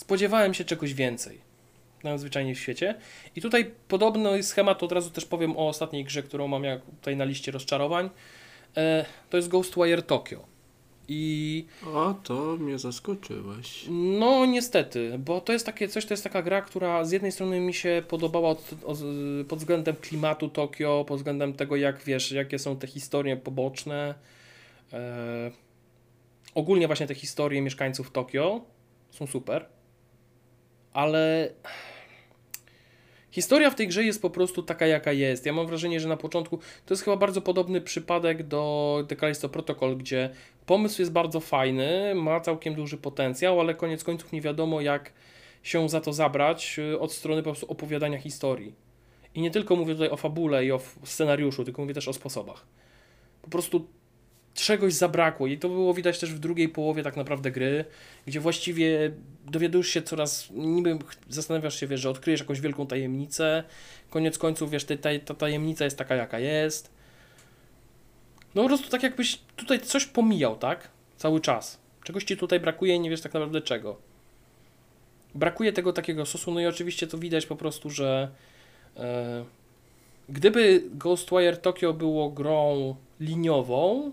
[0.01, 1.41] spodziewałem się czegoś więcej.
[2.05, 2.95] Najzwyczajniej w świecie.
[3.37, 7.17] I tutaj podobny schemat, od razu też powiem o ostatniej grze, którą mam jak tutaj
[7.17, 8.11] na liście rozczarowań.
[8.77, 10.45] E, to jest Ghostwire Tokyo.
[11.09, 13.85] I O, to mnie zaskoczyłeś.
[13.91, 17.61] no niestety, bo to jest takie coś, to jest taka gra, która z jednej strony
[17.61, 18.99] mi się podobała od, od,
[19.49, 24.15] pod względem klimatu Tokio, pod względem tego jak wiesz, jakie są te historie poboczne.
[24.93, 25.51] E,
[26.55, 28.61] ogólnie właśnie te historie mieszkańców Tokio
[29.11, 29.67] są super,
[30.93, 31.51] ale
[33.31, 35.47] historia w tej grze jest po prostu taka jaka jest.
[35.47, 39.49] Ja mam wrażenie, że na początku to jest chyba bardzo podobny przypadek do The Callisto
[39.49, 40.31] Protocol, gdzie
[40.67, 45.13] pomysł jest bardzo fajny, ma całkiem duży potencjał, ale koniec końców nie wiadomo jak
[45.63, 48.75] się za to zabrać y, od strony po prostu opowiadania historii.
[49.35, 52.67] I nie tylko mówię tutaj o fabule i o scenariuszu, tylko mówię też o sposobach.
[53.43, 53.87] Po prostu
[54.55, 57.85] czegoś zabrakło i to było widać też w drugiej połowie tak naprawdę gry,
[58.27, 59.13] gdzie właściwie
[59.47, 60.99] dowiadujesz się coraz, niby
[61.29, 63.65] zastanawiasz się, wiesz, że odkryjesz jakąś wielką tajemnicę,
[64.11, 66.91] koniec końców, wiesz, ta, ta, ta tajemnica jest taka, jaka jest.
[68.55, 70.89] No po prostu tak jakbyś tutaj coś pomijał, tak?
[71.17, 71.81] Cały czas.
[72.05, 73.97] Czegoś ci tutaj brakuje i nie wiesz tak naprawdę czego.
[75.35, 78.31] Brakuje tego takiego sosu, no i oczywiście to widać po prostu, że
[78.97, 79.45] e,
[80.29, 84.13] gdyby Ghostwire Tokyo było grą liniową,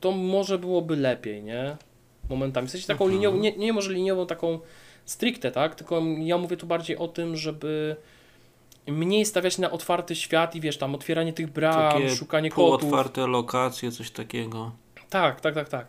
[0.00, 1.76] to może byłoby lepiej, nie?
[2.30, 2.68] Momentami.
[2.68, 3.12] W sensie taką Mhm.
[3.20, 4.58] liniową, nie, nie może liniową, taką
[5.04, 5.74] stricte, tak?
[5.74, 7.96] Tylko ja mówię tu bardziej o tym, żeby
[8.86, 12.80] mniej stawiać na otwarty świat i wiesz, tam otwieranie tych bram, Takie szukanie kotów.
[12.80, 14.72] Półotwarte lokacje, coś takiego.
[15.10, 15.86] Tak, tak, tak, tak.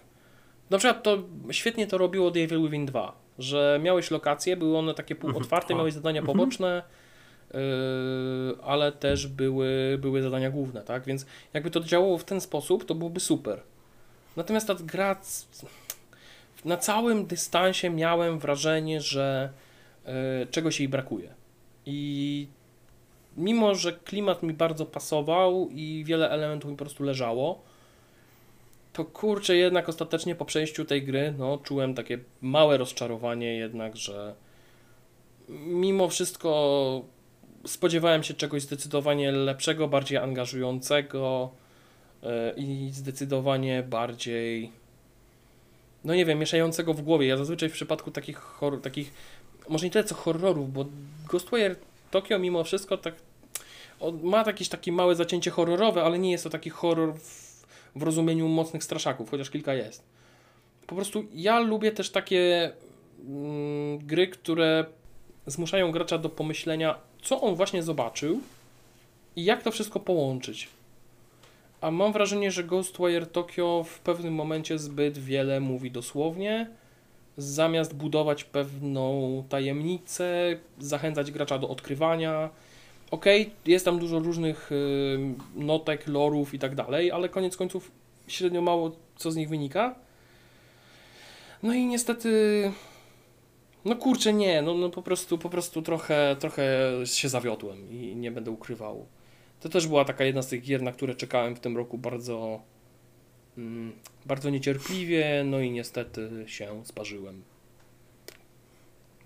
[0.69, 1.17] Na przykład to
[1.51, 5.77] świetnie to robiło The Evil Within 2, że miałeś lokacje, były one takie półotwarte, Mhm.
[5.77, 7.09] miałeś zadania poboczne, yy,
[8.63, 11.05] ale też były, były zadania główne, tak?
[11.05, 13.61] Więc jakby to działało w ten sposób, to byłoby super.
[14.35, 15.21] Natomiast ta gra
[16.65, 19.49] na całym dystansie miałem wrażenie, że
[20.05, 20.11] yy,
[20.51, 21.34] czegoś jej brakuje.
[21.85, 22.47] I
[23.38, 27.61] mimo, że klimat mi bardzo pasował i wiele elementów mi po prostu leżało,
[28.93, 34.35] to kurczę, jednak ostatecznie po przejściu tej gry, no, czułem takie małe rozczarowanie jednak, że
[35.49, 37.01] mimo wszystko
[37.65, 41.52] spodziewałem się czegoś zdecydowanie lepszego, bardziej angażującego
[42.22, 44.72] yy, i zdecydowanie bardziej,
[46.03, 47.27] no nie wiem, mieszającego w głowie.
[47.27, 49.14] Ja zazwyczaj w przypadku takich, hor- takich
[49.69, 50.86] może nie tyle co horrorów, bo
[51.30, 51.76] Ghostwire
[52.11, 53.14] Tokyo mimo wszystko tak
[54.23, 57.65] ma jakieś takie małe zacięcie horrorowe, ale nie jest to taki horror w,
[57.95, 60.03] w rozumieniu mocnych straszaków, chociaż kilka jest.
[60.88, 62.72] Po prostu ja lubię też takie
[63.27, 64.86] mm, gry, które
[65.45, 68.41] zmuszają gracza do pomyślenia, co on właśnie zobaczył
[69.35, 70.67] i jak to wszystko połączyć.
[71.81, 76.69] A mam wrażenie, że Ghostwire Tokyo w pewnym momencie zbyt wiele mówi dosłownie,
[77.37, 82.49] zamiast budować pewną tajemnicę, zachęcać gracza do odkrywania.
[83.11, 85.19] Okej, jest tam dużo różnych y,
[85.55, 87.91] notek, lorów i tak dalej, ale koniec końców
[88.27, 89.95] średnio mało co z nich wynika.
[91.63, 92.31] No i niestety,
[93.85, 96.64] no kurczę, nie, no, no po prostu, po prostu trochę, trochę
[97.06, 99.06] się zawiodłem i nie będę ukrywał.
[99.60, 102.61] To też była taka jedna z tych gier, na które czekałem w tym roku bardzo,
[103.57, 103.91] mm,
[104.26, 107.43] bardzo niecierpliwie, no i niestety się sparzyłem.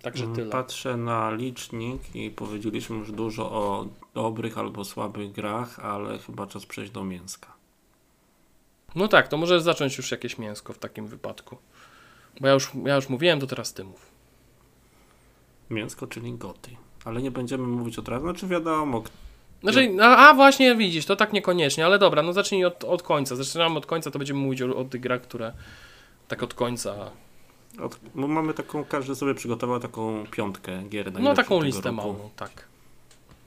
[0.02, 0.50] Także Mm, tyle.
[0.50, 6.66] Patrzę na licznik i powiedzieliśmy już dużo o dobrych albo słabych grach, ale chyba czas
[6.66, 7.52] przejść do mięska.
[8.94, 11.56] No tak, to możesz zacząć już jakieś mięsko w takim wypadku.
[12.40, 14.13] Bo ja już, ja już mówiłem, to teraz ty mów.
[15.70, 16.70] Mięsko, czyli goty.
[17.04, 19.02] Ale nie będziemy mówić od razu, znaczy wiadomo,
[19.62, 23.36] Znaczy, a, a właśnie widzisz, to tak niekoniecznie, ale dobra, no zacznij od, od końca.
[23.36, 25.52] Zaczynamy od końca, to będziemy mówić o, o tych grach, które
[26.28, 27.10] tak od końca.
[27.82, 31.96] od, mamy taką, każdy sobie przygotował taką piątkę gier No taką listę roku.
[31.96, 32.68] małą, tak.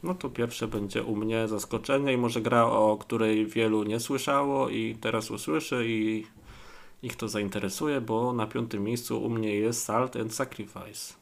[0.04, 4.70] No to pierwsze będzie u mnie zaskoczenie i może gra, o której wielu nie słyszało
[4.70, 6.26] i teraz usłyszy i
[7.04, 11.14] ich to zainteresuje, bo na piątym miejscu u mnie jest Salt and Sacrifice.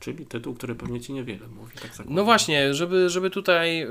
[0.00, 1.76] Czyli tytuł, który pewnie ci niewiele mówi.
[1.82, 2.06] Tak.
[2.08, 3.86] No właśnie, żeby, żeby tutaj, yy,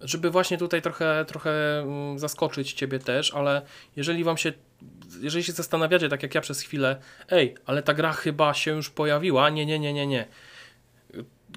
[0.00, 3.62] żeby właśnie tutaj trochę, trochę mm, zaskoczyć Ciebie też, ale
[3.96, 4.52] jeżeli Wam się,
[5.20, 7.00] jeżeli się zastanawiacie, tak jak ja przez chwilę,
[7.30, 10.26] ej, ale ta gra chyba się już pojawiła, nie, nie, nie, nie, nie.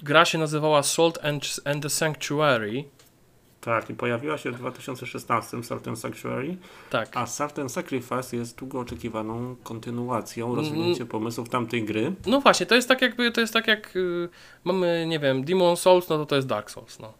[0.02, 2.84] Gra się nazywała Salt and, and the Sanctuary,
[3.64, 6.56] Tak, i pojawiła się w 2016 Salt and Sanctuary,
[6.90, 7.16] tak.
[7.16, 7.26] a
[7.60, 10.56] and Sacrifice jest długo oczekiwaną kontynuacją, Mm.
[10.56, 12.12] rozwinięciem pomysłów tamtej gry.
[12.26, 14.28] No właśnie, to jest tak jakby, to jest tak jak y,
[14.64, 17.12] mamy, nie wiem, Demon Souls, no to to jest Dark Souls, no.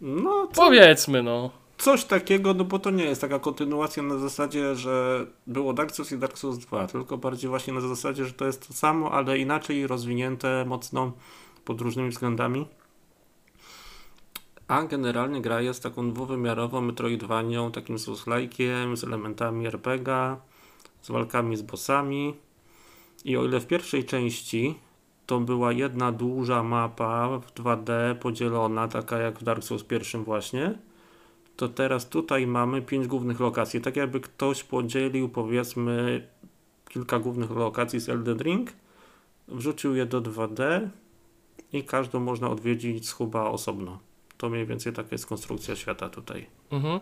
[0.00, 1.50] No, Powiedzmy, no.
[1.78, 6.12] coś takiego, no bo to nie jest taka kontynuacja na zasadzie, że było Dark Souls
[6.12, 9.38] i Dark Souls 2, tylko bardziej właśnie na zasadzie, że to jest to samo, ale
[9.38, 11.12] inaczej rozwinięte mocno
[11.64, 12.66] pod różnymi względami.
[14.70, 20.40] A generalnie gra jest taką dwuwymiarową metroidvanią, takim souls-like'iem, z elementami RPGa,
[21.02, 22.34] z walkami z bossami.
[23.24, 24.74] I o ile w pierwszej części
[25.26, 30.78] to była jedna duża mapa w 2D podzielona, taka jak w Dark Souls pierwszym właśnie,
[31.56, 33.80] to teraz tutaj mamy pięć głównych lokacji.
[33.80, 36.28] Tak jakby ktoś podzielił powiedzmy
[36.88, 38.72] kilka głównych lokacji z Elden Ring,
[39.48, 40.88] wrzucił je do 2D
[41.72, 44.09] i każdą można odwiedzić z huba osobno.
[44.40, 46.46] To mniej więcej taka jest konstrukcja świata tutaj.
[46.70, 47.00] Mhm.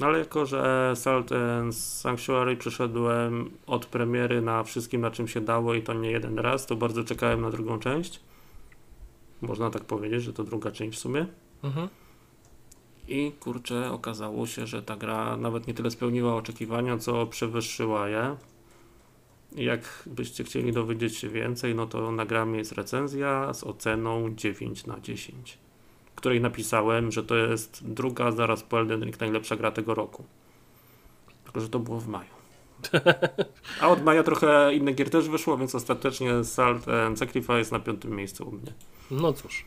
[0.00, 5.40] No ale jako, że Salt and Sanctuary przeszedłem od premiery na wszystkim, na czym się
[5.40, 8.20] dało i to nie jeden raz, to bardzo czekałem na drugą część.
[9.42, 11.26] Można tak powiedzieć, że to druga część w sumie.
[11.62, 11.88] Mhm.
[13.08, 18.36] I kurczę, okazało się, że ta gra nawet nie tyle spełniła oczekiwania, co przewyższyła je.
[19.52, 24.86] Jak byście chcieli dowiedzieć się więcej, no to na gramie jest recenzja z oceną 9
[24.86, 25.58] na 10,
[26.12, 30.24] w której napisałem, że to jest druga zaraz po Elden Ring najlepsza gra tego roku.
[31.44, 32.28] Tylko, że to było w maju.
[33.80, 38.16] A od maja trochę inne gier też wyszło, więc ostatecznie Salt and Sacrifice na piątym
[38.16, 38.72] miejscu u mnie.
[39.10, 39.64] No cóż.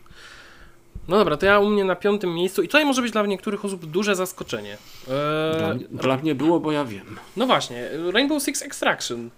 [1.07, 3.65] No dobra, to ja u mnie na piątym miejscu i tutaj może być dla niektórych
[3.65, 4.77] osób duże zaskoczenie.
[5.07, 5.15] Dla,
[5.73, 7.19] Eee, dla mnie było, bo ja wiem.
[7.38, 9.30] no właśnie, Rainbow Six Extraction.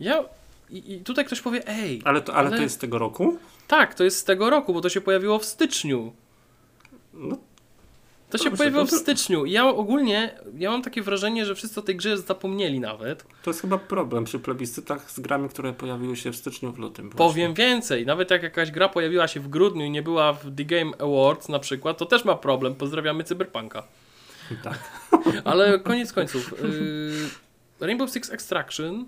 [0.00, 0.24] Ja...
[0.70, 3.38] I, I tutaj ktoś powie, ej, Ale to, ale Ale- to jest z tego roku?
[3.68, 6.12] tak, to jest z tego roku, bo to się pojawiło w styczniu.
[7.14, 7.36] No,
[8.30, 9.44] To się pojawiło w styczniu.
[9.44, 13.24] I ja ogólnie, ja mam takie wrażenie, że wszyscy o tej grze zapomnieli nawet.
[13.42, 17.10] To jest chyba problem przy plebiscytach z grami, które pojawiły się w styczniu, w lutym.
[17.10, 17.18] właśnie.
[17.28, 20.64] Powiem więcej, nawet jak jakaś gra pojawiła się w grudniu i nie była w The
[20.64, 22.74] Game Awards na przykład, to też ma problem.
[22.74, 23.82] Pozdrawiamy Cyberpunka.
[24.62, 24.78] Tak.
[25.44, 26.54] Ale koniec końców.
[26.62, 29.04] Yy, Rainbow Six Extraction.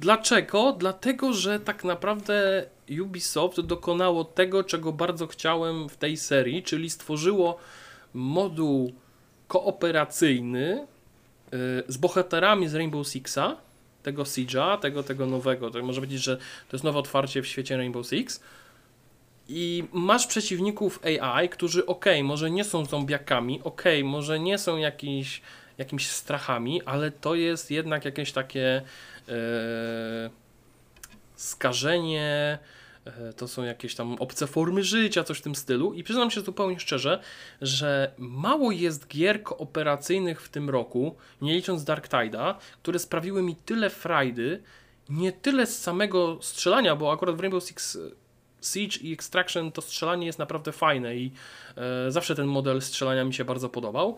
[0.00, 0.72] Dlaczego?
[0.72, 2.66] Dlatego, że tak naprawdę
[3.02, 7.58] Ubisoft dokonało tego, czego bardzo chciałem w tej serii, czyli stworzyło
[8.14, 8.92] moduł
[9.48, 10.86] kooperacyjny
[11.52, 11.58] yy,
[11.88, 13.56] z bohaterami z Rainbow Sixa,
[14.02, 15.70] tego Siege'a, tego, tego nowego.
[15.70, 18.40] To może powiedzieć, że to jest nowe otwarcie w świecie Rainbow Six.
[19.48, 25.42] I masz przeciwników AI, którzy ok, może nie są zombiakami, ok, może nie są jakiś,
[25.78, 28.82] jakimiś strachami, ale to jest jednak jakieś takie
[31.36, 32.58] skażenie,
[33.04, 35.94] e, to są jakieś tam obce formy życia, coś w tym stylu.
[35.94, 37.20] I przyznam się zupełnie szczerze,
[37.62, 43.56] że mało jest gier kooperacyjnych w tym roku, nie licząc Dark Tide'a, które sprawiły mi
[43.56, 44.62] tyle frajdy,
[45.08, 47.98] nie tyle z samego strzelania, bo akurat w Rainbow Six
[48.72, 51.32] Siege i Extraction to strzelanie jest naprawdę fajne i
[51.76, 54.16] e, zawsze ten model strzelania mi się bardzo podobał.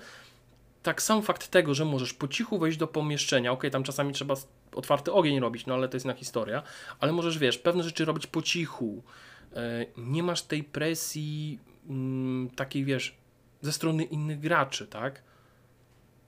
[0.87, 4.35] Tak sam fakt tego, że możesz po cichu wejść do pomieszczenia, ok, tam czasami trzeba
[4.75, 6.63] otwarty ogień robić, no ale to jest inna historia,
[7.01, 9.03] ale możesz, wiesz, pewne rzeczy robić po cichu.
[9.57, 11.59] E, nie masz tej presji
[11.89, 13.17] mm, takiej, wiesz,
[13.61, 15.23] ze strony innych graczy, tak?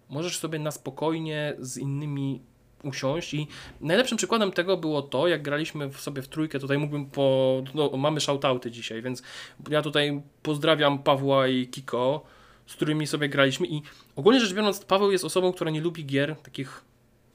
[0.08, 2.40] Możesz sobie na spokojnie z innymi
[2.82, 3.48] usiąść i
[3.80, 7.62] najlepszym przykładem tego było to, jak graliśmy w sobie w trójkę, tutaj mógłbym po...
[7.74, 9.22] No, mamy shoutouty dzisiaj, więc
[9.70, 12.24] ja tutaj pozdrawiam Pawła i Kiko,
[12.68, 13.82] z którymi sobie graliśmy i
[14.16, 16.84] ogólnie rzecz biorąc Paweł jest osobą, która nie lubi gier takich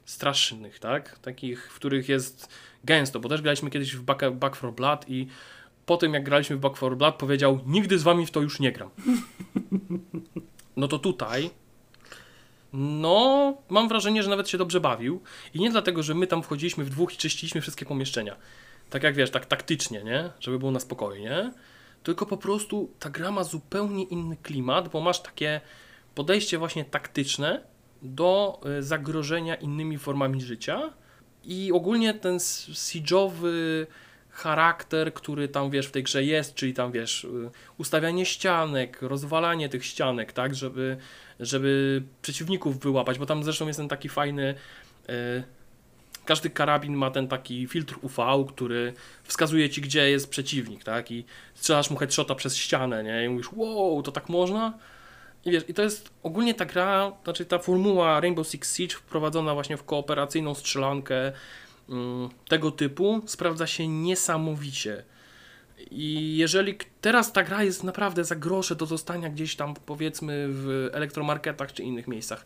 [0.06, 1.20] strasznych, tak?
[1.20, 2.50] Takich, w których jest
[2.84, 5.28] gęsto, bo też graliśmy kiedyś w Back, Back 4 Blood i
[5.86, 8.60] po tym jak graliśmy w Back 4 Blood powiedział, nigdy z wami w to już
[8.60, 8.90] nie gram.
[10.76, 11.50] No to tutaj
[12.74, 15.22] no, mam wrażenie, że nawet się dobrze bawił.
[15.54, 18.36] I nie dlatego, że my tam wchodziliśmy w dwóch i czyściliśmy wszystkie pomieszczenia.
[18.90, 20.30] Tak jak wiesz, tak taktycznie, nie?
[20.40, 21.52] Żeby było na spokojnie.
[22.04, 25.62] Tylko po prostu ta gra ma zupełnie inny klimat, bo masz takie
[26.16, 27.62] podejście właśnie taktyczne
[28.02, 30.94] do y, zagrożenia innymi formami życia.
[31.44, 33.86] I ogólnie ten siege'owy
[34.30, 39.70] charakter, który tam wiesz w tej grze jest, czyli tam wiesz, y, ustawianie ścianek, rozwalanie
[39.70, 40.98] tych ścianek, tak, żeby
[41.40, 44.56] żeby przeciwników wyłapać, bo tam zresztą jest ten taki fajny,
[45.10, 45.44] e,
[46.26, 48.94] każdy karabin ma ten taki filtr UV, który
[49.24, 51.12] wskazuje ci, gdzie jest przeciwnik, tak?
[51.12, 53.26] I strzelasz mu headshota przez ścianę, nie?
[53.26, 54.74] I mówisz, wow, to tak można?
[55.46, 59.54] I wiesz, i to jest ogólnie ta gra, znaczy ta formuła Rainbow Six Siege wprowadzona
[59.54, 61.32] właśnie w kooperacyjną strzelankę
[61.90, 65.04] mm, tego typu sprawdza się niesamowicie.
[65.92, 70.90] I jeżeli teraz ta gra jest naprawdę za grosze do zostania gdzieś tam powiedzmy w
[70.94, 72.46] elektromarketach czy innych miejscach.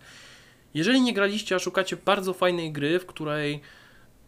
[0.77, 3.61] Jeżeli nie graliście, a szukacie bardzo fajnej gry, w której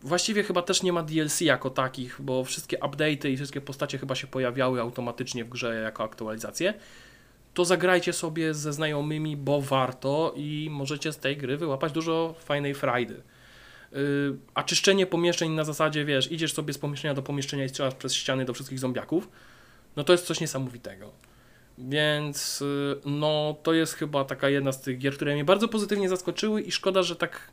[0.02, 4.16] właściwie chyba też nie ma DLC jako takich, bo wszystkie update'y i wszystkie postacie chyba
[4.16, 6.74] się pojawiały automatycznie w grze jako aktualizacje,
[7.54, 12.74] to zagrajcie sobie ze znajomymi, bo warto i możecie z tej gry wyłapać dużo fajnej
[12.74, 13.22] frajdy.
[13.92, 14.00] Yy,
[14.54, 18.14] a czyszczenie pomieszczeń na zasadzie, wiesz, idziesz sobie z pomieszczenia do pomieszczenia i strzelasz przez
[18.14, 19.30] ściany do wszystkich zombiaków,
[19.96, 21.29] no to jest coś niesamowitego.
[21.80, 26.10] Więc yy, no to jest chyba taka jedna z tych gier, które mnie bardzo pozytywnie
[26.10, 27.52] zaskoczyły i szkoda, że tak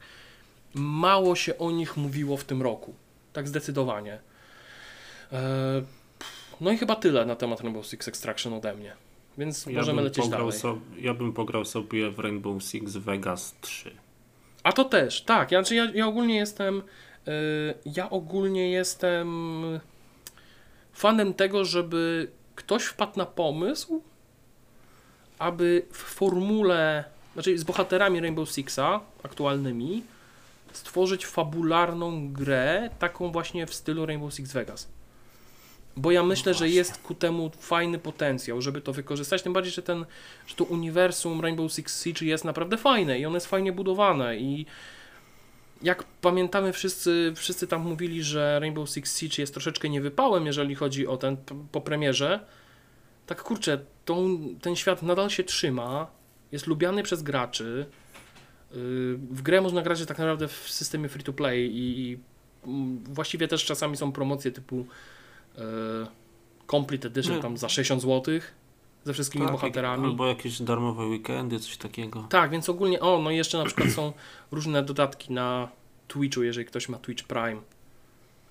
[0.74, 2.94] mało się o nich mówiło w tym roku.
[3.32, 4.18] Tak zdecydowanie.
[5.32, 5.38] Yy,
[6.60, 8.92] no i chyba tyle na temat Rainbow Six Extraction ode mnie.
[9.38, 10.52] Więc Ja możemy lecieć dalej.
[10.52, 13.90] so, ja bym pograł sobie w Rainbow Six Vegas 3.
[14.62, 15.52] A to też, tak.
[15.52, 16.82] Ja, znaczy ja, ja ogólnie jestem.
[17.26, 17.32] Yy,
[17.86, 19.62] ja ogólnie jestem
[20.92, 24.02] fanem tego, żeby ktoś wpadł na pomysł,
[25.38, 27.04] aby w formule,
[27.34, 30.02] znaczy z bohaterami Rainbow Sixa aktualnymi,
[30.72, 34.88] stworzyć fabularną grę, taką właśnie w stylu Rainbow Six Vegas.
[35.96, 36.76] Bo ja myślę, że właśnie.
[36.76, 39.42] jest ku temu fajny potencjał, żeby to wykorzystać.
[39.42, 40.04] Tym bardziej, że, ten,
[40.46, 44.36] że to uniwersum Rainbow Six Siege jest naprawdę fajne i ono jest fajnie budowane.
[44.36, 44.66] I
[45.82, 51.06] jak pamiętamy, wszyscy, wszyscy tam mówili, że Rainbow Six Siege jest troszeczkę niewypałem, jeżeli chodzi
[51.06, 51.36] o ten
[51.72, 52.40] po premierze.
[53.26, 56.06] Tak kurczę, tą, ten świat nadal się trzyma,
[56.52, 57.86] jest lubiany przez graczy.
[58.70, 58.78] Yy,
[59.30, 62.18] W grę można grać tak naprawdę w systemie free to play i, i
[62.66, 64.86] mm, właściwie też czasami są promocje typu
[65.56, 65.62] yy,
[66.70, 67.42] Complete Edition No.
[67.42, 68.40] tam za 60 zł
[69.04, 70.04] ze wszystkimi Tak, bohaterami.
[70.04, 72.26] Albo jakieś darmowe weekendy, coś takiego.
[72.30, 74.12] Tak, więc ogólnie, o, no i jeszcze na przykład są
[74.52, 75.68] różne dodatki na
[76.08, 77.60] Twitchu, jeżeli ktoś ma Twitch Prime.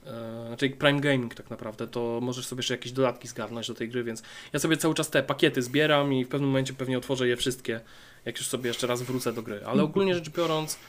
[0.06, 3.90] E, Znaczy Prime Gaming tak naprawdę, to możesz sobie jeszcze jakieś dodatki zgarnąć do tej
[3.90, 4.24] gry, więc
[4.54, 7.80] ja sobie cały czas te pakiety zbieram i w pewnym momencie pewnie otworzę je wszystkie,
[8.26, 9.62] jak już sobie jeszcze raz wrócę do gry.
[9.66, 10.80] Ale ogólnie rzecz biorąc,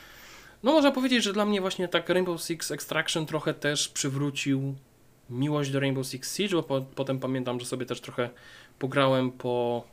[0.62, 4.74] no można powiedzieć, że dla mnie właśnie tak Rainbow Six Extraction trochę też przywrócił
[5.30, 8.30] miłość do Rainbow Six Siege, bo po, potem pamiętam, że sobie też trochę
[8.78, 9.84] pograłem po,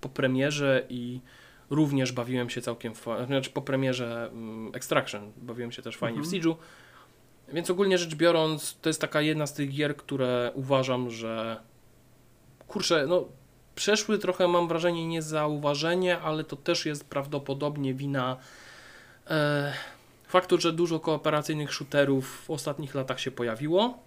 [0.00, 1.20] po premierze i
[1.70, 6.24] również bawiłem się całkiem fajnie, znaczy po premierze mm, Extraction bawiłem się też fajnie w
[6.24, 6.42] Mhm.
[6.42, 6.54] Siege'u,
[7.52, 11.60] więc ogólnie rzecz biorąc to jest taka jedna z tych gier, które uważam, że
[12.68, 13.24] kurczę, no
[13.74, 18.36] przeszły trochę mam wrażenie niezauważenie, ale to też jest prawdopodobnie wina
[19.30, 19.72] e,
[20.26, 23.98] faktu, że dużo kooperacyjnych shooterów w ostatnich latach się pojawiło.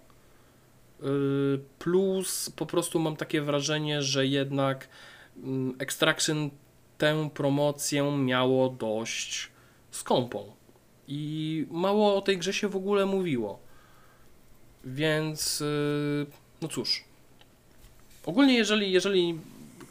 [1.02, 4.88] Y, Plus po prostu mam takie wrażenie, że jednak
[5.36, 6.50] mm, Extraction
[6.98, 9.50] tę promocję miało dość
[9.90, 10.52] skąpą.
[11.08, 13.58] I mało o tej grze się w ogóle mówiło.
[14.84, 16.26] Więc y,
[16.62, 17.04] no cóż.
[18.26, 19.38] Ogólnie jeżeli, jeżeli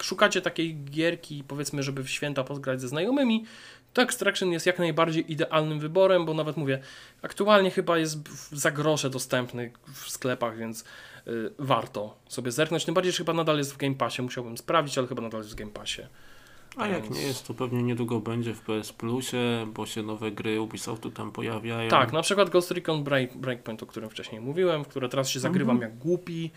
[0.02, 3.46] szukacie takiej gierki, powiedzmy, żeby w święta pozgrać ze znajomymi,
[3.94, 6.80] to Extraction jest jak najbardziej idealnym wyborem, bo nawet mówię,
[7.22, 8.18] aktualnie chyba jest
[8.52, 10.82] za grosze dostępny w sklepach, więc
[11.28, 12.86] y, warto sobie zerknąć.
[12.86, 15.54] Tym bardziej, że chyba nadal jest w Game Passie, musiałbym sprawdzić, ale chyba nadal jest
[15.54, 16.02] w Game Passie.
[16.78, 20.62] A jak nie jest, to pewnie niedługo będzie w PS Plusie, bo się nowe gry
[20.62, 21.90] Ubisoftu tam pojawiają.
[21.90, 25.40] Tak, na przykład Ghost Recon Break, Breakpoint, o którym wcześniej mówiłem, w które teraz się
[25.40, 26.52] zagrywam jak głupi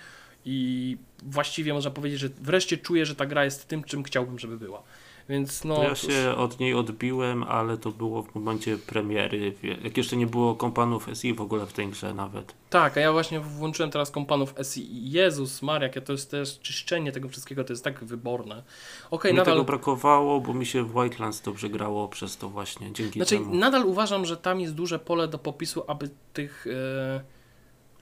[0.44, 4.58] i właściwie można powiedzieć, że wreszcie czuję, że ta gra jest tym, czym chciałbym, żeby
[4.58, 4.82] była.
[5.28, 6.00] Więc no, ja cóż.
[6.00, 9.54] się od niej odbiłem, ale to było w momencie premiery,
[9.84, 12.54] jak jeszcze nie było kompanów SI w ogóle w tej grze nawet.
[12.70, 15.10] Tak, a ja właśnie włączyłem teraz kompanów SI.
[15.10, 18.62] Jezus Maria, to jest też czyszczenie tego wszystkiego, to jest tak wyborne.
[19.10, 19.54] Okej, mi nadal...
[19.54, 23.54] tego brakowało, bo mi się w Wildlands dobrze grało przez to właśnie, dzięki Znaczy, temu.
[23.54, 27.20] nadal uważam, że tam jest duże pole do popisu, aby tych, e,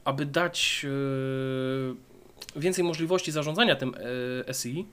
[0.04, 0.86] aby dać
[2.56, 3.94] e, więcej możliwości zarządzania tym
[4.48, 4.86] e, SI,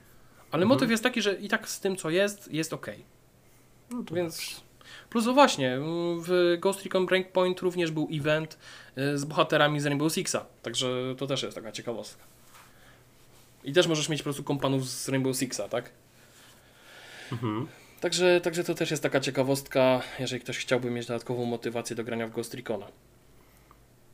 [0.52, 0.68] ale Mhm.
[0.70, 2.88] motyw jest taki, że i tak z tym, co jest, jest ok.
[3.90, 4.62] No to Więc
[5.10, 5.84] plus no właśnie, m,
[6.22, 8.58] w Ghost Recon Breakpoint również był event
[8.96, 12.24] e, z bohaterami z Rainbow Sixa, także to też jest taka ciekawostka.
[13.64, 15.90] I też możesz mieć po prostu kompanów z Rainbow Sixa, tak?
[17.32, 17.68] Mhm.
[18.02, 22.28] Także, także to też jest taka ciekawostka, jeżeli ktoś chciałby mieć dodatkową motywację do grania
[22.28, 22.88] w Ghost Recona.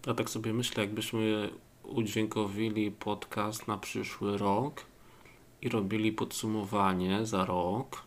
[0.08, 1.50] Ja tak sobie myślę, jakbyśmy
[1.84, 4.86] udźwiękowili podcast na przyszły rok
[5.62, 8.04] i robili podsumowanie za rok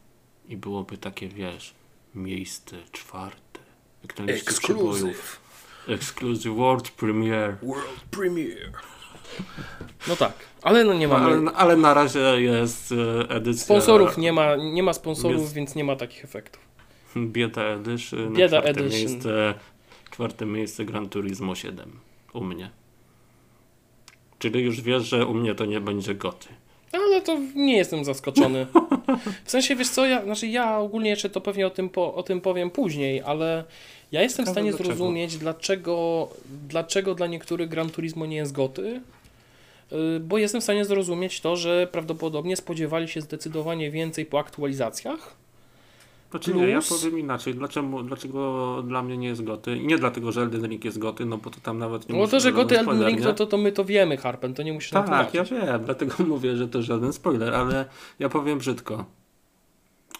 [0.48, 1.74] i byłoby takie, wiesz,
[2.14, 3.60] miejsce czwarte.
[4.02, 5.40] Jak na liście przybojów.
[5.88, 7.56] Exclusive World Premiere.
[7.62, 8.70] World Premiere.
[10.08, 10.32] No tak,
[10.62, 11.26] ale no nie No, mamy.
[11.50, 15.74] ale, ale na razie jest e, edycja Sponsorów nie ma, nie ma sponsorów, Jest- więc
[15.74, 16.62] nie ma takich efektów.
[17.16, 18.32] Bieda Edition.
[18.34, 19.10] Bieda czwarte Edition.
[19.10, 19.54] Miejsce,
[20.10, 22.00] czwarte miejsce Gran Turismo 7
[22.32, 22.70] u mnie.
[24.38, 26.48] Czyli już wiesz, że u mnie to nie będzie goty.
[26.92, 28.66] Ale to nie jestem zaskoczony.
[29.44, 32.22] W sensie, wiesz co, ja, znaczy ja ogólnie jeszcze to pewnie o tym, po, o
[32.22, 33.64] tym powiem później, ale
[34.12, 34.88] ja jestem w stanie dlaczego.
[34.88, 36.28] zrozumieć, dlaczego,
[36.68, 39.00] dlaczego dla niektórych Gran Turismo nie jest goty,
[39.92, 45.34] Yy, bo jestem w stanie zrozumieć to, że prawdopodobnie spodziewali się zdecydowanie więcej po aktualizacjach.
[46.30, 47.54] Znaczy nie, ja powiem inaczej.
[47.54, 49.76] Dlaczego, dlaczego dla mnie nie jest goty?
[49.76, 52.26] I nie dlatego, że Elden Ring jest goty, no bo to tam nawet nie No
[52.26, 53.32] to, że goty Elden Ring, nie?
[53.34, 55.68] to, to, my to wiemy, Harpen, to nie musisz nam Tak, ja tłumaczyć.
[55.68, 57.84] wiem, dlatego mówię, że to żaden spoiler, ale
[58.18, 59.04] ja powiem brzydko.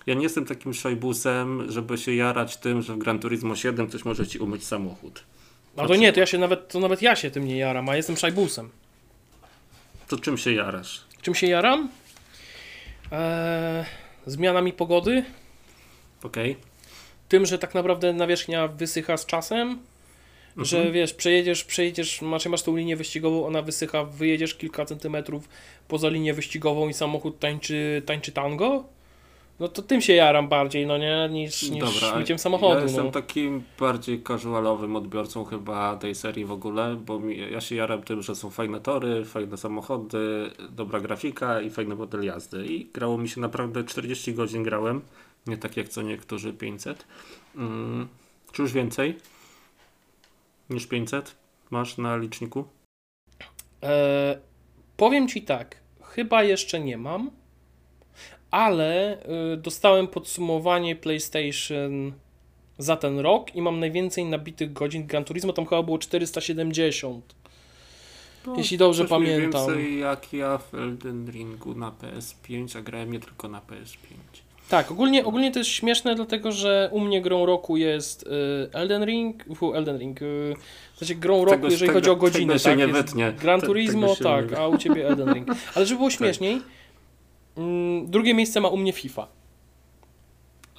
[0.07, 4.05] Ja nie jestem takim szajbusem, żeby się jarać tym, że w Gran Turismo 7 ktoś
[4.05, 5.25] może ci umyć samochód.
[5.77, 7.97] A to nie, to ja się nawet, to nawet ja się tym nie jaram, a
[7.97, 8.69] jestem szajbusem.
[10.09, 11.05] To czym się jarasz?
[11.23, 11.89] Czym się jaram?
[13.13, 13.85] Eee,
[14.27, 15.25] zmianami pogody,
[16.25, 16.57] Okej?
[17.29, 19.79] tym, że tak naprawdę nawierzchnia wysycha z czasem,
[20.57, 20.95] że Mhm.
[20.95, 25.49] wiesz, przejedziesz, przejedziesz, masz, masz tą linię wyścigową, ona wysycha, wyjedziesz kilka centymetrów
[25.89, 28.85] poza linię wyścigową i samochód tańczy, tańczy tango,
[29.61, 32.75] no to tym się jaram bardziej, no nie, niż, niż Dobra, myciem samochodu.
[32.77, 33.11] ja jestem no.
[33.11, 38.23] takim bardziej casualowym odbiorcą chyba tej serii w ogóle, bo mi, ja się jaram tym,
[38.23, 42.67] że są fajne tory, fajne samochody, dobra grafika i fajny model jazdy.
[42.67, 45.01] I grało mi się naprawdę 40 godzin grałem,
[45.47, 47.07] nie tak jak co niektórzy 500.
[47.57, 48.09] Mm,
[48.53, 49.17] czy już więcej
[50.71, 51.37] niż 500
[51.71, 52.65] masz na liczniku?
[53.83, 54.39] E,
[54.97, 57.31] powiem Ci tak, chyba jeszcze nie mam,
[58.51, 59.19] ale
[59.55, 62.13] y, dostałem podsumowanie PlayStation
[62.79, 67.35] za ten rok i mam najwięcej nabitych godzin Gran Turismo, tam chyba było 470.
[68.47, 69.67] No, Jeśli dobrze pamiętam.
[69.67, 74.15] więcej jak ja w Elden Ringu na PS5, a grałem nie tylko na PS5.
[74.71, 78.29] Tak, ogólnie, ogólnie to jest śmieszne, dlatego że u mnie grą roku jest y,
[78.73, 80.55] Elden Ring, fu, Elden Ring, y,
[80.95, 82.79] w sensie grą roku, Tego- jeżeli tego- chodzi o godzinę, tak?
[82.79, 83.33] nie wytnie.
[83.41, 85.49] Gran Te- Turismo, tak, a u Ciebie Elden Ring.
[85.75, 86.63] Ale żeby było śmieszniej,
[87.57, 89.27] mm, drugie miejsce ma u mnie FIFA.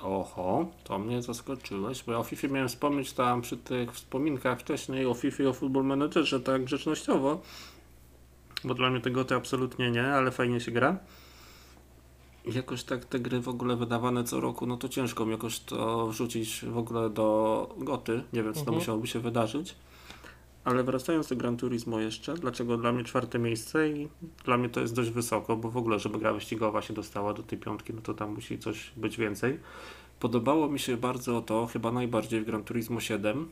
[0.01, 5.05] Oho, to mnie zaskoczyłeś, bo ja o FIFA miałem wspomnieć tam przy tych wspominkach wcześniej
[5.05, 7.41] o FIFA i o Football Managerze tak grzecznościowo,
[8.63, 10.97] bo dla mnie tego to absolutnie nie, ale fajnie się gra.
[12.45, 16.07] Jakoś tak te gry w ogóle wydawane co roku, no to ciężko mi jakoś to
[16.07, 18.23] wrzucić w ogóle do goty.
[18.33, 18.77] Nie wiem, co to Mhm.
[18.77, 19.75] musiałoby się wydarzyć.
[20.63, 24.07] Ale wracając do Gran Turismo jeszcze, dlaczego dla mnie czwarte miejsce i
[24.45, 27.43] dla mnie to jest dość wysoko, bo w ogóle, żeby gra wyścigowa się dostała do
[27.43, 29.59] tej piątki, no to tam musi coś być więcej.
[30.19, 33.49] Podobało mi się bardzo to, chyba najbardziej w Gran Turismo 7.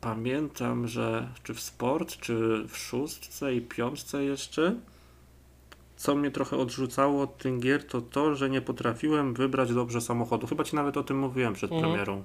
[0.00, 4.74] Pamiętam, że czy w sport, czy w szóstce i piątce jeszcze,
[6.04, 10.46] co mnie trochę odrzucało od tych gier, to to, że nie potrafiłem wybrać dobrze samochodu.
[10.46, 11.92] Chyba ci nawet o tym mówiłem przed Mhm.
[11.92, 12.22] premierą.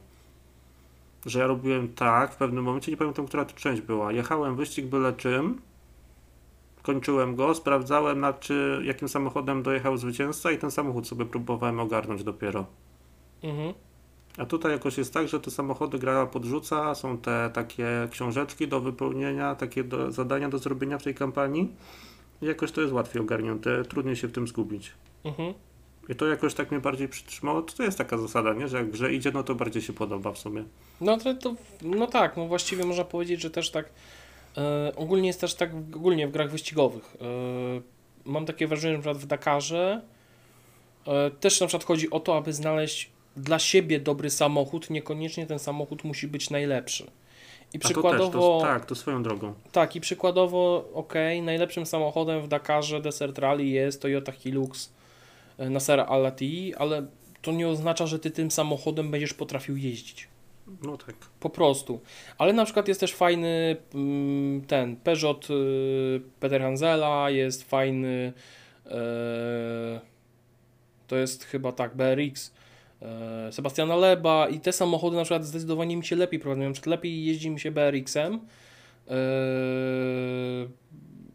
[1.26, 4.12] Że ja robiłem tak w pewnym momencie, nie pamiętam, która to część była.
[4.12, 5.62] Jechałem wyścig byle czym,
[6.82, 12.24] kończyłem go, sprawdzałem na czy, jakim samochodem dojechał zwycięzca i ten samochód sobie próbowałem ogarnąć
[12.24, 12.66] dopiero.
[13.44, 13.74] Mhm.
[14.38, 18.80] A tutaj jakoś jest tak, że te samochody gra podrzuca, są te takie książeczki do
[18.80, 21.76] wypełnienia, takie do, zadania do zrobienia w tej kampanii.
[22.42, 24.92] Jakoś to jest łatwiej ogarnięte, trudniej się w tym zgubić.
[25.24, 25.54] Mhm.
[26.10, 27.62] I to jakoś tak mnie bardziej przytrzymało.
[27.62, 28.68] To jest taka zasada, nie?
[28.68, 30.64] że jak grze idzie, no to bardziej się podoba w sumie.
[31.02, 33.90] No to, to, no tak, no właściwie można powiedzieć, że też tak
[34.58, 37.18] e, ogólnie jest też tak ogólnie w grach wyścigowych.
[37.22, 37.82] E,
[38.26, 40.02] mam takie wrażenie, że na przykład w Dakarze
[41.08, 45.60] e, też na przykład chodzi o to, aby znaleźć dla siebie dobry samochód, niekoniecznie ten
[45.60, 47.12] samochód musi być najlepszy.
[47.74, 49.54] I A to też, przykładowo, to, tak, to swoją drogą.
[49.72, 54.94] tak, i przykładowo, ok, najlepszym samochodem w Dakarze Desert Rally jest Toyota Hilux
[55.58, 57.06] e, Nasera Alati, ale
[57.42, 60.28] to nie oznacza, że ty tym samochodem będziesz potrafił jeździć.
[60.84, 61.16] No tak.
[61.40, 62.00] Po prostu.
[62.38, 68.34] Ale na przykład jest też fajny mm, ten Peugeot y, Peter Hanzela, jest fajny
[68.86, 70.00] e,
[71.08, 72.52] to jest chyba tak BRX e,
[73.52, 76.64] Sebastiana Leba i te samochody na przykład zdecydowanie mi się lepiej prowadzą.
[76.64, 78.40] Na przykład lepiej jeździ mi się BRX-em
[79.08, 79.16] e,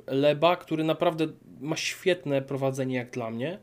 [0.07, 1.27] Leba, który naprawdę
[1.61, 3.59] ma świetne prowadzenie jak dla mnie.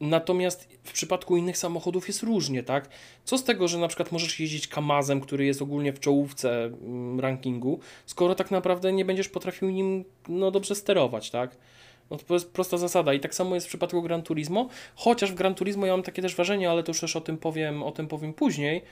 [0.00, 2.88] Natomiast w przypadku innych samochodów jest różnie, tak?
[3.24, 7.20] Co z tego, że na przykład możesz jeździć Kamazem, który jest ogólnie w czołówce mm,
[7.20, 11.56] rankingu, skoro tak naprawdę nie będziesz potrafił nim no, dobrze sterować, tak?
[12.12, 15.34] No to jest prosta zasada i tak samo jest w przypadku Gran Turismo, chociaż w
[15.34, 17.92] Gran Turismo ja mam takie też wrażenie, ale to już też o tym powiem, o
[17.92, 18.82] tym powiem później.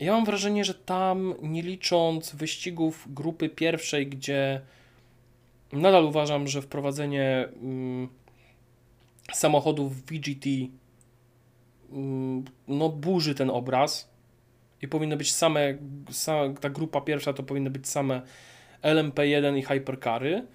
[0.00, 4.60] Ja mam wrażenie, że tam, nie licząc wyścigów grupy pierwszej, gdzie
[5.72, 8.08] nadal uważam, że wprowadzenie mm,
[9.32, 10.46] samochodów VGT
[11.92, 14.10] mm, no burzy ten obraz
[14.82, 15.74] i powinno być same,
[16.10, 18.22] same, ta grupa pierwsza to powinny być same
[18.82, 20.46] LMP1 i Hypercary,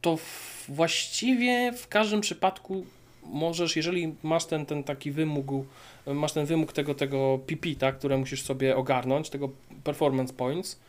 [0.00, 2.86] to w, właściwie w każdym przypadku
[3.22, 5.46] możesz, jeżeli masz ten, ten taki wymóg,
[6.06, 9.50] masz ten wymóg tego, tego PP, tak, które musisz sobie ogarnąć, tego
[9.84, 10.80] performance points,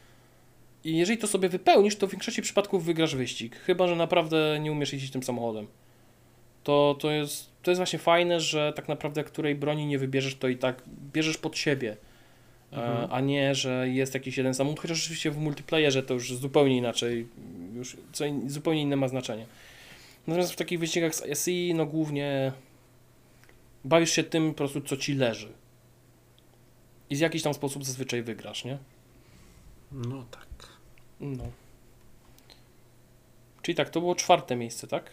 [0.84, 3.56] i jeżeli to sobie wypełnisz, to w większości przypadków wygrasz wyścig.
[3.56, 5.68] Chyba, że naprawdę nie umiesz jeździć tym samochodem.
[6.64, 10.48] To, to, jest, to jest właśnie fajne, że tak naprawdę której broni nie wybierzesz, to
[10.48, 10.84] i tak
[11.14, 11.98] bierzesz pod siebie.
[12.72, 13.08] Mhm.
[13.12, 17.28] A nie, że jest jakiś jeden samochód, chociaż oczywiście w multiplayerze to już zupełnie inaczej,
[17.76, 19.45] już co, zupełnie inne ma znaczenie.
[20.28, 22.52] Natomiast w takich wyścigach z SI, no głównie
[23.86, 25.54] bawisz się tym po prostu, co ci leży.
[27.10, 28.78] I w jakiś tam sposób zazwyczaj wygrasz, nie?
[29.91, 30.48] No tak.
[31.20, 31.44] No.
[33.62, 35.10] Czyli tak, to było czwarte miejsce, tak?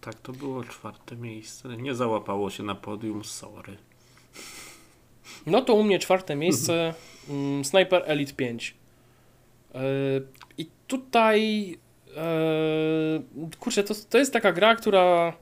[0.00, 1.76] Tak, to było czwarte miejsce.
[1.76, 3.76] Nie załapało się na podium, sorry.
[5.46, 6.94] No to u mnie czwarte miejsce
[7.28, 8.74] mm, Sniper Elite 5.
[9.74, 9.80] Yy,
[10.58, 11.78] I tutaj
[12.16, 15.32] yy, kurczę, to, to jest taka gra, która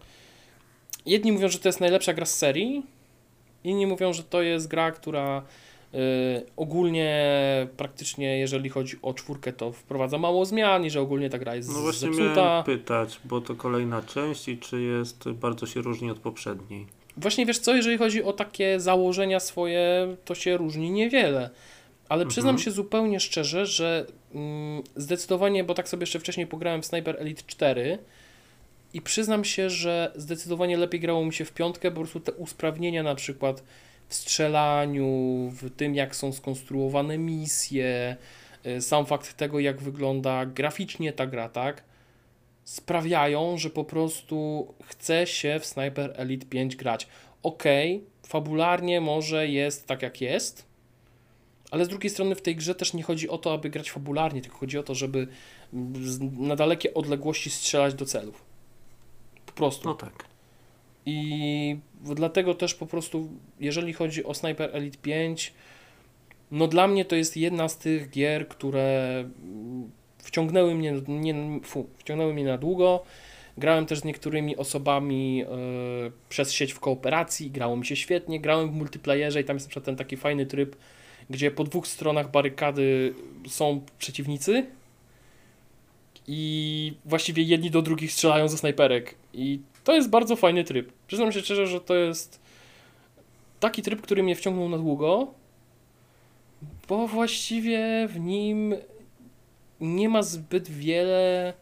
[1.07, 2.83] jedni mówią, że to jest najlepsza gra z serii,
[3.65, 5.43] inni mówią, że to jest gra, która
[5.93, 6.01] yy,
[6.57, 7.27] ogólnie
[7.77, 11.69] praktycznie jeżeli chodzi o czwórkę, to wprowadza mało zmian i że ogólnie ta gra jest
[11.75, 12.35] No właśnie zepsuta.
[12.35, 16.87] miałem pytać, bo to kolejna część i czy jest, bardzo się różni od poprzedniej.
[17.17, 21.51] Właśnie wiesz co, jeżeli chodzi o takie założenia swoje, to się różni niewiele.
[22.09, 22.65] Ale przyznam Mhm.
[22.65, 27.43] się zupełnie szczerze, że mm, zdecydowanie, bo tak sobie jeszcze wcześniej pograłem w Sniper Elite
[27.47, 27.99] 4
[28.95, 33.03] i przyznam się, że zdecydowanie lepiej grało mi się w piątkę, po prostu te usprawnienia
[33.03, 33.63] na przykład
[34.09, 35.07] w strzelaniu,
[35.53, 38.17] w tym jak są skonstruowane misje,
[38.67, 41.83] y, sam fakt tego jak wygląda graficznie ta gra, tak?
[42.65, 47.09] sprawiają, że po prostu chce się w Sniper Elite 5 grać.
[47.43, 50.67] Okej, fabularnie może jest tak jak jest,
[51.77, 54.41] ale z drugiej strony w tej grze też nie chodzi o to, aby grać fabularnie,
[54.41, 55.29] tylko chodzi o to, żeby
[56.39, 58.45] na dalekie odległości strzelać do celów.
[59.47, 59.89] Po prostu.
[59.89, 60.25] No tak.
[61.07, 63.29] I dlatego też po prostu,
[63.61, 65.53] jeżeli chodzi o Sniper Elite 5,
[66.51, 69.25] no dla mnie to jest jedna z tych gier, które
[70.19, 73.05] wciągnęły mnie, nie, fu, wciągnęły mnie na długo.
[73.59, 75.47] Grałem też z niektórymi osobami e,
[76.29, 78.41] przez sieć w kooperacji, grało mi się świetnie.
[78.41, 80.77] Grałem w multiplayerze i tam jest na przykład ten taki fajny tryb,
[81.31, 83.15] gdzie po dwóch stronach barykady
[83.49, 84.67] są przeciwnicy
[86.27, 89.15] i właściwie jedni do drugich strzelają ze snajperek.
[89.33, 90.93] I to jest bardzo fajny tryb.
[91.07, 92.41] Przyznam się szczerze, że to jest
[93.61, 95.35] taki tryb, który mnie wciągnął na długo,
[96.89, 98.75] bo właściwie w nim
[99.81, 101.55] nie ma zbyt wiele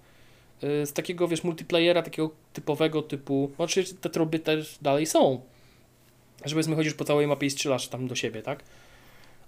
[0.65, 5.41] y, z takiego, wiesz, multiplayera, takiego typowego typu, no oczywiście te tryby też dalej są,
[6.45, 8.65] że powiedzmy chodzisz po całej mapie i strzelasz tam do siebie, tak?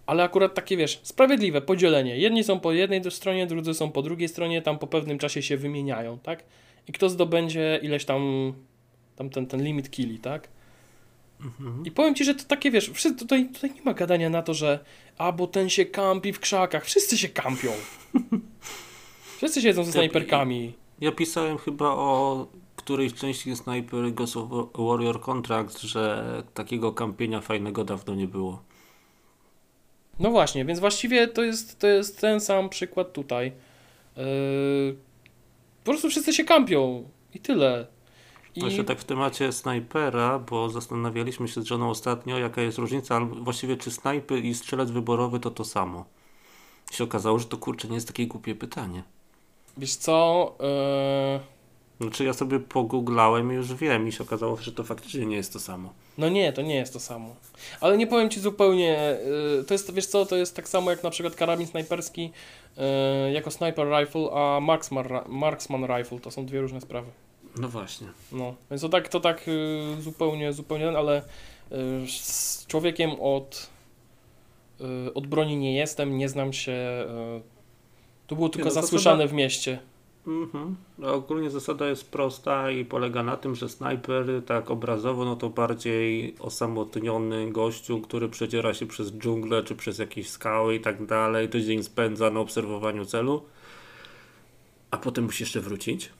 [0.07, 2.19] Ale akurat takie, wiesz, sprawiedliwe podzielenie.
[2.19, 5.57] Jedni są po jednej stronie, drudzy są po drugiej stronie, tam po pewnym czasie się
[5.57, 6.45] wymieniają, tak?
[6.89, 8.53] I kto zdobędzie ileś tam,
[9.17, 10.49] tam ten, ten limit killi, tak?
[11.41, 11.87] Mhm.
[11.87, 14.55] I powiem Ci, że to takie, wiesz, wszyscy, tutaj, tutaj nie ma gadania na to,
[14.55, 14.79] że
[15.19, 16.85] a, bo ten się kampi w krzakach.
[16.85, 17.73] Wszyscy się kampią.
[19.37, 20.73] Wszyscy siedzą ze Ja- snajperkami.
[21.01, 22.47] Ja pisałem chyba o
[22.77, 26.25] którejś części Sniper Ghost of Warrior Contract, że
[26.55, 28.63] takiego kampienia fajnego dawno nie było.
[30.19, 33.53] No właśnie, więc właściwie to jest, to jest ten sam przykład tutaj.
[34.17, 34.97] Yy,
[35.85, 37.87] po prostu wszyscy się kampią i tyle.
[38.55, 43.17] I Jeszcze tak w temacie snajpera, bo zastanawialiśmy się z żoną ostatnio, jaka jest różnica,
[43.17, 46.05] albo właściwie czy snajper i strzelec wyborowy to to samo.
[46.93, 49.03] I się okazało, że to kurczę nie jest takie głupie pytanie.
[49.77, 51.56] wiesz co, yy,
[52.01, 55.53] Znaczy ja sobie pogooglałem i już wiem i się okazało, że to faktycznie nie jest
[55.53, 55.93] to samo.
[56.19, 57.37] no nie, to nie jest to samo.
[57.81, 59.19] Ale nie powiem Ci zupełnie,
[59.57, 62.31] yy, to jest, wiesz co, to jest tak samo jak na przykład karabin snajperski
[62.77, 67.11] yy, jako sniper rifle, a marksman, marksman rifle, to są dwie różne sprawy.
[67.59, 68.07] No właśnie.
[68.33, 73.71] No, więc to tak, to tak y, zupełnie, zupełnie, ale y, z człowiekiem od,
[74.81, 76.73] y, od broni nie jestem, nie znam się.
[76.73, 79.79] Y, to było tylko no to zasłyszane w mieście.
[80.27, 80.77] Mhm.
[81.03, 86.35] Ogólnie zasada jest prosta i polega na tym, że snajper tak obrazowo, no to bardziej
[86.41, 91.83] osamotniony gościu, który przedziera się przez dżunglę czy przez jakieś skały i tak dalej, tydzień
[91.83, 93.43] spędza na obserwowaniu celu,
[94.91, 96.11] a potem musi jeszcze wrócić.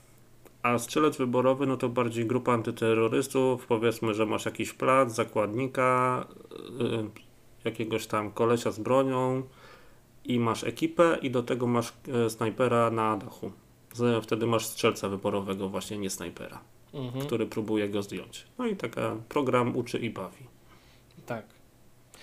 [0.63, 6.25] A strzelec wyborowy, no to bardziej grupa antyterrorystów, powiedzmy, że masz jakiś plac, zakładnika,
[6.79, 7.09] yy,
[7.63, 9.43] jakiegoś tam kolesia z bronią
[10.25, 13.51] i masz ekipę i do tego masz e, snajpera na dachu.
[13.97, 16.59] Z- Wtedy masz strzelca wyborowego, właśnie nie snajpera,
[16.93, 17.25] Mhm.
[17.25, 18.47] który próbuje go zdjąć.
[18.57, 20.45] No i taka program uczy i bawi.
[21.25, 21.45] Tak.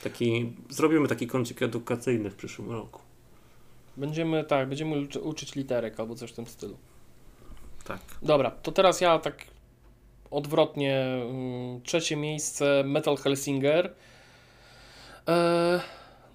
[0.03, 3.01] Taki, zrobimy taki kącik edukacyjny w przyszłym roku.
[3.97, 6.77] Będziemy, tak, będziemy uczy, uczyć literek albo coś w tym stylu.
[7.85, 8.01] Tak.
[8.23, 9.45] Dobra, to teraz ja tak
[10.31, 11.01] odwrotnie.
[11.31, 13.95] mm, Trzecie miejsce Metal Hellsinger.
[15.29, 15.81] E,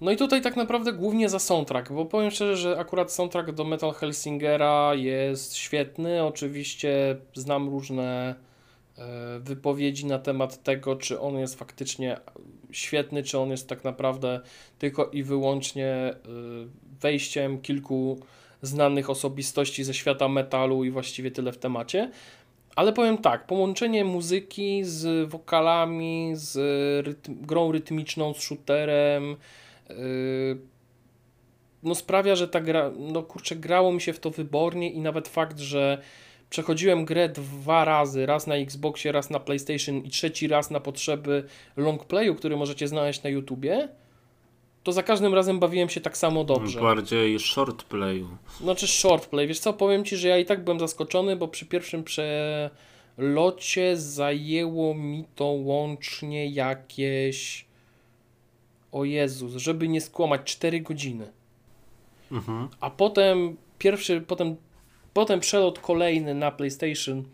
[0.00, 3.64] No i tutaj tak naprawdę głównie za soundtrack, bo powiem szczerze, że akurat soundtrack do
[3.64, 6.24] Metal Hellsingera jest świetny.
[6.24, 8.34] Oczywiście znam różne
[8.98, 12.16] e, wypowiedzi na temat tego, czy on jest faktycznie
[12.70, 14.40] świetny, czy on jest tak naprawdę
[14.78, 16.16] tylko i wyłącznie e,
[17.00, 18.18] wejściem kilku
[18.62, 22.10] znanych osobistości ze świata metalu i właściwie tyle w temacie.
[22.76, 26.56] Ale powiem tak, połączenie muzyki z wokalami, z
[27.06, 29.36] rytm, grą rytmiczną, z shooterem,
[31.82, 35.28] no sprawia, że ta gra, no kurczę, grało mi się w to wybornie i nawet
[35.28, 36.02] fakt, że
[36.50, 41.44] przechodziłem grę dwa razy, raz na Xboxie, raz na PlayStation i trzeci raz na potrzeby
[41.76, 43.88] longplayu, który możecie znaleźć na YouTubie,
[44.82, 46.80] to za każdym razem bawiłem się tak samo dobrze.
[46.80, 48.28] Bardziej short playu.
[48.60, 51.66] Znaczy short play, wiesz co, powiem Ci, że ja i tak byłem zaskoczony, bo przy
[51.66, 57.66] pierwszym przelocie zajęło mi to łącznie jakieś,
[58.92, 61.32] o Jezus, żeby nie skłamać, 4 godziny.
[62.32, 62.68] Mhm.
[62.80, 64.56] A potem pierwszy, potem,
[65.14, 67.24] potem przelot kolejny na PlayStation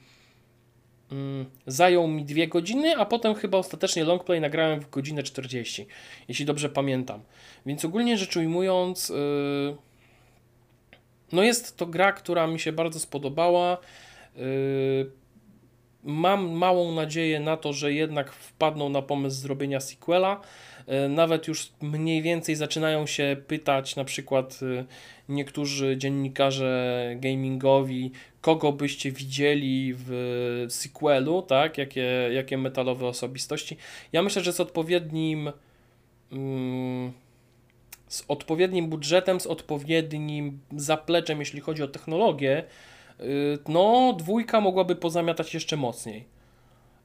[1.12, 5.86] mm, zajął mi 2 godziny, a potem chyba ostatecznie longplay nagrałem w godzinę 40,
[6.28, 7.20] jeśli dobrze pamiętam.
[7.66, 9.76] Więc ogólnie rzecz ujmując, yy,
[11.32, 13.78] no jest to gra, która mi się bardzo spodobała.
[14.36, 15.10] Yy,
[16.06, 20.40] mam małą nadzieję na to, że jednak wpadną na pomysł zrobienia sequela.
[20.88, 24.86] Yy, Nawet już mniej więcej zaczynają się pytać, na przykład yy,
[25.28, 28.10] niektórzy dziennikarze gamingowi,
[28.40, 31.78] kogo byście widzieli w sequelu, tak?
[31.78, 33.76] Jakie, jakie metalowe osobistości.
[34.12, 35.52] Ja myślę, że z odpowiednim.
[36.32, 37.12] mm,
[38.08, 42.64] z odpowiednim budżetem, z odpowiednim zapleczem, jeśli chodzi o technologię,
[43.68, 46.35] no dwójka mogłaby pozamiatać jeszcze mocniej.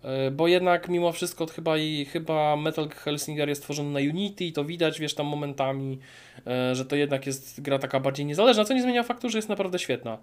[0.04, 4.54] Yy, Bo jednak mimo wszystko chyba i chyba Metal Hellsinger jest tworzony na Unity i
[4.54, 6.00] to widać, wiesz, tam momentami,
[6.46, 9.50] yy, że to jednak jest gra taka bardziej niezależna, co nie zmienia faktu, że jest
[9.50, 10.18] naprawdę świetna.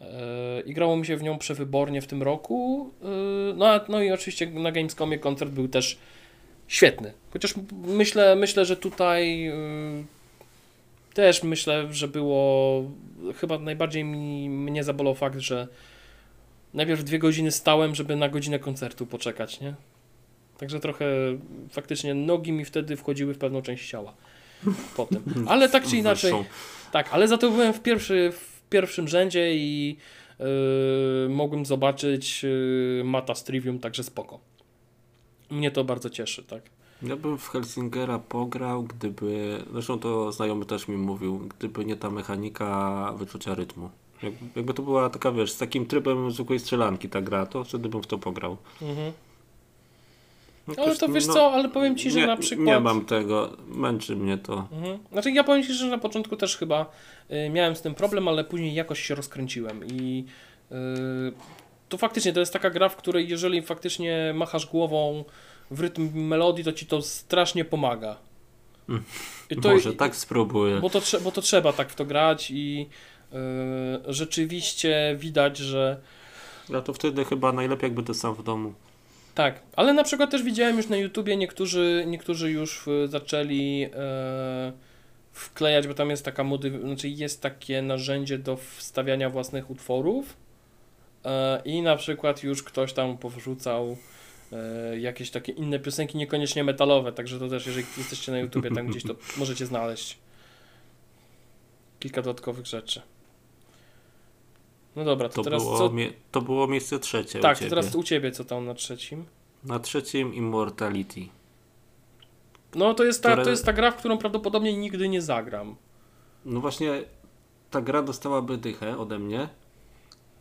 [0.00, 0.06] Yy,
[0.66, 2.90] I grało mi się w nią przewybornie w tym roku.
[3.56, 5.98] No, no i oczywiście na Gamescomie koncert był też
[6.68, 7.12] świetny.
[7.32, 7.54] Chociaż
[7.86, 9.52] myślę, myślę że tutaj
[11.14, 12.82] też myślę, że było
[13.36, 15.68] chyba najbardziej mi, mnie zabolał fakt, że
[16.74, 19.74] najpierw dwie godziny stałem, żeby na godzinę koncertu poczekać, nie?
[20.58, 21.06] Także trochę
[21.70, 24.14] faktycznie nogi mi wtedy wchodziły w pewną część ciała
[24.96, 25.22] potem.
[25.48, 26.34] Ale tak czy inaczej,
[26.92, 29.96] tak, ale za to byłem w, pierwszy, w pierwszym rzędzie i
[30.38, 30.46] yy,
[31.28, 34.40] mogłem zobaczyć yy, Mata z Trivium, także spoko.
[35.50, 36.62] Mnie to bardzo cieszy, tak.
[37.02, 39.64] Ja bym w Helsingera pograł, gdyby.
[39.72, 43.90] Zresztą to znajomy też mi mówił, gdyby nie ta mechanika wyczucia rytmu.
[44.22, 47.88] Jak- Jakby to była taka, wiesz, z takim trybem zwykłej strzelanki ta gra, to wtedy
[47.88, 48.56] bym w to pograł.
[48.82, 49.12] Mhm.
[50.68, 52.66] No Ale to wiesz no, co, ale powiem Ci, że nie, na przykład...
[52.66, 54.68] Nie mam tego, męczy mnie to.
[54.72, 54.98] Mhm.
[55.12, 56.90] Znaczy ja powiem Ci, że na początku też chyba
[57.30, 60.24] y, miałem z tym problem, ale później jakoś się rozkręciłem i
[60.72, 60.74] y,
[61.88, 65.24] to faktycznie to jest taka gra, w której jeżeli faktycznie machasz głową
[65.70, 68.16] w rytm melodii, to Ci to strasznie pomaga.
[68.88, 69.02] Mm.
[69.50, 70.80] I to, tak spróbuję.
[70.80, 72.88] bo, to, bo to trzeba tak w to grać i
[74.08, 76.00] rzeczywiście widać, że
[76.68, 78.74] Ja to wtedy chyba najlepiej jakby to sam w domu.
[79.34, 84.72] Tak, ale na przykład też widziałem już na YouTubie, niektórzy, niektórzy już y, zaczęli e,
[85.32, 90.36] wklejać, bo tam jest taka modyw- znaczy jest takie narzędzie do wstawiania własnych utworów
[91.24, 93.96] e, i na przykład już ktoś tam powrzucał
[94.52, 98.86] e, jakieś takie inne piosenki, niekoniecznie metalowe, także to też, jeżeli jesteście na YouTubie tam
[98.86, 100.18] gdzieś, to możecie znaleźć
[102.00, 103.02] kilka dodatkowych rzeczy.
[104.96, 105.90] No dobra, to, To, teraz było, co?
[105.90, 109.24] mie- to było miejsce trzecie Tak, to teraz u Ciebie co tam na trzecim?
[109.64, 111.20] Na trzecim Immortality.
[112.74, 115.76] No to jest, ta, Które- to jest ta gra, w którą prawdopodobnie nigdy nie zagram.
[116.44, 117.02] No właśnie,
[117.70, 119.48] ta gra dostałaby dychę ode mnie,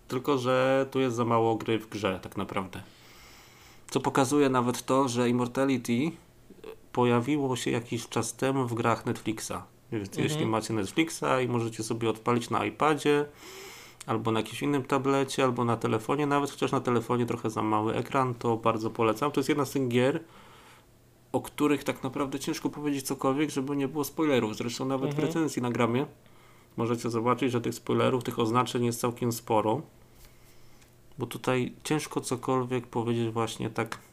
[0.07, 2.81] tylko że tu jest za mało gry w grze, tak naprawdę.
[3.89, 5.93] Co pokazuje nawet to, że Immortality
[6.91, 9.53] pojawiło się jakiś czas temu w grach Netflixa.
[9.91, 10.23] Więc Mhm.
[10.27, 13.25] jeśli macie Netflixa i możecie sobie odpalić na iPadzie,
[14.05, 17.95] albo na jakimś innym tablecie, albo na telefonie, nawet chociaż na telefonie trochę za mały
[17.95, 19.31] ekran, to bardzo polecam.
[19.31, 20.23] To jest jedna z tych gier,
[21.31, 24.55] o których tak naprawdę ciężko powiedzieć cokolwiek, żeby nie było spoilerów.
[24.55, 25.21] Zresztą nawet Mhm.
[25.21, 26.05] w recenzji na gramie
[26.77, 29.81] możecie zobaczyć, że tych spoilerów, tych oznaczeń jest całkiem sporo.
[31.19, 34.08] Bo tutaj ciężko cokolwiek powiedzieć właśnie tak.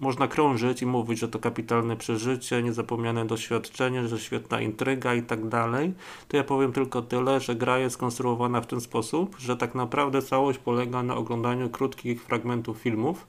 [0.00, 5.48] Można krążyć i mówić, że to kapitalne przeżycie, niezapomniane doświadczenie, że świetna intryga i tak
[5.48, 5.94] dalej.
[6.28, 10.22] To ja powiem tylko tyle, że gra jest skonstruowana w ten sposób, że tak naprawdę
[10.22, 13.26] całość polega na oglądaniu krótkich fragmentów filmów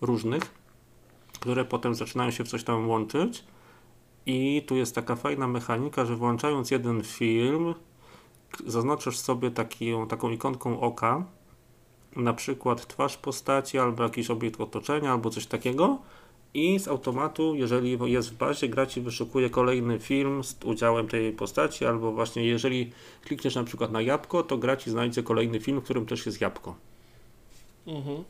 [0.00, 0.42] różnych,
[1.40, 3.44] które potem zaczynają się w coś tam łączyć.
[4.26, 7.74] I tu jest taka fajna mechanika, że włączając jeden film,
[8.66, 11.24] zaznaczasz sobie taki, taką ikonką oka,
[12.18, 15.98] na przykład twarz postaci, albo jakiś obiekt otoczenia, albo coś takiego.
[16.54, 21.32] I z automatu, jeżeli jest w bazie, gra ci wyszukuje kolejny film z udziałem tej
[21.32, 22.92] postaci, albo właśnie jeżeli
[23.24, 26.40] klikniesz na przykład na jabłko, to gra ci znajdzie kolejny film, w którym też jest
[26.40, 26.74] jabłko.
[27.86, 28.24] Mhm.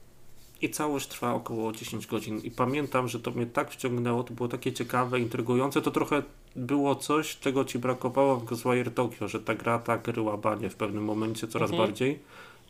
[0.62, 2.38] I całość trwa około 10 godzin.
[2.38, 5.82] I pamiętam, że to mnie tak wciągnęło, to było takie ciekawe, intrygujące.
[5.82, 6.22] To trochę
[6.56, 10.76] było coś, czego ci brakowało w Ghostwire Tokyo, że ta gra tak ryła banie w
[10.76, 11.88] pewnym momencie coraz Mhm.
[11.88, 12.18] bardziej.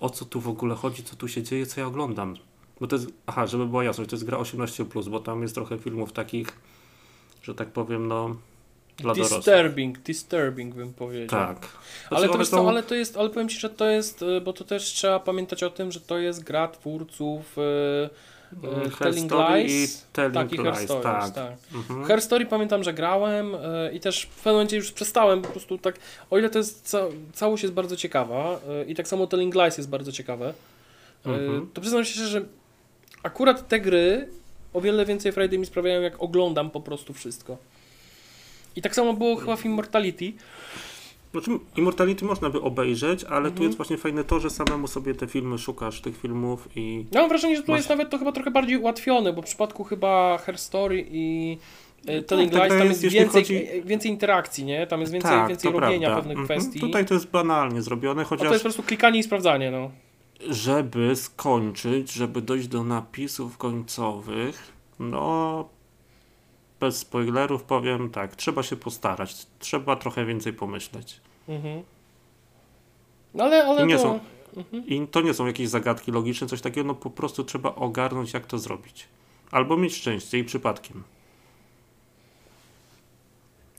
[0.01, 2.37] O co tu w ogóle chodzi, co tu się dzieje, co ja oglądam.
[2.81, 5.79] Bo to jest, aha, żeby była jasność, to jest gra 18+, bo tam jest trochę
[5.79, 6.49] filmów takich,
[7.43, 8.37] że tak powiem, no,
[8.97, 9.39] dla dorosłych.
[9.45, 11.29] Disturbing, disturbing bym powiedział.
[11.29, 11.59] Tak.
[11.59, 14.41] Znaczy, Ale to, są- to, ale to jest, ale powiem Ci, że to jest, y,
[14.41, 18.11] bo to też trzeba pamiętać o tym, że to jest gra twórców y, y, Mm,
[18.63, 20.03] Telling Herstory Lies.
[20.03, 21.35] i Telling Tak, i Her Lies, Stories, tak.
[21.35, 21.53] tak.
[21.75, 22.05] Mhm.
[22.05, 23.59] Her Story pamiętam, że grałem y,
[23.93, 25.99] i też w pewnym momencie już przestałem po prostu tak,
[26.31, 26.99] o ile to jest, ca
[27.33, 30.55] całość jest bardzo ciekawa y, i tak samo Telling Lies jest bardzo ciekawe,
[31.25, 31.71] Mhm.
[31.75, 32.43] to przyznam się, że
[33.23, 34.29] akurat te gry
[34.73, 37.57] o wiele więcej frajdy mi sprawiają, jak oglądam po prostu wszystko.
[38.77, 40.33] I tak samo było chyba w Immortality.
[41.33, 43.67] Znaczy, Immortality można by obejrzeć, ale tu Mhm.
[43.67, 47.29] jest właśnie fajne to, że samemu sobie te filmy szukasz, tych filmów i Ja mam
[47.29, 50.39] wrażenie, że tu Masz- jest nawet to chyba trochę bardziej ułatwione, bo w przypadku chyba
[50.39, 51.59] Her Story i
[52.07, 54.87] e, Telling ta Lies tam jest, więcej, chodzi- e, więcej interakcji, nie?
[54.87, 56.17] Tam jest więcej, tak, więcej robienia prawda.
[56.29, 56.61] pewnych Mhm.
[56.61, 56.81] kwestii.
[56.81, 59.91] Tutaj to jest banalnie zrobione, A to chociaż jest po prostu klikanie i sprawdzanie, no.
[60.51, 65.69] żeby skończyć, żeby dojść do napisów końcowych, no
[66.81, 71.21] bez spoilerów powiem tak, trzeba się postarać, trzeba trochę więcej pomyśleć.
[71.49, 71.83] Mhm.
[73.35, 74.03] No ale, ale I nie to...
[74.03, 74.21] są-
[74.57, 74.87] Mhm.
[74.87, 78.47] I to nie są jakieś zagadki logiczne, coś takiego, no po prostu trzeba ogarnąć jak
[78.47, 79.09] to zrobić.
[79.51, 81.03] Albo mieć szczęście i przypadkiem.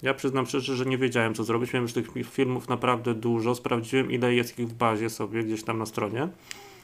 [0.02, 1.74] Ja przyznam szczerze, że nie wiedziałem co zrobić.
[1.74, 3.56] Miałem już tych filmów naprawdę dużo.
[3.56, 6.28] Sprawdziłem ile jest ich w bazie sobie gdzieś tam na stronie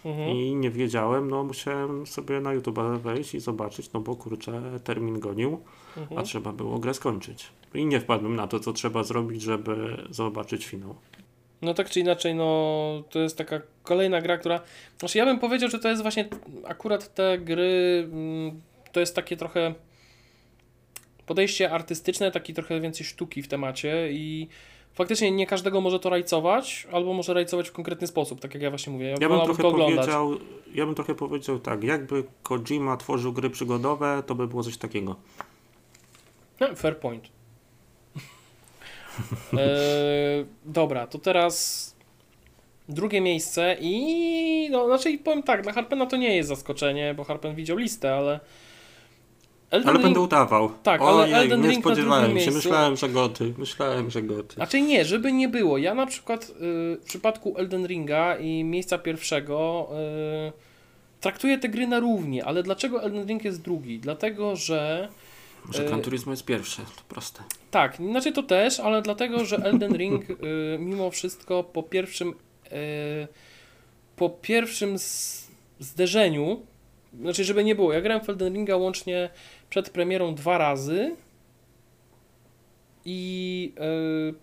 [0.06, 0.30] Mhm.
[0.30, 1.30] i nie wiedziałem.
[1.30, 5.62] No musiałem sobie na YouTube wejść i zobaczyć, no bo kurczę, termin gonił,
[5.98, 6.26] a Mhm.
[6.26, 7.48] trzeba było grę skończyć.
[7.74, 10.96] I nie wpadłem na to, co trzeba zrobić, żeby zobaczyć finał.
[11.62, 14.62] No tak czy inaczej, no to jest taka kolejna gra, która...
[15.00, 16.28] Znaczy ja bym powiedział, że to jest właśnie
[16.66, 18.62] akurat te gry, mm,
[18.92, 19.74] to jest takie trochę
[21.26, 24.48] podejście artystyczne, taki trochę więcej sztuki w temacie i
[24.96, 28.70] faktycznie nie każdego może to rajcować, albo może rajcować w konkretny sposób, tak jak ja
[28.70, 29.06] właśnie mówię.
[29.06, 29.98] Ja, Ja bym trochę to oglądać.
[29.98, 30.32] powiedział,
[30.74, 35.16] ja bym trochę powiedział tak, jakby Kojima tworzył gry przygodowe, to by było coś takiego.
[36.60, 37.24] No, fair point.
[39.54, 39.58] e,
[40.66, 41.96] dobra, to teraz
[42.90, 47.56] drugie miejsce i no, znaczy powiem tak, dla Harpena to nie jest zaskoczenie, bo Harpen
[47.56, 48.40] widział listę, ale
[49.72, 50.70] Elden Ale Ring, będę udawał.
[50.84, 54.56] Tak, ale Ojej, Elden nie Ring spodziewałem się, myślałem, że goty, myślałem, że goty.
[54.56, 55.78] Znaczy nie, żeby nie było.
[55.78, 56.54] Ja na przykład y,
[57.02, 59.90] w przypadku Elden Ringa i miejsca pierwszego
[60.50, 60.52] y,
[61.22, 64.00] traktuję te gry na równi, ale dlaczego Elden Ring jest drugi?
[64.00, 65.10] Dlatego, że
[65.72, 67.44] Że e, Gran Turismo jest pierwsze, to proste.
[67.72, 70.36] Tak, znaczy to też, ale dlatego, że Elden Ring y,
[70.80, 73.28] mimo wszystko po pierwszym y,
[74.16, 74.96] po pierwszym
[75.80, 76.66] zderzeniu,
[77.22, 79.30] znaczy żeby nie było, ja grałem w Elden Ringa łącznie
[79.70, 81.16] przed premierą dwa razy
[83.06, 83.74] i
[84.30, 84.34] y,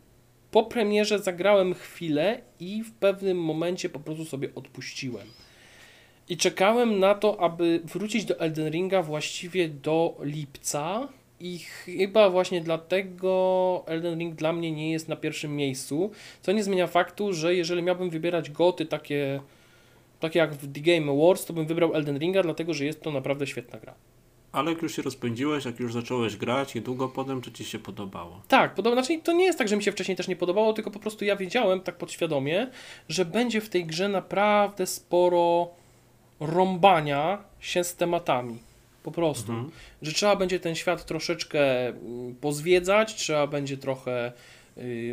[0.51, 5.27] po premierze zagrałem chwilę i w pewnym momencie po prostu sobie odpuściłem.
[6.29, 11.09] I czekałem na to, aby wrócić do Elden Ringa właściwie do lipca,
[11.43, 16.11] i chyba właśnie dlatego Elden Ring dla mnie nie jest na pierwszym miejscu,
[16.43, 19.41] co nie zmienia faktu, że jeżeli miałbym wybierać goty takie,
[20.23, 23.11] takie jak w The Game Awards, to bym wybrał Elden Ringa, dlatego że jest to
[23.11, 23.95] naprawdę świetna gra.
[24.53, 27.79] Ale jak już się rozpędziłeś, jak już zacząłeś grać i długo potem, to ci się
[27.79, 28.43] podobało.
[28.49, 30.91] Tak, podoba, znaczy to nie jest tak, że mi się wcześniej też nie podobało, tylko
[30.91, 32.71] po prostu ja wiedziałem tak podświadomie,
[33.09, 35.69] że będzie w tej grze naprawdę sporo
[36.41, 38.59] rąbania się z tematami.
[39.03, 39.53] Po prostu.
[39.53, 39.71] Mhm.
[40.03, 44.33] że trzeba będzie ten świat troszeczkę mm, pozwiedzać, trzeba będzie trochę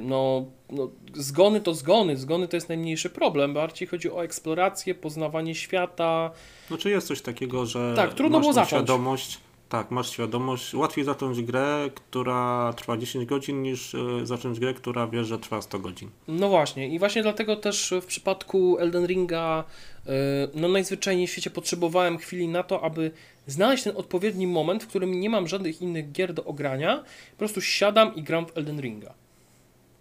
[0.02, 5.56] no, no zgony to zgony, zgony to jest najmniejszy problem, bardziej chodzi o eksplorację, poznawanie
[5.56, 6.32] świata.
[6.70, 9.38] No czy jest coś takiego, że Tak, trudno masz było świadomość,
[9.70, 10.74] Tak, masz świadomość.
[10.74, 15.62] Łatwiej zacząć grę, która trwa 10 godzin, niż e, zacząć grę, która wiesz, że trwa
[15.62, 16.10] 100 godzin.
[16.28, 20.12] No właśnie, i właśnie dlatego też w przypadku Elden Ringa, y,
[20.54, 23.12] no najzwyczajniej w świecie potrzebowałem chwili na to, aby
[23.48, 27.62] znaleźć ten odpowiedni moment, w którym nie mam żadnych innych gier do ogrania, po prostu
[27.62, 29.14] siadam i gram w Elden Ringa.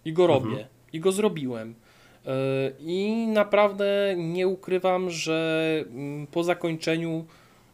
[0.09, 0.49] I go robię.
[0.49, 0.67] Mhm.
[0.93, 1.69] I go zrobiłem.
[1.69, 2.27] Y,
[2.79, 7.25] I naprawdę nie ukrywam, że mm, po zakończeniu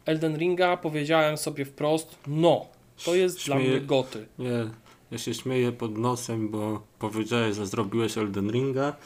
[0.06, 2.66] Elden Ringa powiedziałem sobie wprost, no,
[3.04, 4.26] to jest dla Śmieję- mnie goty.
[4.38, 4.70] Nie,
[5.10, 8.96] ja się śmieję pod nosem, bo powiedziałeś, że zrobiłeś Elden Ringa,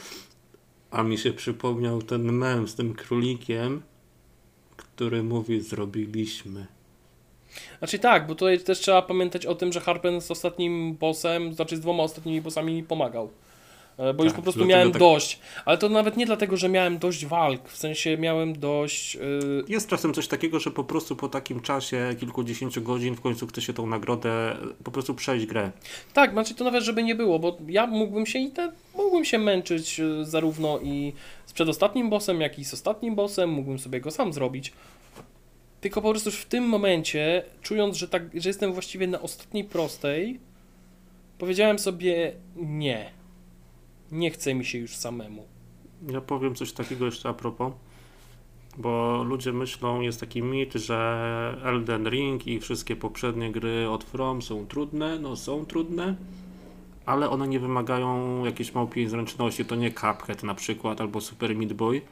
[0.91, 3.83] a mi się przypomniał ten mem z tym królikiem,
[4.77, 6.67] który mówi zrobiliśmy.
[7.79, 11.77] Znaczy tak, bo tutaj też trzeba pamiętać o tym, że Harpen z ostatnim bossem, znaczy
[11.77, 13.31] z dwoma ostatnimi bossami mi pomagał.
[13.99, 15.39] E, Bo już Tak, po prostu miałem tak- dość.
[15.65, 19.15] Ale to nawet nie dlatego, że miałem dość walk, w sensie miałem dość.
[19.15, 23.47] Yy, Jest czasem coś takiego, że po prostu po takim czasie, kilkudziesięciu godzin, w końcu
[23.47, 25.71] chce się tą nagrodę po prostu przejść grę.
[26.13, 29.39] Tak, znaczy to nawet żeby nie było, bo ja mógłbym się i te, mógłbym się
[29.39, 31.13] męczyć zarówno i
[31.47, 34.73] z przedostatnim bossem, jak i z ostatnim bossem, mógłbym sobie go sam zrobić.
[35.81, 39.65] Tylko po prostu już w tym momencie, czując, że, tak, że jestem właściwie na ostatniej
[39.65, 40.41] prostej,
[41.39, 43.11] powiedziałem sobie nie.
[44.13, 45.45] Nie chce mi się już samemu.
[46.09, 47.73] Ja powiem coś takiego jeszcze a propos,
[48.79, 54.43] bo ludzie myślą, jest taki mit, że Elden Ring i wszystkie poprzednie gry od From
[54.43, 56.17] są trudne, no są trudne,
[57.07, 61.73] ale one nie wymagają jakiejś małpiej zręczności, to nie Cuphead na przykład, albo Super Meat
[61.73, 62.03] Boy.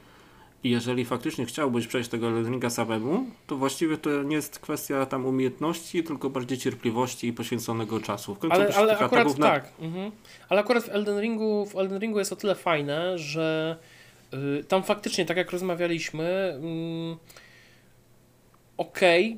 [0.63, 5.05] I jeżeli faktycznie chciałbyś przejść tego Elden Ringa samemu, to właściwie to nie jest kwestia
[5.05, 8.35] tam umiejętności, tylko bardziej cierpliwości i poświęconego czasu.
[8.35, 9.71] W końcu Ale, ale akurat na- tak.
[9.81, 10.11] Mhm.
[10.49, 13.77] Ale akurat w Elden Ringu, w Elden Ringu jest o tyle fajne, że
[14.59, 17.17] y, tam faktycznie, tak jak rozmawialiśmy, mm,
[18.77, 19.37] okej,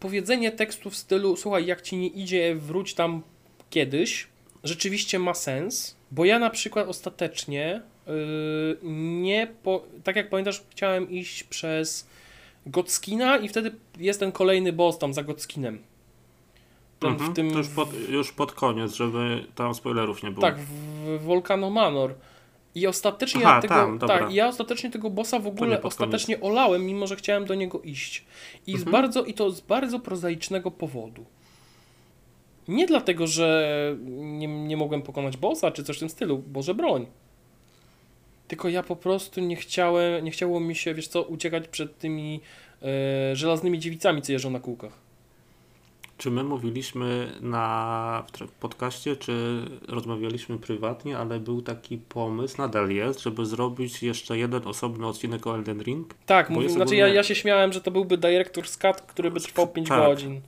[0.00, 3.22] powiedzenie tekstu w stylu słuchaj, jak ci nie idzie, wróć tam
[3.70, 4.28] kiedyś,
[4.64, 7.82] rzeczywiście ma sens, bo ja na przykład ostatecznie
[9.22, 12.06] nie, po, tak jak pamiętasz, chciałem iść przez
[12.66, 15.78] Gotskina i wtedy jest ten kolejny boss tam za Gotskinem.
[16.98, 20.40] Ten Mhm, w tym już pod, już pod koniec, żeby tam spoilerów nie było.
[20.40, 22.14] Tak, w Volcano Manor.
[22.74, 27.06] I ostatecznie Aha, tego, tam, tak, ja ostatecznie tego bossa w ogóle ostatecznie olałem, mimo
[27.06, 28.24] że chciałem do niego iść.
[28.66, 28.92] I, z Mhm.
[28.92, 31.24] bardzo, I to z bardzo prozaicznego powodu.
[32.68, 37.06] Nie dlatego, że nie, nie mogłem pokonać bossa, czy coś w tym stylu, Boże broń.
[38.50, 42.40] Tylko ja po prostu nie chciałem, nie chciało mi się, wiesz co, uciekać przed tymi
[42.82, 44.92] e, żelaznymi dziewicami, co jeżdżą na kółkach.
[46.18, 48.26] Czy my mówiliśmy na
[48.60, 55.06] podcaście, czy rozmawialiśmy prywatnie, ale był taki pomysł, nadal jest, żeby zrobić jeszcze jeden osobny
[55.06, 56.14] odcinek o Elden Ring?
[56.26, 59.68] Tak, znaczy ogólnie- ja, ja się śmiałem, że to byłby Director's Cut, który by trwał
[59.68, 60.04] 5 Tak.
[60.06, 60.40] godzin.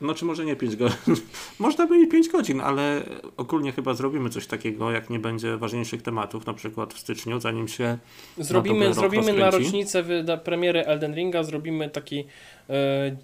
[0.00, 0.98] No czy może nie 5 godzin?
[1.58, 3.02] Można by i 5 godzin, ale
[3.36, 7.68] ogólnie chyba zrobimy coś takiego, jak nie będzie ważniejszych tematów, na przykład w styczniu, zanim
[7.68, 7.98] się
[8.38, 12.24] Zrobimy, rok zrobimy na rocznicę wyda- premiery Elden Ringa, zrobimy taki
[12.70, 13.16] e,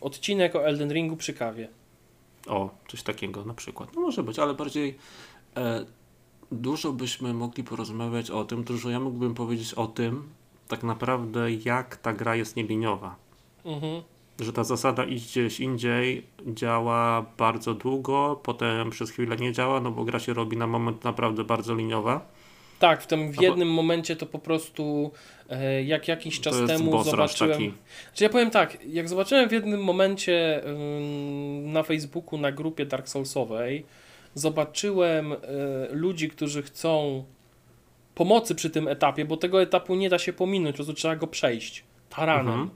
[0.00, 1.68] odcinek o Elden Ringu przy kawie.
[2.46, 3.94] O, coś takiego na przykład.
[3.94, 4.98] No może być, ale bardziej
[5.56, 5.84] e,
[6.52, 10.28] dużo byśmy mogli porozmawiać o tym, dużo ja mógłbym powiedzieć o tym,
[10.68, 13.16] tak naprawdę jak ta gra jest nieliniowa.
[13.64, 14.02] Mhm.
[14.40, 19.90] Że ta zasada iść gdzieś indziej działa bardzo długo, potem przez chwilę nie działa, no
[19.90, 22.26] bo gra się robi na moment naprawdę bardzo liniowa.
[22.78, 25.10] Tak, w tym w jednym momencie to po prostu
[25.48, 27.52] e, jak jakiś czas temu zobaczyłem.
[27.52, 27.72] taki.
[28.14, 30.62] Czy ja powiem tak, jak zobaczyłem w jednym momencie
[31.62, 33.84] na Facebooku, na grupie Dark Soulsowej,
[34.34, 35.36] zobaczyłem y,
[35.90, 37.24] ludzi, którzy chcą
[38.14, 41.26] pomocy przy tym etapie, bo tego etapu nie da się pominąć, po prostu trzeba go
[41.26, 42.52] przejść taranem.
[42.52, 42.70] Mhm.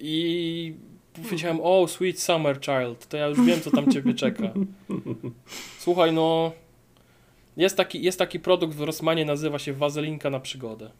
[0.00, 0.74] I
[1.22, 4.42] powiedziałem, o, sweet summer child, to ja już wiem, co tam ciebie czeka.
[5.78, 6.52] Słuchaj, no,
[7.56, 10.90] jest taki, jest taki produkt w Rossmanie, nazywa się wazelinka na przygodę.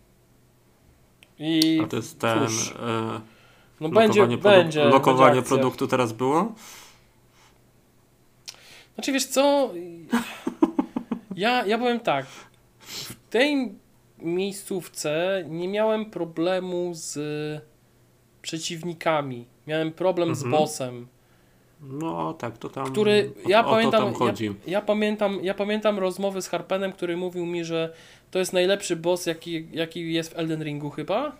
[1.38, 2.46] I A to jest ten.
[2.48, 3.20] cóż, E,
[3.80, 4.84] no będzie, lokowanie, produ- będzie.
[4.84, 6.52] lokowanie będzie produktu teraz było?
[8.94, 9.70] Znaczy wiesz co,
[11.36, 12.26] ja, ja powiem tak,
[12.80, 13.72] w tej
[14.18, 17.18] miejscówce nie miałem problemu z
[18.48, 20.60] przeciwnikami, miałem problem z Mhm.
[20.62, 21.06] bossem,
[21.82, 22.92] No tak, to tam.
[22.92, 24.44] który, ja o pamiętam, chodzi.
[24.46, 27.92] ja, ja, pamiętam, ja pamiętam rozmowy z Harpenem, który mówił mi, że
[28.30, 31.32] to jest najlepszy boss, jaki, jaki jest w Elden Ringu chyba,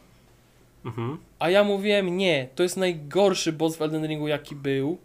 [0.85, 1.19] Mhm.
[1.39, 4.99] a ja mówiłem nie, to jest najgorszy boss w Elden Ringu, jaki był,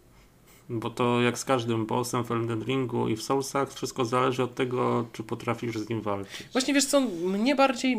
[0.80, 4.56] Bo to jak z każdym bossem w Elden Ringu i w Soulsach, wszystko zależy od
[4.56, 6.48] tego, czy potrafisz z nim walczyć.
[6.52, 7.98] Właśnie wiesz co, mnie bardziej,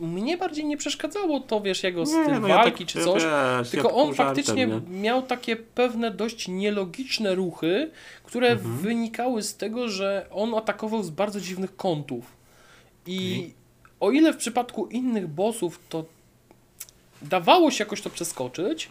[0.00, 3.22] mnie bardziej nie przeszkadzało to, wiesz, jego styl no ja walki tak- czy ja coś.
[3.22, 4.80] wiesz, Tylko ja on żartem, faktycznie nie?
[5.00, 7.90] miał takie pewne dość nielogiczne ruchy,
[8.24, 8.76] które Mhm.
[8.76, 12.24] wynikały z tego, że on atakował z bardzo dziwnych kątów.
[13.06, 13.50] I
[14.00, 16.04] o ile w przypadku innych bossów to
[17.22, 18.88] dawało się jakoś to przeskoczyć,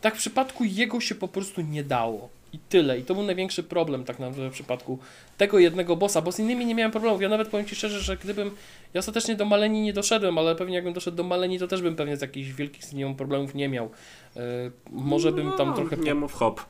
[0.00, 2.28] tak w przypadku jego się po prostu nie dało.
[2.54, 2.98] I tyle.
[2.98, 4.98] I to był największy problem tak naprawdę w przypadku
[5.36, 7.22] tego jednego bossa, bo z innymi nie miałem problemów.
[7.22, 8.50] Ja nawet powiem Ci szczerze, że gdybym,
[8.94, 11.96] ja ostatecznie do Maleni nie doszedłem, ale pewnie jakbym doszedł do Maleni, to też bym
[11.96, 13.90] pewnie z jakichś wielkich z nią problemów nie miał.
[14.36, 14.42] Yy,
[14.90, 15.96] może bym tam No, trochę...
[15.96, 16.60] Nie mów hop.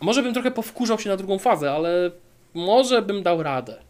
[0.00, 2.10] może bym trochę powkurzał się na drugą fazę, ale
[2.54, 3.82] może bym dał radę.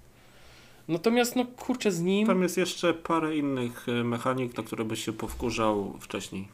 [0.88, 2.26] Natomiast, no kurczę, z nim...
[2.26, 6.48] Tam jest jeszcze parę innych y, mechanik, na które byś się powkurzał wcześniej.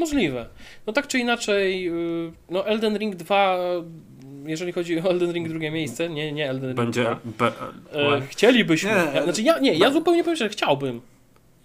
[0.00, 0.46] Możliwe.
[0.86, 3.58] No tak czy inaczej, yy, no Elden Ring 2,
[4.46, 7.02] jeżeli chodzi o Elden Ring drugie miejsce, nie, nie Elden Ring Będzie.
[7.04, 7.16] 2.
[7.24, 7.52] Be,
[7.92, 8.90] E, chcielibyśmy.
[8.90, 11.00] Nie, Ja, znaczy ja, nie, ja be- zupełnie powiem, że chciałbym.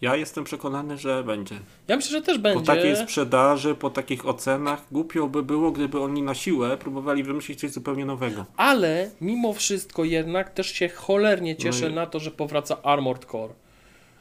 [0.01, 1.55] ja jestem przekonany, że będzie.
[1.87, 2.65] Ja myślę, że też Po będzie.
[2.65, 7.71] takiej sprzedaży, po takich ocenach, głupio by było, gdyby oni na siłę próbowali wymyślić coś
[7.71, 8.45] zupełnie nowego.
[8.57, 13.25] Ale mimo wszystko jednak też się cholernie cieszę No i- na to, że powraca Armored
[13.25, 13.53] Core.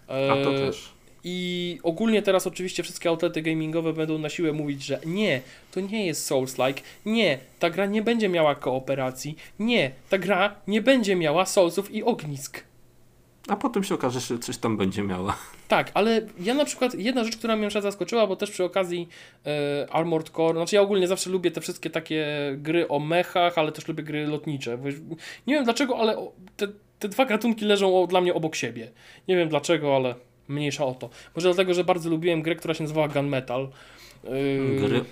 [0.08, 0.93] E, A to też.
[1.24, 5.40] I ogólnie teraz oczywiście wszystkie outlety gamingowe będą na siłę mówić, że nie,
[5.72, 10.82] to nie jest Souls-like, nie, ta gra nie będzie miała kooperacji, nie, ta gra nie
[10.82, 12.64] będzie miała Soulsów i ognisk.
[13.48, 15.36] A potem się okaże, że coś tam będzie miała.
[15.68, 19.08] Tak, ale ja na przykład, jedna rzecz, która mnie przykład zaskoczyła, bo też przy okazji
[19.46, 22.26] e, Armored Core, znaczy ja ogólnie zawsze lubię te wszystkie takie
[22.56, 24.78] gry o mechach, ale też lubię gry lotnicze.
[25.46, 26.16] Nie wiem dlaczego, ale
[26.56, 26.68] te,
[26.98, 28.90] te dwa gatunki leżą o, dla mnie obok siebie.
[29.28, 30.14] Nie wiem dlaczego, ale
[30.48, 31.10] mniejsza o to.
[31.36, 33.68] Może dlatego, że bardzo lubiłem grę, która się nazywała Gunmetal.
[34.24, 35.04] Yy, Gry,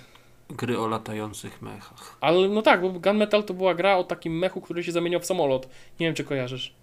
[0.49, 2.17] gry o latających mechach.
[2.21, 5.25] Ale no tak, bo Gunmetal to była gra o takim mechu, który się zamieniał w
[5.25, 5.67] samolot.
[5.99, 6.73] Nie wiem, czy kojarzysz.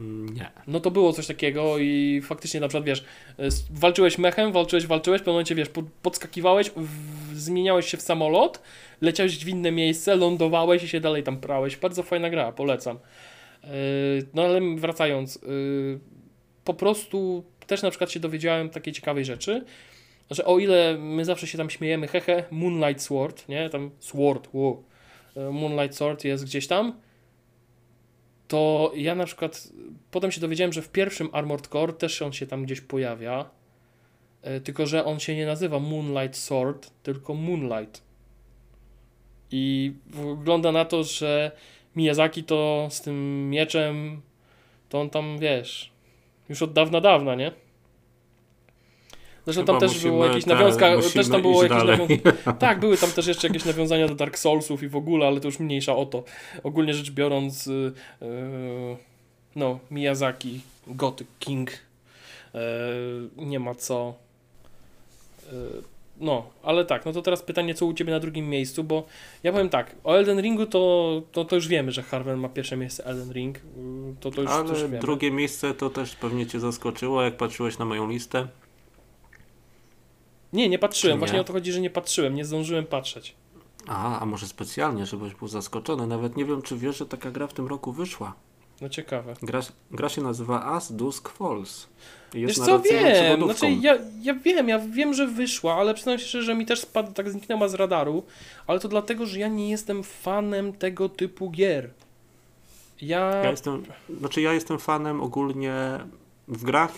[0.00, 0.50] Nie.
[0.66, 3.04] No to było coś takiego i faktycznie na przykład, wiesz,
[3.38, 8.02] s- walczyłeś mechem, walczyłeś, walczyłeś, w pewnym momencie, wiesz, pod, podskakiwałeś, w, zmieniałeś się w
[8.02, 8.62] samolot,
[9.00, 11.76] leciałeś w inne miejsce, lądowałeś i się dalej tam prałeś.
[11.76, 12.98] Bardzo fajna gra, polecam.
[13.64, 13.70] Yy,
[14.34, 15.98] no ale wracając, yy,
[16.64, 19.64] po prostu też na przykład się dowiedziałem takiej ciekawej rzeczy,
[20.30, 24.84] że o ile my zawsze się tam śmiejemy, hehe, Moonlight Sword, nie, tam Sword, wow,
[25.36, 27.00] Yy, Moonlight Sword jest gdzieś tam,
[28.48, 29.68] to ja na przykład
[30.10, 33.50] potem się dowiedziałem, że w pierwszym Armored Core też on się tam gdzieś pojawia,
[34.42, 38.02] e, tylko że on się nie nazywa Moonlight Sword, tylko Moonlight.
[39.50, 41.52] I wygląda na to, że
[41.96, 44.22] Miyazaki to z tym mieczem,
[44.88, 45.91] to on tam, wiesz,
[46.48, 47.52] już od dawna, dawna, nie?
[49.44, 51.98] Zresztą Chyba tam też było jakieś nawiązka, też tam było jakieś dalej.
[51.98, 55.40] nawią- tak, były tam też jeszcze jakieś nawiązania do Dark Soulsów i w ogóle, ale
[55.40, 56.24] to już mniejsza o to.
[56.62, 58.96] Ogólnie rzecz biorąc, yy, yy,
[59.56, 61.70] no, Miyazaki, Gothic King,
[62.54, 62.60] yy,
[63.36, 64.14] nie ma co.
[65.52, 65.82] Yy,
[66.22, 69.06] no, ale tak, no to teraz pytanie, co u Ciebie na drugim miejscu, bo
[69.42, 72.76] ja powiem tak, o Elden Ringu to, to, to już wiemy, że Harvey ma pierwsze
[72.76, 74.98] miejsce Elden Ring, yy, to, to już, to już Ale wiemy.
[74.98, 78.48] drugie miejsce to też pewnie cię zaskoczyło, jak patrzyłeś na moją listę.
[80.52, 81.18] Nie, nie patrzyłem, nie?
[81.18, 83.34] właśnie o to chodzi, że nie patrzyłem, nie zdążyłem patrzeć.
[83.86, 86.06] A, a może specjalnie, żebyś był zaskoczony.
[86.06, 88.34] Nawet nie wiem, czy wiesz, że taka gra w tym roku wyszła.
[88.80, 89.34] No ciekawe.
[89.42, 91.88] Gra, gra się nazywa As Dusk Falls.
[92.34, 96.18] I Wiesz Jest co, wiem, znaczy ja, ja wiem, ja wiem, że wyszła, ale przyznam
[96.18, 98.22] się że mi też spadł, tak zniknęła z radaru,
[98.66, 101.90] ale to dlatego, że ja nie jestem fanem tego typu gier.
[103.02, 103.18] Ja...
[103.18, 103.82] Ja jestem,
[104.18, 105.74] znaczy ja jestem fanem ogólnie
[106.48, 106.92] w grach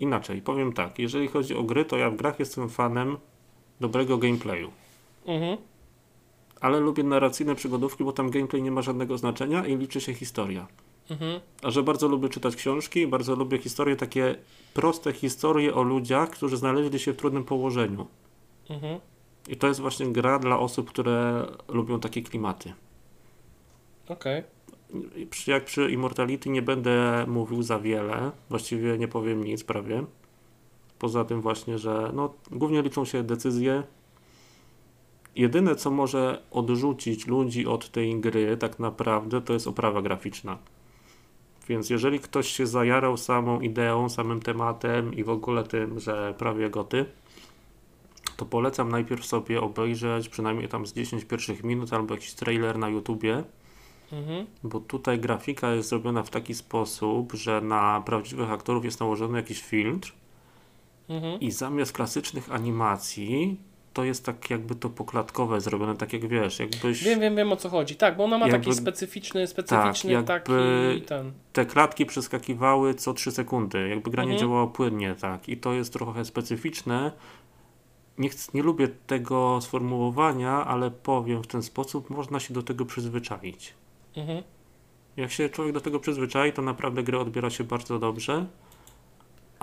[0.00, 0.42] inaczej.
[0.42, 3.16] Powiem tak, jeżeli chodzi o gry, to ja w grach jestem fanem
[3.80, 4.70] dobrego gameplayu.
[5.26, 5.56] Mhm,
[6.60, 10.66] Ale lubię narracyjne przygodówki, bo tam gameplay nie ma żadnego znaczenia i liczy się historia.
[11.10, 14.34] Mhm, A że bardzo lubię czytać książki, bardzo lubię historie, takie
[14.74, 18.06] proste historie o ludziach, którzy znaleźli się w trudnym położeniu.
[18.70, 19.00] mhm.
[19.48, 22.72] I to jest właśnie gra dla osób, które lubią takie klimaty.
[24.08, 24.42] Okej.
[25.30, 30.04] Przy- Jak przy Immortality nie będę mówił za wiele, właściwie nie powiem nic prawie.
[30.98, 33.82] Poza tym właśnie, że no, głównie liczą się decyzje.
[35.36, 40.58] Jedyne, co może odrzucić ludzi od tej gry tak naprawdę, to jest oprawa graficzna.
[41.68, 46.70] Więc jeżeli ktoś się zajarał samą ideą, samym tematem i w ogóle tym, że prawie
[46.70, 47.06] goty,
[48.36, 52.88] to polecam najpierw sobie obejrzeć przynajmniej tam z 10 pierwszych minut albo jakiś trailer na
[52.88, 53.44] YouTubie,
[54.12, 54.46] Mhm.
[54.62, 59.62] bo tutaj grafika jest zrobiona w taki sposób, że na prawdziwych aktorów jest nałożony jakiś
[59.62, 60.12] filtr
[61.08, 61.40] Mhm.
[61.40, 63.60] i zamiast klasycznych animacji
[63.94, 67.56] to jest tak jakby to poklatkowe zrobione, tak jak wiesz, jakbyś Wiem, wiem, wiem o
[67.56, 67.96] co chodzi.
[67.96, 71.32] Tak, bo ona ma Jakby- taki specyficzny, specyficzny Tak, taki ten.
[71.52, 74.40] te klatki przeskakiwały co 3 sekundy, jakby gra nie Mhm.
[74.40, 75.48] działała płynnie, tak.
[75.48, 77.12] I to jest trochę specyficzne.
[78.18, 82.84] Nie, chcę, nie lubię tego sformułowania, ale powiem w ten sposób, można się do tego
[82.84, 83.74] przyzwyczaić.
[84.16, 84.42] Mhm.
[85.16, 88.46] Jak się człowiek do tego przyzwyczai, to naprawdę grę odbiera się bardzo dobrze.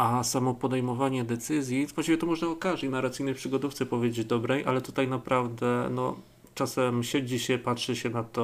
[0.02, 5.07] A samo podejmowanie decyzji, właściwie to można o każdej narracyjnej przygodówce powiedzieć dobrej, ale tutaj
[5.07, 6.18] naprawdę, no,
[6.56, 8.41] czasem siedzi się, patrzy się na te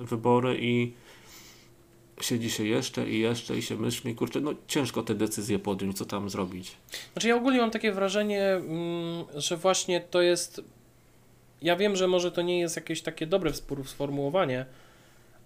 [0.00, 0.92] wybory i
[2.20, 6.04] siedzi się jeszcze i jeszcze i się myśli, kurczę, no ciężko te decyzje podjąć, co
[6.04, 6.76] tam zrobić.
[7.12, 10.62] Znaczy ja ogólnie mam takie wrażenie, mm, że właśnie to jest.
[11.62, 13.52] Ja wiem, że może to nie jest jakieś takie dobre
[13.84, 14.66] sformułowanie,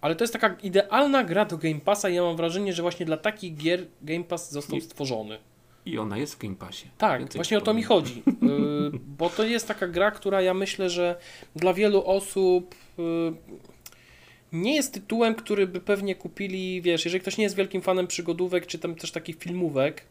[0.00, 3.06] ale to jest taka idealna gra do Game Passa i ja mam wrażenie, że właśnie
[3.06, 5.38] dla takich gier Game Pass został stworzony.
[5.86, 6.88] I ona jest w Game Passie.
[6.98, 8.22] Tak, Więcej właśnie o to mi chodzi.
[8.26, 11.16] Yy, bo to jest taka gra, która ja myślę, że
[11.56, 13.34] dla wielu osób yy,
[14.52, 18.66] nie jest tytułem, który by pewnie kupili, wiesz, jeżeli ktoś nie jest wielkim fanem przygodówek,
[18.66, 20.04] czy tam też takich filmówek,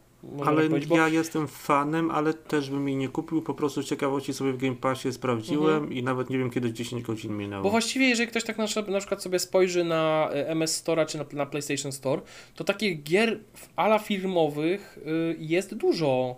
[0.46, 4.32] Ale bo ja jestem fanem, ale też bym jej nie kupił, po prostu z ciekawości
[4.32, 5.92] sobie w Game Passie sprawdziłem Mhm.
[5.92, 7.62] i nawet nie wiem kiedy 10 godzin minęło.
[7.62, 11.06] Bo właściwie, jeżeli ktoś tak na, przykład- na przykład sobie spojrzy na e, MS Store
[11.06, 12.22] czy na, na PlayStation Store,
[12.56, 13.38] to takich gier
[13.76, 16.36] ala filmowych y, jest dużo.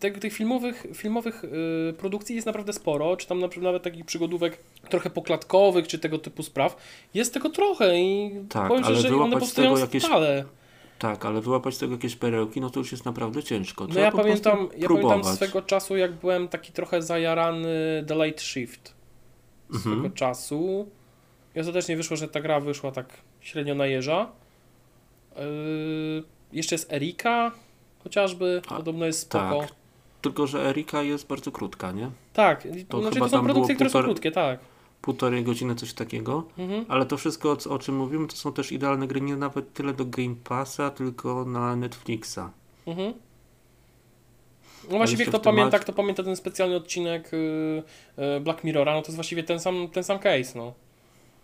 [0.00, 4.58] Tych, tych filmowych, filmowych y, produkcji jest naprawdę sporo, czy tam na, nawet takich przygodówek
[4.90, 6.76] trochę poklatkowych, czy tego typu spraw.
[7.14, 10.44] Jest tego trochę i Tak, powiem, ale że one powstają tego jakieś stale.
[10.98, 13.84] Tak, ale wyłapać z tego jakieś perełki, no to już jest naprawdę ciężko.
[13.84, 18.04] No Trzeba ja po prostu pamiętam, ja pamiętam swego czasu, jak byłem taki trochę zajarany
[18.08, 18.94] The Late Shift.
[19.74, 19.94] Mhm.
[19.96, 20.88] swego czasu.
[21.56, 23.06] I ostatecznie wyszło, że ta gra wyszła tak
[23.40, 24.30] średnio na jeża.
[25.36, 27.52] Yy, jeszcze jest Erika,
[28.04, 29.60] chociażby, A, podobno jest spoko.
[29.60, 29.70] tak.
[30.22, 32.10] Tylko, że Erika jest bardzo krótka, nie?
[32.32, 34.60] Tak, To znaczy to są produkcje, było które są półtora- krótkie, tak.
[35.06, 36.44] Półtorej godziny, coś takiego.
[36.58, 36.84] Mhm.
[36.88, 40.04] Ale to wszystko, o, czym mówimy, to są też idealne gry, nie nawet tyle do
[40.04, 42.38] Game Passa, tylko na Netflixa.
[42.86, 43.14] Mhm.
[44.90, 47.82] No właściwie kto pamięta, kto pamięta ten specjalny odcinek yy,
[48.16, 50.72] yy, Black Mirrora, no to jest właściwie ten sam, ten sam case, no.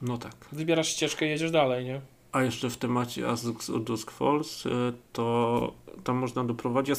[0.02, 0.34] No tak.
[0.52, 2.00] Wybierasz ścieżkę i jedziesz dalej, nie?
[2.32, 3.46] A jeszcze w temacie As
[3.84, 4.70] Dusk, Falls, y,
[5.12, 5.72] to
[6.04, 6.98] tam można doprowadzić.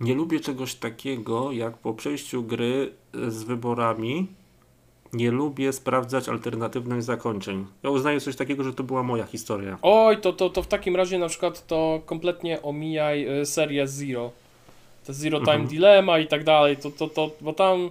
[0.00, 4.26] Nie lubię czegoś takiego, jak po przejściu gry y, z wyborami
[5.14, 7.66] nie lubię sprawdzać alternatywnych zakończeń.
[7.82, 9.78] Ja uznaję coś takiego, że to była moja historia.
[9.82, 14.30] Oj, to, to, to w takim razie na przykład to kompletnie omijaj y, serię Zero.
[15.06, 15.68] To Zero Time Mhm.
[15.68, 17.90] Dilemma i tak dalej, to, to, to, bo tam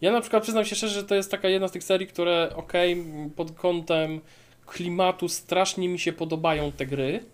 [0.00, 2.52] ja na przykład przyznam się szczerze, że to jest taka jedna z tych serii, które
[2.56, 4.20] okej, m, pod kątem
[4.66, 7.24] klimatu strasznie mi się podobają te gry,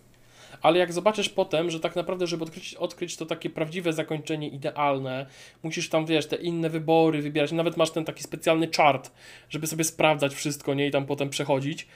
[0.63, 5.27] ale jak zobaczysz potem, że tak naprawdę, żeby odkryć, odkryć to takie prawdziwe zakończenie idealne,
[5.63, 9.13] musisz tam, wiesz, te inne wybory wybierać, nawet masz ten taki specjalny chart,
[9.51, 11.87] żeby sobie sprawdzać wszystko, nie, i tam potem przechodzić,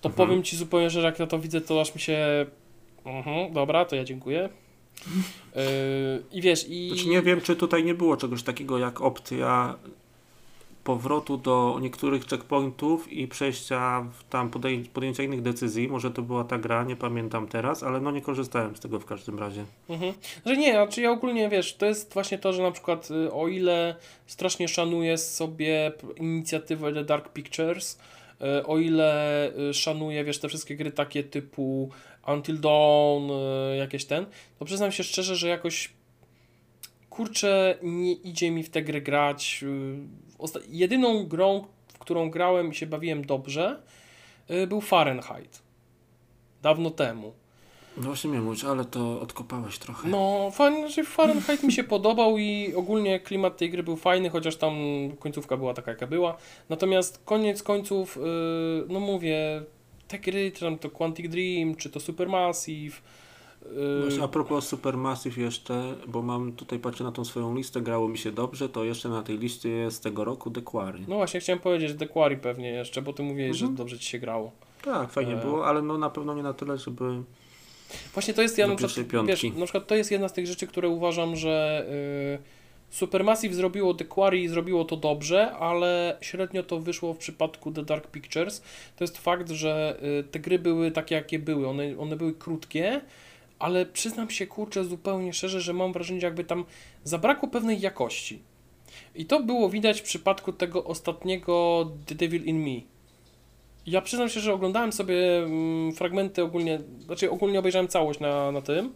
[0.00, 0.28] to Mhm.
[0.28, 2.46] powiem Ci zupełnie szczerze, jak ja to widzę, to aż mi się...
[3.04, 4.48] Mhm, dobra, to ja dziękuję.
[5.56, 5.62] Yy,
[6.32, 6.88] I wiesz, i...
[6.88, 9.74] Znaczy nie wiem, czy tutaj nie było czegoś takiego jak opcja
[10.84, 15.88] powrotu do niektórych checkpointów i przejścia w tam podej- podjęcia innych decyzji.
[15.88, 19.04] Może to była ta gra, nie pamiętam teraz, ale no nie korzystałem z tego w
[19.04, 19.64] każdym razie.
[19.88, 20.12] Mhm.
[20.46, 23.48] Że nie, znaczy ja ogólnie wiesz, to jest właśnie to, że na przykład y, o
[23.48, 23.96] ile
[24.26, 27.98] strasznie szanuję sobie inicjatywę The Dark Pictures,
[28.58, 31.90] y, o ile y, szanuję, wiesz, te wszystkie gry takie typu
[32.26, 33.30] Until Dawn,
[33.78, 34.26] jakieś ten,
[34.58, 35.90] to przyznam się szczerze, że jakoś
[37.10, 39.64] kurczę, nie idzie mi w tę grę grać.
[40.44, 43.82] Y, jedyną grą, w którą grałem i się bawiłem dobrze,
[44.50, 45.62] y, był Fahrenheit.
[46.62, 47.32] Dawno temu.
[47.96, 50.08] No właśnie miałem mówić, ale to odkopałeś trochę.
[50.08, 54.56] No, fajnie, że Fahrenheit mi się podobał i ogólnie klimat tej gry był fajny, chociaż
[54.56, 54.74] tam
[55.18, 56.36] końcówka była taka, jaka była.
[56.68, 59.62] Natomiast koniec końców, yy, no mówię,
[60.08, 63.02] te gry, czy tam to Quantic Dream, czy to Supermassive,
[64.00, 68.18] Właśnie a propos Supermassive jeszcze, bo mam tutaj, patrzę na tą swoją listę, grało mi
[68.18, 70.98] się dobrze, to jeszcze na tej liście jest tego roku The Quarry.
[71.08, 73.70] no właśnie chciałem powiedzieć, The Quarry pewnie jeszcze, bo ty mówiłeś, Mhm.
[73.72, 74.52] że dobrze ci się grało.
[74.82, 75.40] Tak, fajnie E.
[75.40, 77.04] było, ale no na pewno nie na tyle, żeby...
[78.14, 80.66] Właśnie to jest, ja na przykład, wiesz, na przykład to jest jedna z tych rzeczy,
[80.66, 81.86] które uważam, że
[82.32, 82.38] yy,
[82.90, 87.82] Supermassive zrobiło The Quarry i zrobiło to dobrze, ale średnio to wyszło w przypadku The
[87.84, 88.62] Dark Pictures.
[88.96, 91.68] To jest fakt, że yy, te gry były takie, jakie były.
[91.68, 93.00] One, one były krótkie,
[93.60, 96.64] ale przyznam się, kurczę, zupełnie szczerze, że mam wrażenie, że jakby tam
[97.04, 98.42] zabrakło pewnej jakości.
[99.14, 102.80] I to było widać w przypadku tego ostatniego The Devil in Me.
[103.86, 108.62] Ja przyznam się, że oglądałem sobie mm, fragmenty ogólnie, znaczy ogólnie obejrzałem całość na, na
[108.62, 108.92] tym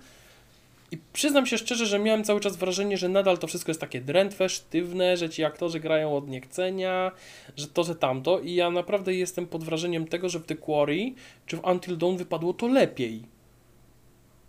[0.90, 4.00] I przyznam się szczerze, że miałem cały czas wrażenie, że nadal to wszystko jest takie
[4.00, 7.12] drętwe, sztywne, że ci aktorzy grają od niechcenia,
[7.56, 8.40] że to, że tamto.
[8.40, 11.12] I ja naprawdę jestem pod wrażeniem tego, że w The Quarry
[11.46, 13.33] czy w Until Dawn wypadło to lepiej.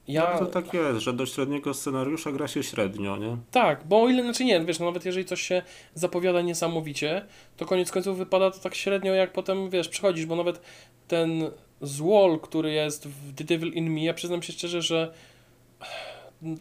[0.07, 0.29] Ja...
[0.33, 3.37] No to tak jest, że do średniego scenariusza gra się średnio, nie?
[3.51, 5.61] Tak, bo o ile, znaczy nie, wiesz, no nawet jeżeli coś się
[5.93, 7.25] zapowiada niesamowicie,
[7.57, 10.61] to koniec końców wypada to tak średnio, jak potem, wiesz, przychodzisz, bo nawet
[11.07, 11.51] ten
[11.81, 15.13] Zwol, który jest w The Devil in Me, ja przyznam się szczerze, że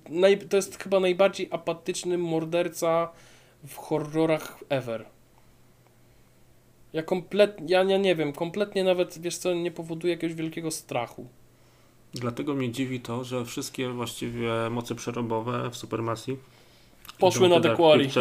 [0.09, 3.12] naj, to jest chyba najbardziej apatyczny morderca
[3.66, 5.05] w horrorach ever.
[6.93, 11.27] Ja kompletnie, ja, ja nie wiem, kompletnie nawet, wiesz co, nie powoduje jakiegoś wielkiego strachu.
[12.15, 16.36] Dlatego mnie dziwi to, że wszystkie właściwie moce przerobowe w Supermassii
[17.19, 18.09] poszły na The Quarry.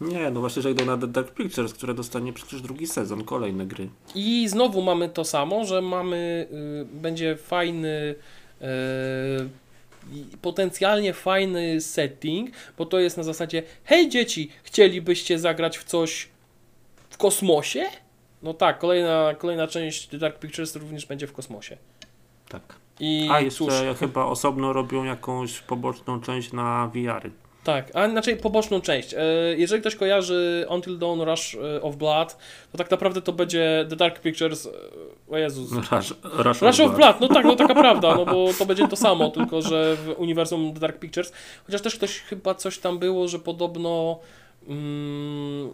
[0.00, 3.66] Nie, no właśnie, że idą na The Dark Pictures, które dostanie przecież drugi sezon, kolejne
[3.66, 3.88] gry.
[4.14, 6.48] I znowu mamy to samo, że mamy,
[6.82, 8.14] y, będzie fajny,
[8.62, 8.66] y,
[10.42, 16.28] potencjalnie fajny setting, bo to jest na zasadzie, hej dzieci, chcielibyście zagrać w coś
[17.10, 17.84] w kosmosie?
[18.42, 21.76] No tak, kolejna, kolejna część The Dark Pictures również będzie w kosmosie.
[22.48, 22.81] Tak.
[23.00, 27.30] I A jeszcze cóż, chyba osobno robią jakąś poboczną część na VR-y.
[27.64, 29.14] Tak, a inaczej poboczną część.
[29.14, 29.18] E,
[29.56, 32.36] jeżeli ktoś kojarzy Until Dawn Rush e, of Blood,
[32.72, 34.66] to tak naprawdę to będzie The Dark Pictures.
[34.66, 34.70] E,
[35.30, 35.72] o Jezus.
[35.72, 36.14] Rush,
[36.44, 37.20] Rush, Rush of, of Blood.
[37.20, 40.74] No tak, no taka prawda, no bo to będzie to samo, tylko że w uniwersum
[40.74, 41.32] The Dark Pictures.
[41.66, 44.18] Chociaż też ktoś chyba coś tam było, że podobno.
[44.68, 45.70] Mm,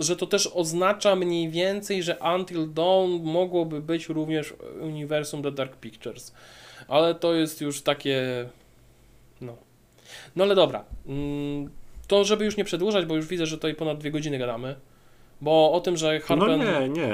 [0.00, 5.76] że to też oznacza mniej więcej, że Until Dawn mogłoby być również uniwersum The Dark
[5.76, 6.34] Pictures.
[6.88, 8.48] Ale to jest już takie.
[9.40, 9.56] No.
[10.36, 10.84] No ale dobra.
[11.06, 11.70] Mm,
[12.06, 14.76] to, żeby już nie przedłużać, bo już widzę, że tutaj ponad dwie godziny gadamy.
[15.40, 16.48] Bo o tym, że Harpen...
[16.48, 17.12] No nie, nie.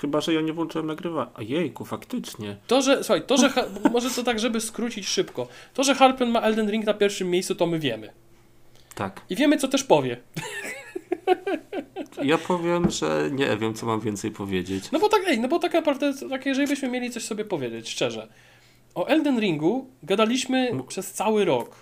[0.00, 1.30] Chyba, że ja nie włączyłem nagrywa.
[1.34, 2.56] A jejku, faktycznie.
[2.66, 3.50] To, że, słuchaj, to, że,
[3.92, 5.48] może to tak, żeby skrócić szybko.
[5.74, 8.12] To, że Harpen ma Elden Ring na pierwszym miejscu, to my wiemy.
[8.94, 9.20] Tak.
[9.30, 10.16] I wiemy, co też powie.
[12.22, 14.90] Ja powiem, że nie wiem, co mam więcej powiedzieć.
[14.92, 17.88] No bo tak, ej, no bo tak naprawdę, tak, jeżeli byśmy mieli coś sobie powiedzieć,
[17.88, 18.28] szczerze.
[18.94, 21.76] O Elden Ringu gadaliśmy przez cały rok.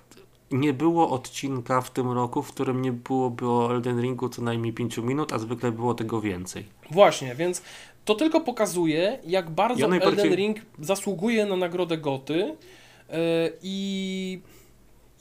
[0.50, 4.72] Nie było odcinka w tym roku, w którym nie byłoby o Elden Ringu co najmniej
[4.72, 6.64] 5 minut, a zwykle było tego więcej.
[6.90, 7.62] Właśnie, więc
[8.04, 10.24] to tylko pokazuje, jak bardzo ja najbardziej...
[10.24, 13.16] Elden Ring zasługuje na nagrodę Goty yy,
[13.62, 14.40] i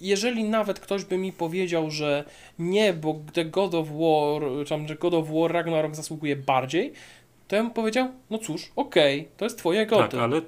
[0.02, 2.24] jeżeli nawet ktoś by mi powiedział, że
[2.60, 6.94] nie, bo The God of War, czy że God of War Ragnarok zasługuje bardziej,
[7.48, 10.12] to ja bym powiedział, no cóż, okej, okay, to jest twoje goty.
[10.12, 10.42] Tak, ale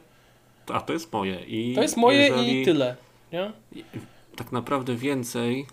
[0.74, 1.40] a to jest moje.
[1.48, 2.96] I to jest moje i tyle.
[3.34, 3.52] Nie?
[4.36, 5.66] Tak naprawdę więcej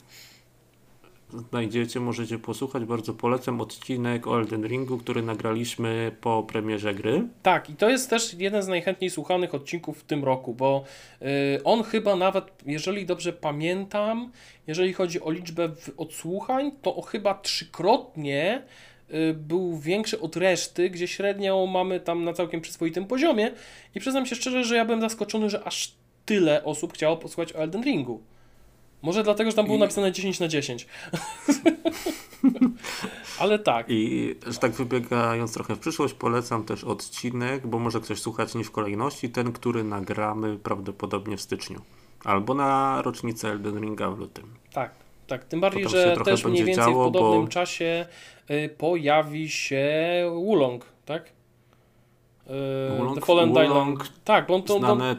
[1.32, 2.84] znajdziecie, możecie posłuchać.
[2.84, 7.28] Bardzo polecam odcinek o Elden Ringu, który nagraliśmy po premierze gry.
[7.42, 10.84] Tak, i to jest też jeden z najchętniej słuchanych odcinków w tym roku, bo
[11.20, 11.28] yy,
[11.64, 14.32] on chyba nawet, jeżeli dobrze pamiętam,
[14.66, 18.62] jeżeli chodzi o liczbę odsłuchań, to chyba trzykrotnie
[19.10, 23.52] y, był większy od reszty, gdzie średnią mamy tam na całkiem przyzwoitym poziomie
[23.94, 25.94] i przyznam się szczerze, że ja byłem zaskoczony, że aż
[26.26, 28.22] tyle osób chciało posłuchać o Elden Ringu.
[29.06, 29.80] Może dlatego, że tam było I...
[29.80, 30.86] napisane 10 na 10.
[33.40, 33.86] Ale tak.
[33.88, 38.64] I że tak wybiegając trochę w przyszłość, polecam też odcinek, bo może ktoś słuchać nie
[38.64, 41.80] w kolejności, ten, który nagramy prawdopodobnie w styczniu.
[42.24, 44.54] Albo na rocznicę Elden Ringa w lutym.
[44.72, 44.90] Tak,
[45.26, 45.44] tak.
[45.44, 47.48] Tym bardziej, Potem że też mniej więcej działo, w podobnym bo...
[47.48, 48.06] czasie
[48.50, 49.86] y, pojawi się
[50.34, 51.32] Wulong, tak?
[52.46, 54.78] Y, Wulong, The Fallen Wulong, Tak, bo on to...
[54.78, 55.16] Znane on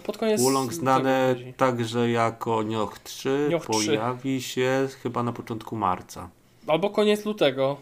[0.00, 4.48] pod koniec Wulong znany także jako Nioch 3 Nioch pojawi 3.
[4.48, 6.30] się chyba na początku marca.
[6.66, 7.76] Albo koniec lutego.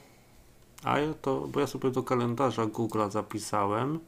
[0.85, 4.01] A ja to, bo ja sobie do kalendarza Google'a zapisałem.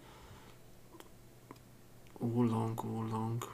[2.20, 3.46] Wulong, Wulong.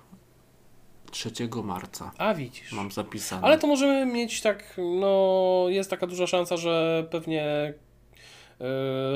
[1.11, 1.31] 3
[1.65, 2.13] marca.
[2.19, 2.73] A widzisz.
[2.73, 3.43] Mam zapisane.
[3.43, 7.75] Ale to możemy mieć tak, no jest taka duża szansa, że pewnie
[8.61, 8.67] yy,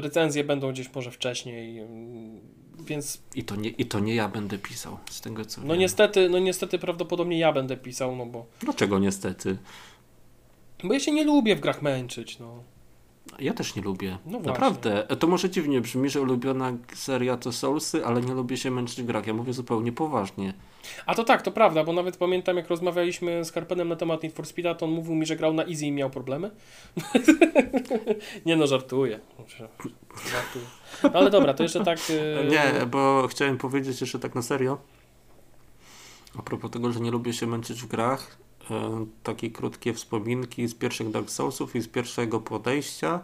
[0.00, 1.74] recenzje będą gdzieś może wcześniej.
[1.74, 1.84] Yy,
[2.86, 3.20] więc...
[3.34, 5.78] I to, nie, I to nie ja będę pisał, z tego co No wiem.
[5.80, 8.46] niestety, no niestety prawdopodobnie ja będę pisał, no bo...
[8.60, 9.56] Dlaczego niestety?
[10.84, 12.62] Bo ja się nie lubię w grach męczyć, no.
[13.38, 14.18] Ja też nie lubię.
[14.26, 15.06] No Naprawdę.
[15.18, 19.06] To może dziwnie brzmi, że ulubiona seria to Soulsy, ale nie lubię się męczyć w
[19.06, 19.26] grach.
[19.26, 20.54] Ja mówię zupełnie poważnie.
[21.06, 24.34] A to tak, to prawda, bo nawet pamiętam, jak rozmawialiśmy z Karpenem na temat Need
[24.34, 26.50] for Speed'a, to on mówił mi, że grał na easy i miał problemy.
[28.46, 29.20] nie no, żartuję.
[30.32, 30.64] żartuję.
[31.02, 31.98] No, ale dobra, to jeszcze tak...
[32.08, 32.48] Yy...
[32.50, 34.78] Nie, bo chciałem powiedzieć jeszcze tak na serio.
[36.38, 38.36] A propos tego, że nie lubię się męczyć w grach,
[38.70, 43.20] E, takie krótkie wspominki z pierwszych Dark Soulsów i z pierwszego podejścia.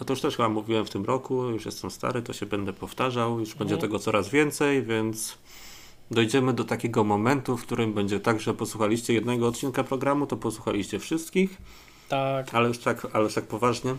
[0.00, 2.72] A to już też chyba mówiłem w tym roku, już jestem stary, to się będę
[2.72, 3.80] powtarzał, już będzie mhm.
[3.80, 5.38] tego coraz więcej, więc
[6.10, 10.98] dojdziemy do takiego momentu, w którym będzie tak, że posłuchaliście jednego odcinka programu, to posłuchaliście
[10.98, 11.58] wszystkich,
[12.08, 12.54] Tak.
[12.54, 13.94] ale już tak, ale już tak poważnie.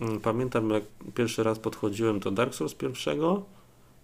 [0.00, 0.82] Mm, Pamiętam, jak
[1.14, 3.42] pierwszy raz podchodziłem do Dark Souls pierwszego,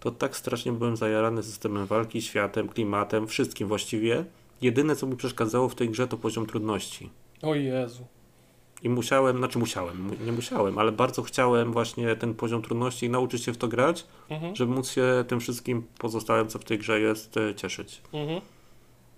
[0.01, 4.24] to tak strasznie byłem zajarany systemem walki, światem, klimatem, wszystkim właściwie.
[4.62, 7.10] Jedyne, co mi przeszkadzało w tej grze, to poziom trudności.
[7.43, 8.05] O Jezu.
[8.82, 13.10] I musiałem, znaczy musiałem, mu- nie musiałem, ale bardzo chciałem właśnie ten poziom trudności i
[13.10, 14.56] nauczyć się w to grać, Mhm.
[14.56, 18.02] żeby móc się tym wszystkim pozostałym, co w tej grze jest, e, cieszyć.
[18.12, 18.40] Mhm.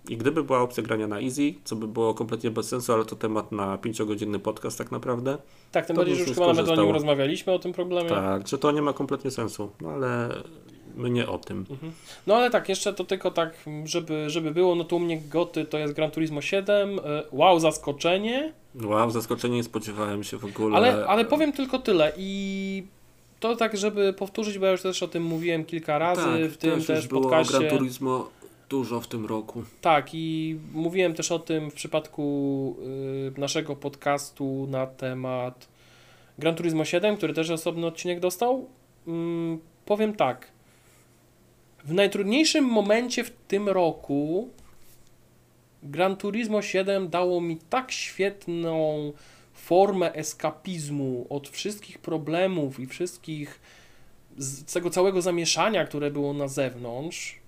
[0.09, 3.15] I gdyby była opcja grania na easy, co by było kompletnie bez sensu, ale to
[3.15, 5.37] temat na pięciogodzinny podcast tak naprawdę,
[5.71, 8.09] Tak, tym bardziej, że już chyba nawet o nim rozmawialiśmy, o tym problemie.
[8.09, 10.29] tak, że to nie ma kompletnie sensu, no ale
[10.95, 11.65] my nie o tym.
[11.69, 11.91] Mhm.
[12.27, 13.53] No ale tak, jeszcze to tylko tak,
[13.85, 16.99] żeby, żeby było, no to u mnie goty to jest Gran Turismo 7.
[16.99, 18.53] e, Wow, zaskoczenie.
[18.83, 20.77] Wow, zaskoczenie, nie spodziewałem się w ogóle.
[20.77, 22.83] Ale, ale powiem tylko tyle i
[23.39, 26.57] to tak, żeby powtórzyć, bo ja już też o tym mówiłem kilka razy tak, w
[26.57, 27.59] tym też, też podcaście.
[27.59, 28.29] Gran Turismo
[28.71, 29.63] dużo w tym roku.
[29.81, 32.75] Tak, i mówiłem też o tym w przypadku
[33.37, 35.67] y, naszego podcastu na temat
[36.39, 38.67] Gran Turismo 7, który też osobny odcinek dostał.
[39.07, 40.47] Mm, powiem tak.
[41.83, 44.49] W najtrudniejszym momencie w tym roku
[45.83, 49.13] Gran Turismo 7 dało mi tak świetną
[49.53, 53.59] formę eskapizmu od wszystkich problemów i wszystkich
[54.37, 57.40] z tego całego zamieszania, które było na zewnątrz,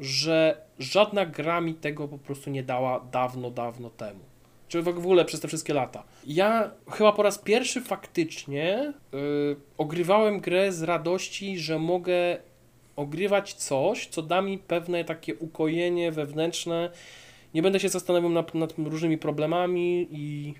[0.00, 4.20] że żadna gra mi tego po prostu nie dała dawno, dawno temu.
[4.68, 6.02] Czy w ogóle przez te wszystkie lata.
[6.26, 12.38] Ja chyba po raz pierwszy faktycznie yy, ogrywałem grę z radości, że mogę
[12.96, 16.90] ogrywać coś, co da mi pewne takie ukojenie wewnętrzne.
[17.54, 20.54] Nie będę się zastanawiał nad, nad różnymi problemami i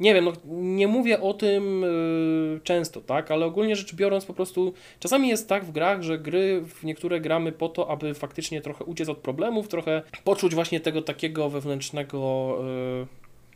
[0.00, 4.34] nie wiem, no, nie mówię o tym yy, często, tak, ale ogólnie rzecz biorąc po
[4.34, 8.60] prostu czasami jest tak w grach, że gry w niektóre gramy po to, aby faktycznie
[8.60, 12.56] trochę uciec od problemów, trochę poczuć właśnie tego takiego wewnętrznego
[13.00, 13.06] yy,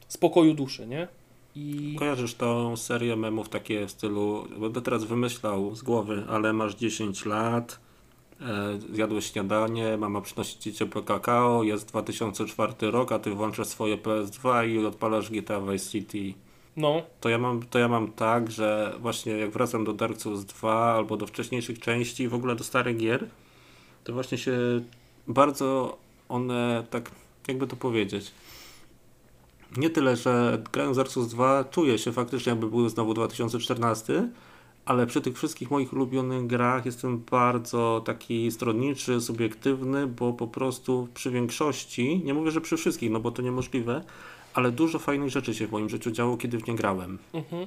[0.08, 1.08] spokoju duszy, nie?
[1.54, 6.74] I Kojarzysz tą serię memów takie w stylu, będę teraz wymyślał z głowy, ale masz
[6.74, 7.80] 10 lat,
[8.92, 14.68] zjadłeś śniadanie, mama przynosi ci ciepłe kakao, jest 2004 rok, a ty włączasz swoje PS2
[14.68, 16.34] i odpalasz GTA Vice City.
[16.76, 20.44] no, To ja, mam, to ja mam tak, że właśnie jak wracam do Dark Souls
[20.44, 23.26] 2 albo do wcześniejszych części, w ogóle do starych gier,
[24.04, 24.58] to właśnie się
[25.28, 25.98] bardzo
[26.28, 27.10] one tak,
[27.48, 28.32] jakby to powiedzieć,
[29.76, 34.28] nie tyle, że grając Dark Souls 2 czuję się faktycznie jakby był znowu 2014,
[34.88, 41.08] ale przy tych wszystkich moich ulubionych grach jestem bardzo taki stronniczy, subiektywny, bo po prostu
[41.14, 44.04] przy większości, nie mówię, że przy wszystkich, no bo to niemożliwe,
[44.54, 47.18] ale dużo fajnych rzeczy się w moim życiu działo, kiedy w nie grałem.
[47.32, 47.66] mhm.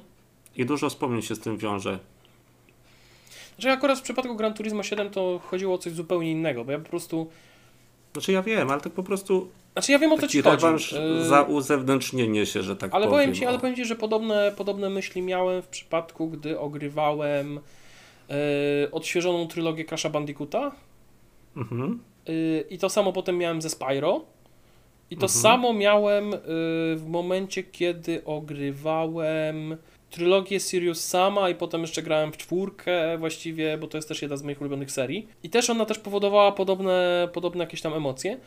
[0.56, 1.98] I dużo wspomnień się z tym wiąże.
[3.54, 6.78] Znaczy akurat w przypadku Gran Turismo 7 to chodziło o coś zupełnie innego, bo ja
[6.78, 7.30] po prostu,
[8.12, 10.66] Znaczy ja wiem, ale tak po prostu znaczy ja wiem o co ci chodzi.
[10.94, 13.20] Yy, za uzewnętrznienie się, że tak Ale powiem.
[13.20, 17.60] powiem ci, ale powiem ci, że podobne, podobne myśli miałem w przypadku, gdy ogrywałem
[18.28, 18.34] yy,
[18.92, 20.72] odświeżoną trylogię Crash'a Bandicoota.
[21.56, 22.00] Mhm.
[22.28, 24.24] Yy, I to samo potem miałem ze Spyro.
[25.10, 25.40] I to Mhm.
[25.42, 26.38] samo miałem yy,
[26.96, 29.76] w momencie, kiedy ogrywałem
[30.10, 34.36] trylogię Sirius Sama i potem jeszcze grałem w czwórkę właściwie, bo to jest też jedna
[34.36, 35.28] z moich ulubionych serii.
[35.42, 38.38] I też ona też powodowała podobne, podobne jakieś tam emocje.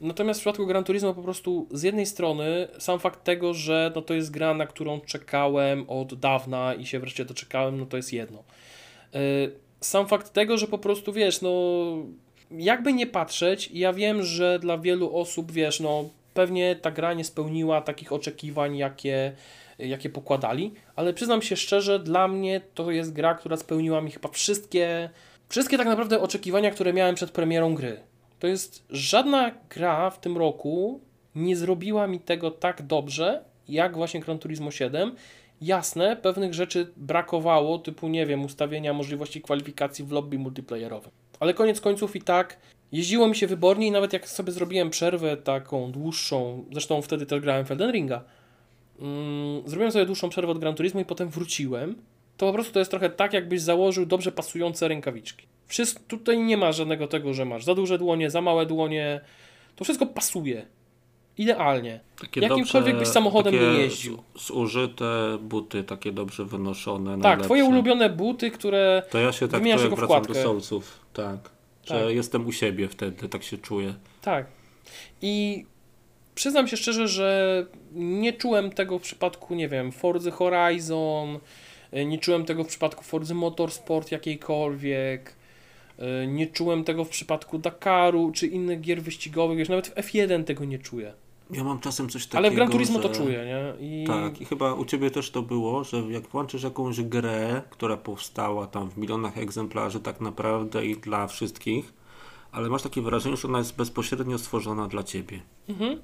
[0.00, 4.02] Natomiast w przypadku Gran Turismo po prostu z jednej strony sam fakt tego, że no
[4.02, 8.12] to jest gra, na którą czekałem od dawna i się wreszcie doczekałem, no to jest
[8.12, 8.42] jedno.
[9.12, 9.20] Yy,
[9.80, 11.50] Sam fakt tego, że po prostu wiesz, no
[12.50, 17.24] jakby nie patrzeć, ja wiem, że dla wielu osób, wiesz, no pewnie ta gra nie
[17.24, 19.32] spełniła takich oczekiwań, jakie,
[19.78, 24.28] jakie pokładali, ale przyznam się szczerze, dla mnie to jest gra, która spełniła mi chyba
[24.28, 25.10] wszystkie,
[25.48, 28.09] wszystkie tak naprawdę oczekiwania, które miałem przed premierą gry.
[28.40, 31.00] To jest żadna gra w tym roku
[31.34, 35.14] nie zrobiła mi tego tak dobrze, jak właśnie Gran Turismo 7.
[35.60, 41.10] Jasne, pewnych rzeczy brakowało, typu, nie wiem, ustawienia możliwości kwalifikacji w lobby multiplayerowym.
[41.40, 42.56] Ale koniec końców i tak
[42.92, 47.40] jeździło mi się wybornie i nawet jak sobie zrobiłem przerwę taką dłuższą, zresztą wtedy też
[47.40, 48.24] grałem w Elden Ringa,
[49.00, 51.96] mm, zrobiłem sobie dłuższą przerwę od Gran Turismo i potem wróciłem,
[52.36, 55.49] to po prostu to jest trochę tak, jakbyś założył dobrze pasujące rękawiczki.
[55.70, 59.20] Wszystko, tutaj nie ma żadnego tego, że masz za duże dłonie, za małe dłonie,
[59.76, 60.66] to wszystko pasuje.
[61.38, 62.00] Idealnie.
[62.20, 64.22] Takie Jakimkolwiek byś samochodem nie jeździł.
[64.36, 67.10] Zużyte buty, takie dobrze wynoszone.
[67.10, 67.44] Tak, najlepsze.
[67.44, 70.34] twoje ulubione buty, które To ja się tak czuję, wracam wkładkę.
[70.34, 70.98] do Soulsów.
[71.12, 71.36] Tak.
[71.84, 72.14] Że Tak.
[72.14, 73.94] jestem u siebie wtedy, tak się czuję.
[74.22, 74.46] Tak.
[75.22, 75.64] I
[76.34, 81.38] przyznam się szczerze, że nie czułem tego w przypadku, nie wiem, Forza Horizon,
[81.96, 85.39] y, nie czułem tego w przypadku Forza Motorsport jakiejkolwiek.
[86.00, 90.44] E, Nie czułem tego w przypadku Dakaru czy innych gier wyścigowych, wiesz, nawet w F1
[90.44, 91.12] tego nie czuję.
[91.50, 93.08] Ja mam czasem coś takiego, Ale w Gran Turismo że...
[93.08, 93.86] to czuję, nie?
[93.86, 97.96] I Tak, i chyba u Ciebie też to było, że jak włączysz jakąś grę, która
[97.96, 101.92] powstała tam w milionach egzemplarzy tak naprawdę i dla wszystkich,
[102.52, 105.40] ale masz takie wrażenie, że ona jest bezpośrednio stworzona dla Ciebie.
[105.68, 106.00] Mhm.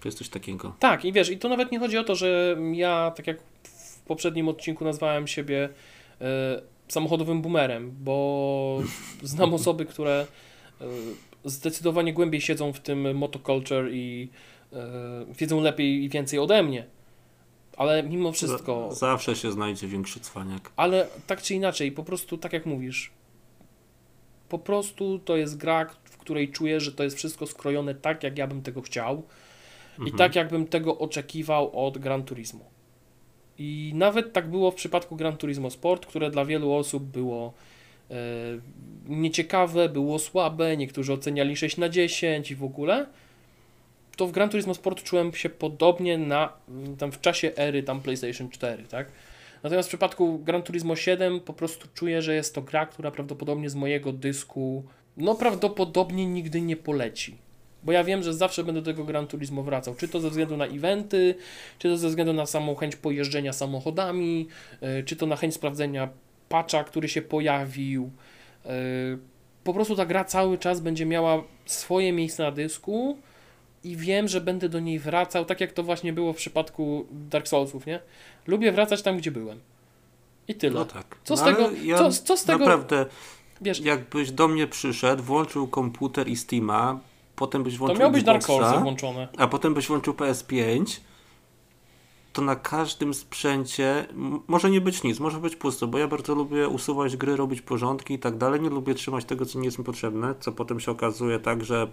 [0.00, 0.74] To jest coś takiego.
[0.78, 4.00] Tak, i wiesz, i to nawet nie chodzi o to, że ja, tak jak w
[4.00, 5.68] poprzednim odcinku nazwałem siebie
[6.20, 8.82] e, samochodowym boomerem, bo
[9.22, 10.26] znam osoby, które
[10.80, 10.84] e,
[11.44, 14.28] zdecydowanie głębiej siedzą w tym motoculture i
[14.72, 14.76] e,
[15.38, 16.86] wiedzą lepiej i więcej ode mnie.
[17.76, 20.72] Ale mimo wszystko, Zawsze się znajdzie większy cwaniak.
[20.76, 23.10] ale tak czy inaczej, po prostu tak jak mówisz,
[24.48, 28.38] po prostu to jest gra, w której czuję, że to jest wszystko skrojone tak, jak
[28.38, 29.22] ja bym tego chciał
[29.98, 30.16] i Mhm.
[30.18, 32.64] tak, jakbym tego oczekiwał od Gran Turismo.
[33.62, 37.52] I nawet tak było w przypadku Gran Turismo Sport, które dla wielu osób było
[38.10, 38.14] e,
[39.08, 43.06] nieciekawe, było słabe, niektórzy oceniali 6 na 10 i w ogóle.
[44.16, 46.52] To w Gran Turismo Sport czułem się podobnie na
[46.98, 49.06] tam w czasie ery tam PlayStation 4, tak?
[49.62, 53.70] Natomiast w przypadku Gran Turismo 7 po prostu czuję, że jest to gra, która prawdopodobnie
[53.70, 54.84] z mojego dysku
[55.16, 57.36] no prawdopodobnie nigdy nie poleci.
[57.84, 59.94] Bo ja wiem, że zawsze będę do tego Gran Turismo wracał.
[59.94, 61.34] Czy to ze względu na eventy,
[61.78, 64.48] czy to ze względu na samą chęć pojeżdżenia samochodami,
[64.80, 66.08] yy, czy to na chęć sprawdzenia
[66.48, 68.10] patcha, który się pojawił.
[68.64, 68.70] Yy,
[69.64, 73.18] Po prostu ta gra cały czas będzie miała swoje miejsce na dysku
[73.84, 77.48] i wiem, że będę do niej wracał, tak jak to właśnie było w przypadku Dark
[77.48, 78.00] Soulsów, nie?
[78.46, 79.60] Lubię wracać tam, gdzie byłem.
[80.48, 80.74] I tyle.
[80.74, 81.16] No tak.
[81.24, 83.06] Co z No, tego- Ja co- co z tego- Naprawdę,
[83.60, 87.00] Wiesz, jakbyś do mnie przyszedł, włączył komputer i Steama,
[87.40, 89.28] potem byś to włączył miał być Dark Soulsy włączone.
[89.38, 91.00] a potem byś włączył PS5,
[92.32, 94.06] to na każdym sprzęcie
[94.48, 98.14] może nie być nic, może być pusto, bo ja bardzo lubię usuwać gry, robić porządki
[98.14, 98.60] i tak dalej.
[98.60, 101.86] Nie lubię trzymać tego, co nie jest mi potrzebne, co potem się okazuje tak, że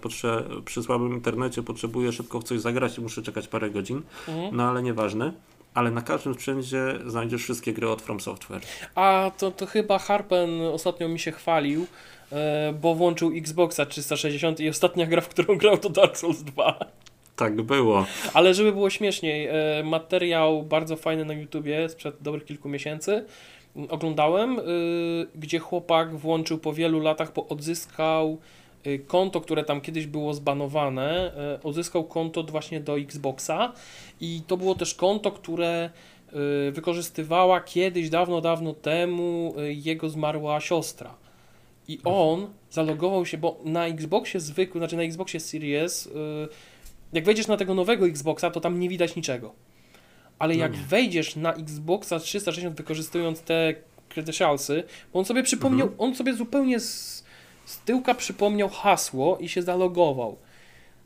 [0.65, 4.55] przy słabym internecie potrzebuję szybko w coś zagrać i muszę czekać parę godzin, Mhm.
[4.55, 5.33] no ale nieważne.
[5.73, 8.61] Ale na każdym sprzęcie znajdziesz wszystkie gry od From Software.
[8.95, 11.87] A to, to chyba Harpen ostatnio mi się chwalił,
[12.81, 16.79] bo włączył Xboxa 360 i ostatnia gra, w którą grał to Dark Souls 2.
[17.37, 18.05] Tak było.
[18.33, 23.25] Ale żeby było śmieszniej, e, materiał bardzo fajny na YouTubie sprzed dobrych kilku miesięcy
[23.75, 24.63] m, oglądałem, y,
[25.35, 28.37] gdzie chłopak włączył po wielu latach, bo odzyskał
[29.07, 31.31] konto, które tam kiedyś było zbanowane,
[31.63, 33.73] odzyskał konto właśnie do Xboxa
[34.21, 35.89] i to było też konto, które
[36.71, 41.13] wykorzystywała kiedyś, dawno, dawno temu jego zmarła siostra.
[41.87, 46.09] I on zalogował się, bo na Xboxie zwykłym, znaczy na Xboxie Series, y,
[47.13, 49.53] jak wejdziesz na tego nowego Xboxa, to tam nie widać niczego.
[50.39, 53.75] Ale No jak wejdziesz na Xboxa 360 wykorzystując te
[54.09, 54.83] credentialsy,
[55.13, 56.09] bo on sobie przypomniał, Mhm.
[56.09, 57.23] on sobie zupełnie z,
[57.65, 60.37] z tyłka przypomniał hasło i się zalogował.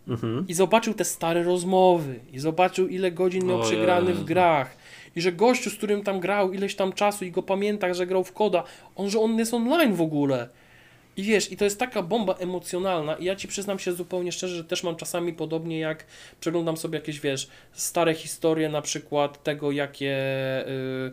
[0.08, 0.46] Mhm.
[0.48, 4.78] I zobaczył te stare rozmowy, i zobaczył ile godzin miał przegrany w grach.
[5.16, 8.24] I że gościu, z którym tam grał ileś tam czasu i go pamięta, że grał
[8.24, 8.64] w koda,
[8.96, 10.50] on, że on jest online w ogóle.
[11.18, 14.56] I wiesz, i to jest taka bomba emocjonalna i ja ci przyznam się zupełnie szczerze,
[14.56, 16.06] że też mam czasami podobnie jak
[16.40, 20.18] przeglądam sobie jakieś, wiesz, stare historie na przykład tego, jakie
[20.68, 21.12] y,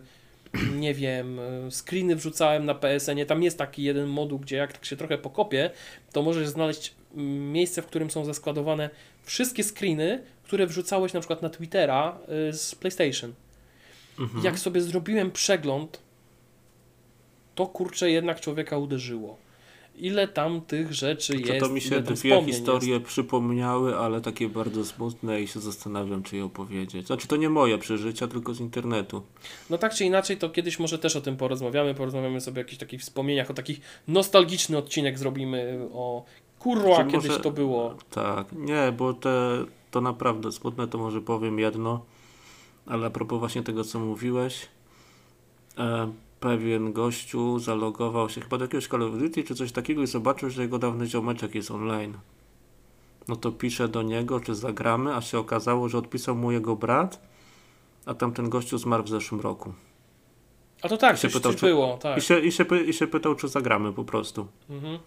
[0.85, 3.27] nie wiem, y, screeny wrzucałem na PSN-ie.
[3.27, 5.71] Tam jest taki jeden moduł, gdzie jak tak się trochę pokopię,
[6.13, 8.91] to możesz znaleźć mm, miejsce, w którym są zeskładowane
[9.25, 12.19] wszystkie screeny, które wrzucałeś na przykład na Twittera
[12.49, 13.35] y, z PlayStation.
[14.19, 14.45] Mhm.
[14.45, 16.01] Jak sobie zrobiłem przegląd,
[17.55, 19.48] to kurczę jednak człowieka uderzyło.
[20.01, 24.85] Ile tam tych rzeczy To, jest, to mi się dwie historie przypomniały, ale takie bardzo
[24.85, 27.07] smutne i się zastanawiam, czy je opowiedzieć.
[27.07, 29.23] Znaczy, to nie moje przeżycia, tylko z internetu.
[29.71, 32.79] No tak czy inaczej, to kiedyś może też o tym porozmawiamy, porozmawiamy sobie o jakichś
[32.79, 36.25] takich wspomnieniach, o takich nostalgiczny odcinek zrobimy o
[36.59, 37.95] kurwa, Czy kiedyś może- to było.
[38.11, 42.05] Tak, nie, bo te, to naprawdę smutne, to może powiem jedno,
[42.87, 44.69] ale a propos właśnie tego, co mówiłeś,
[45.79, 50.07] e, pewien gościu zalogował się chyba do jakiegoś Call of Duty czy coś takiego i
[50.07, 52.19] zobaczył, że jego dawny ziomeczek jest online.
[53.29, 57.21] No to pisze do niego, czy zagramy, a się okazało, że odpisał mu jego brat,
[58.07, 59.73] a tamten gościu zmarł w zeszłym roku.
[60.83, 62.19] A to tak, się coś, pytał, czy- było, tak.
[62.19, 64.47] I, się, i, się, I się pytał, czy zagramy po prostu.
[64.71, 64.99] Mhm.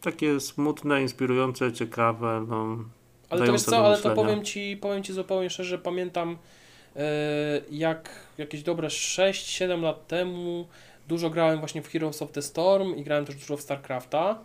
[0.00, 2.78] Takie smutne, inspirujące, ciekawe, no...
[3.30, 6.36] Ale to dające co, ale to powiem ci, powiem ci zupełnie szczerze, pamiętam
[7.70, 10.66] jak jakieś dobre 6-7 lat temu
[11.08, 14.38] dużo grałem właśnie w Heroes of the Storm i grałem też dużo w StarCrafta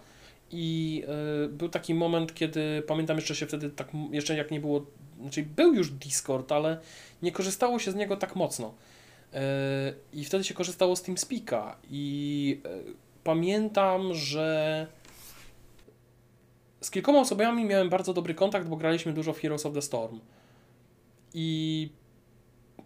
[0.52, 1.03] i
[1.45, 4.86] e, był taki moment, kiedy pamiętam jeszcze się wtedy tak, jeszcze jak nie było,
[5.22, 6.78] znaczy był już Discord, ale
[7.22, 8.74] nie korzystało się z niego tak mocno.
[9.34, 12.69] E, I wtedy się korzystało z TeamSpeaka i e,
[13.24, 14.88] pamiętam, że
[16.82, 20.19] z kilkoma osobami miałem bardzo dobry kontakt, bo graliśmy dużo w Heroes of the Storm.
[21.34, 21.90] I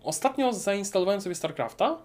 [0.03, 1.97] ostatnio zainstalowałem sobie StarCrafta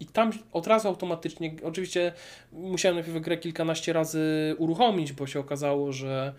[0.00, 2.12] i tam od razu automatycznie, oczywiście
[2.52, 6.34] musiałem najpierw grę kilkanaście razy uruchomić, bo się okazało, że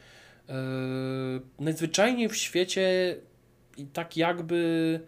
[0.48, 0.54] yy,
[1.60, 3.16] najzwyczajniej w świecie
[3.78, 5.00] i tak jakby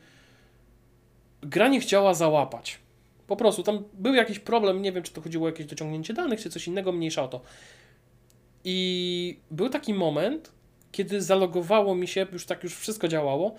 [1.41, 2.80] gra nie chciała załapać.
[3.27, 6.41] Po prostu tam był jakiś problem, nie wiem czy to chodziło o jakieś dociągnięcie danych,
[6.41, 7.41] czy coś innego, mniejsza o to.
[8.63, 10.51] I był taki moment,
[10.91, 13.55] kiedy zalogowało mi się, już tak już wszystko działało,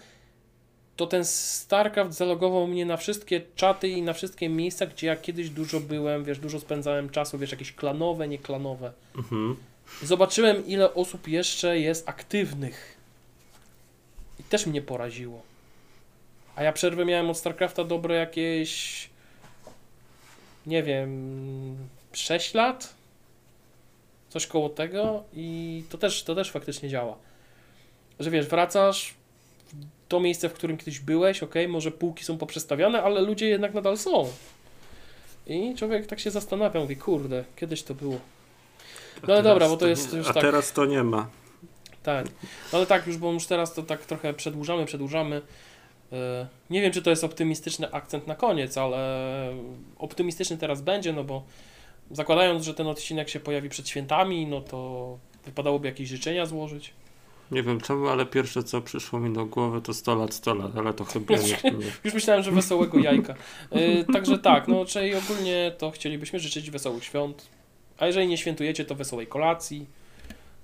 [0.96, 5.50] to ten StarCraft zalogował mnie na wszystkie czaty i na wszystkie miejsca, gdzie ja kiedyś
[5.50, 8.92] dużo byłem, wiesz, dużo spędzałem czasu, wiesz, jakieś klanowe, nieklanowe.
[9.16, 9.56] Mhm.
[10.02, 12.96] Zobaczyłem, ile osób jeszcze jest aktywnych.
[14.40, 15.42] I też mnie poraziło.
[16.56, 19.08] A ja przerwę miałem od StarCrafta dobre jakieś.
[20.66, 21.76] Nie wiem.
[22.12, 22.94] 6 lat?
[24.28, 25.24] Coś koło tego.
[25.32, 27.16] I to też, to też faktycznie działa.
[28.20, 29.14] Że wiesz, wracasz
[30.14, 33.98] to miejsce, w którym kiedyś byłeś, ok, może półki są poprzestawiane, ale ludzie jednak nadal
[33.98, 34.28] są.
[35.46, 38.16] I człowiek tak się zastanawia, mówi, kurde, kiedyś to było.
[39.22, 40.42] A No ale dobra, bo to jest nie- już A tak.
[40.42, 41.28] teraz to nie ma.
[42.02, 42.26] Tak.
[42.72, 45.42] No ale tak, już bo już teraz to tak trochę przedłużamy, przedłużamy.
[46.12, 48.98] E, Nie wiem, czy to jest optymistyczny akcent na koniec, ale
[49.98, 51.42] optymistyczny teraz będzie, no bo
[52.10, 56.90] zakładając, że ten odcinek się pojawi przed świętami, no to wypadałoby jakieś życzenia złożyć.
[57.50, 60.76] Nie wiem czemu, ale pierwsze co przyszło mi do głowy to 100 lat, 100 lat,
[60.76, 61.58] ale to chyba nie.
[62.04, 63.34] Już myślałem, że wesołego jajka.
[63.70, 67.48] E, Także tak, no czyli ogólnie to chcielibyśmy życzyć wesołych świąt.
[67.98, 69.86] A jeżeli nie świętujecie, to wesołej kolacji.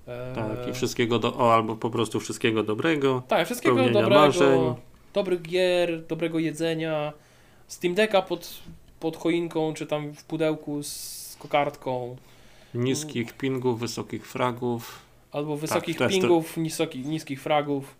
[0.07, 3.23] E, Tak, i wszystkiego do, o, albo po prostu wszystkiego dobrego.
[3.27, 4.75] Tak, wszystkiego dobrego, marzeń.
[5.13, 7.13] dobrych gier, dobrego jedzenia,
[7.67, 8.59] Steam Decka pod,
[8.99, 12.15] pod choinką, czy tam w pudełku z kokardką,
[12.73, 14.99] Niskich pingów, wysokich fragów.
[15.31, 17.95] Albo wysokich też to- pingów, niskich, niskich fragów,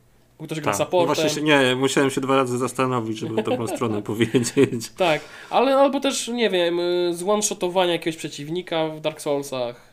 [0.45, 1.15] ktoś gra Tak, no supportem.
[1.15, 4.89] właśnie się, nie, musiałem się dwa razy zastanowić, żeby dobrą stronę powiedzieć.
[4.97, 6.79] Tak, ale albo też, nie wiem,
[7.11, 9.91] z one-shotowania jakiegoś przeciwnika w Dark Soulsach.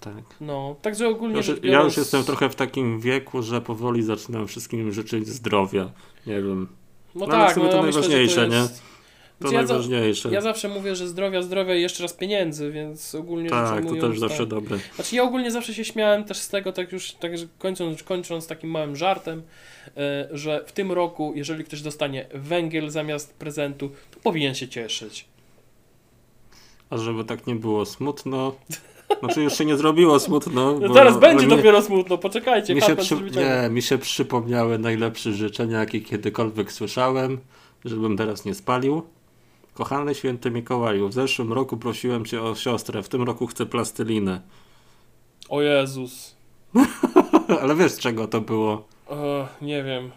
[0.00, 0.24] Tak.
[0.40, 4.02] No, także ogólnie Ja, już- ja biorąc, już jestem trochę w takim wieku, że powoli
[4.02, 5.90] zaczynam wszystkim życzyć zdrowia.
[6.26, 6.68] Nie wiem.
[7.14, 8.82] No no ale w tak, sumie no to ja myślę, że najważniejsze, to jest...
[9.38, 10.30] To Znaczy, ja, za, najważniejsze.
[10.30, 13.90] ja zawsze mówię, że zdrowia, zdrowia i jeszcze raz pieniędzy, więc ogólnie rzecz tak, to
[13.90, 14.48] ujmując, też zawsze tak.
[14.48, 14.78] dobre.
[14.94, 18.70] Znaczy ja ogólnie zawsze się śmiałem też z tego, tak już tak, kończąc, kończąc takim
[18.70, 19.42] małym żartem,
[19.96, 25.26] e, że w tym roku, jeżeli ktoś dostanie węgiel zamiast prezentu, to powinien się cieszyć.
[26.90, 28.54] A żeby tak nie było smutno.
[29.20, 30.78] Znaczy już się nie zrobiło smutno.
[30.80, 33.14] No teraz będzie mi- dopiero smutno, poczekajcie, Mi się, przy...
[33.14, 37.38] nie, mi się przypomniały najlepsze życzenia, jakie kiedykolwiek słyszałem,
[37.84, 39.02] żebym teraz nie spalił.
[39.74, 44.40] Kochany święty Mikołaju, w zeszłym roku prosiłem cię o siostrę, w tym roku chcę plastylinę.
[45.48, 46.36] O Jezus.
[47.62, 48.84] Ale wiesz czego to było?
[49.10, 50.10] E, nie wiem.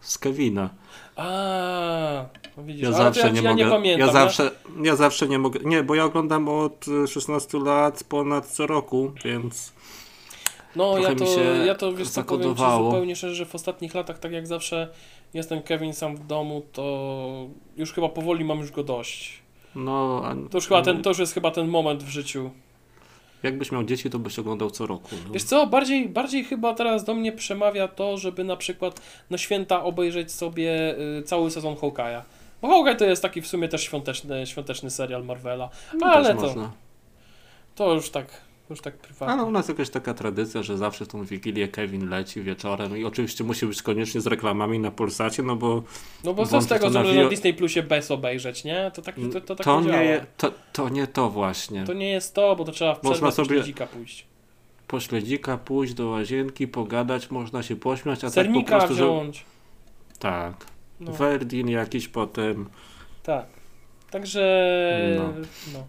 [0.00, 0.70] Z Kevina.
[1.16, 2.24] A,
[2.56, 3.64] no widzisz, Ja zawsze ja, nie ja mogę.
[3.64, 4.06] nie pamiętam.
[4.06, 4.50] ja zawsze,
[4.82, 5.60] ja zawsze nie mogę.
[5.64, 9.72] Nie, bo ja oglądam od y, 16 lat ponad co roku, więc
[10.76, 13.54] No ja mi to, się ja to wiesz co, powiem ci zupełnie szczerze, że w
[13.54, 14.88] ostatnich latach, tak jak zawsze
[15.34, 17.46] jestem Kevin sam w domu, to
[17.76, 19.42] już chyba powoli mam już go dość.
[19.74, 20.22] no.
[20.24, 22.50] A, To już chyba ten, to już jest chyba ten moment w życiu.
[23.42, 25.08] Jakbyś miał dzieci, to byś oglądał co roku.
[25.26, 25.32] No.
[25.32, 29.82] Wiesz co, bardziej, bardziej chyba teraz do mnie przemawia to, żeby na przykład na święta
[29.84, 32.22] obejrzeć sobie y, cały sezon Hawkeye'a.
[32.62, 36.40] Bo Hawkeye to jest taki w sumie też świąteczny, świąteczny serial Marvela, No, ale to,
[36.40, 36.72] można.
[37.74, 38.26] to już tak,
[38.70, 39.34] już tak prywatnie.
[39.34, 43.04] Ale u nas jakaś taka tradycja, że zawsze w tą Wigilię Kevin leci wieczorem i
[43.04, 45.82] oczywiście musi być koniecznie z reklamami na Pulsacie, no bo
[46.24, 48.90] No bo co z tego, że na wio- Disney Plusie bez obejrzeć, nie?
[48.94, 51.84] To tak to, to, tak to, nie je, to, to nie to właśnie.
[51.84, 53.62] To nie jest to, bo to trzeba w przerwę sobie-
[53.92, 54.26] pójść.
[54.86, 59.04] Po śledzika pójść do łazienki, pogadać, można się pośmiać, a Sernika tak po prostu, że...
[59.04, 59.44] wziąć.
[60.18, 60.54] Tak.
[61.00, 62.68] No, Verdin jakiś potem.
[63.22, 63.46] tak.
[64.10, 65.32] Także, No.
[65.72, 65.86] no.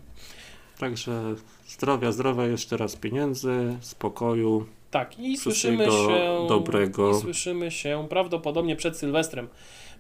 [0.80, 1.36] Także
[1.78, 4.66] zdrowia, zdrowia, jeszcze raz pieniędzy, spokoju.
[4.92, 6.46] Tak, i słyszymy się.
[6.50, 7.12] dobrego.
[7.12, 9.48] I słyszymy się prawdopodobnie przed Sylwestrem.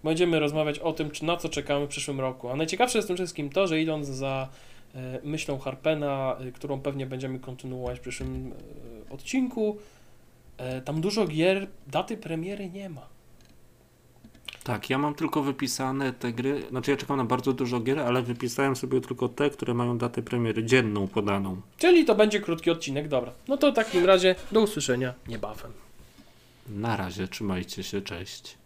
[0.03, 2.49] Będziemy rozmawiać o tym, na co czekamy w przyszłym roku.
[2.49, 4.49] A najciekawsze jest w tym wszystkim to, że idąc za
[4.95, 8.53] e, myślą Harpena, e, którą pewnie będziemy kontynuować w przyszłym
[9.09, 9.77] e, odcinku,
[10.85, 13.07] tam dużo gier, daty premiery nie ma.
[14.67, 18.21] Tak, ja mam tylko wypisane te gry, znaczy ja czekam na bardzo dużo gier, ale
[18.21, 21.61] wypisałem sobie tylko te, które mają datę premiery dzienną podaną.
[21.77, 23.31] Czyli to będzie krótki odcinek, dobra.
[23.47, 25.71] No to w takim razie do usłyszenia niebawem.
[26.69, 28.57] Na razie, trzymajcie się, cześć.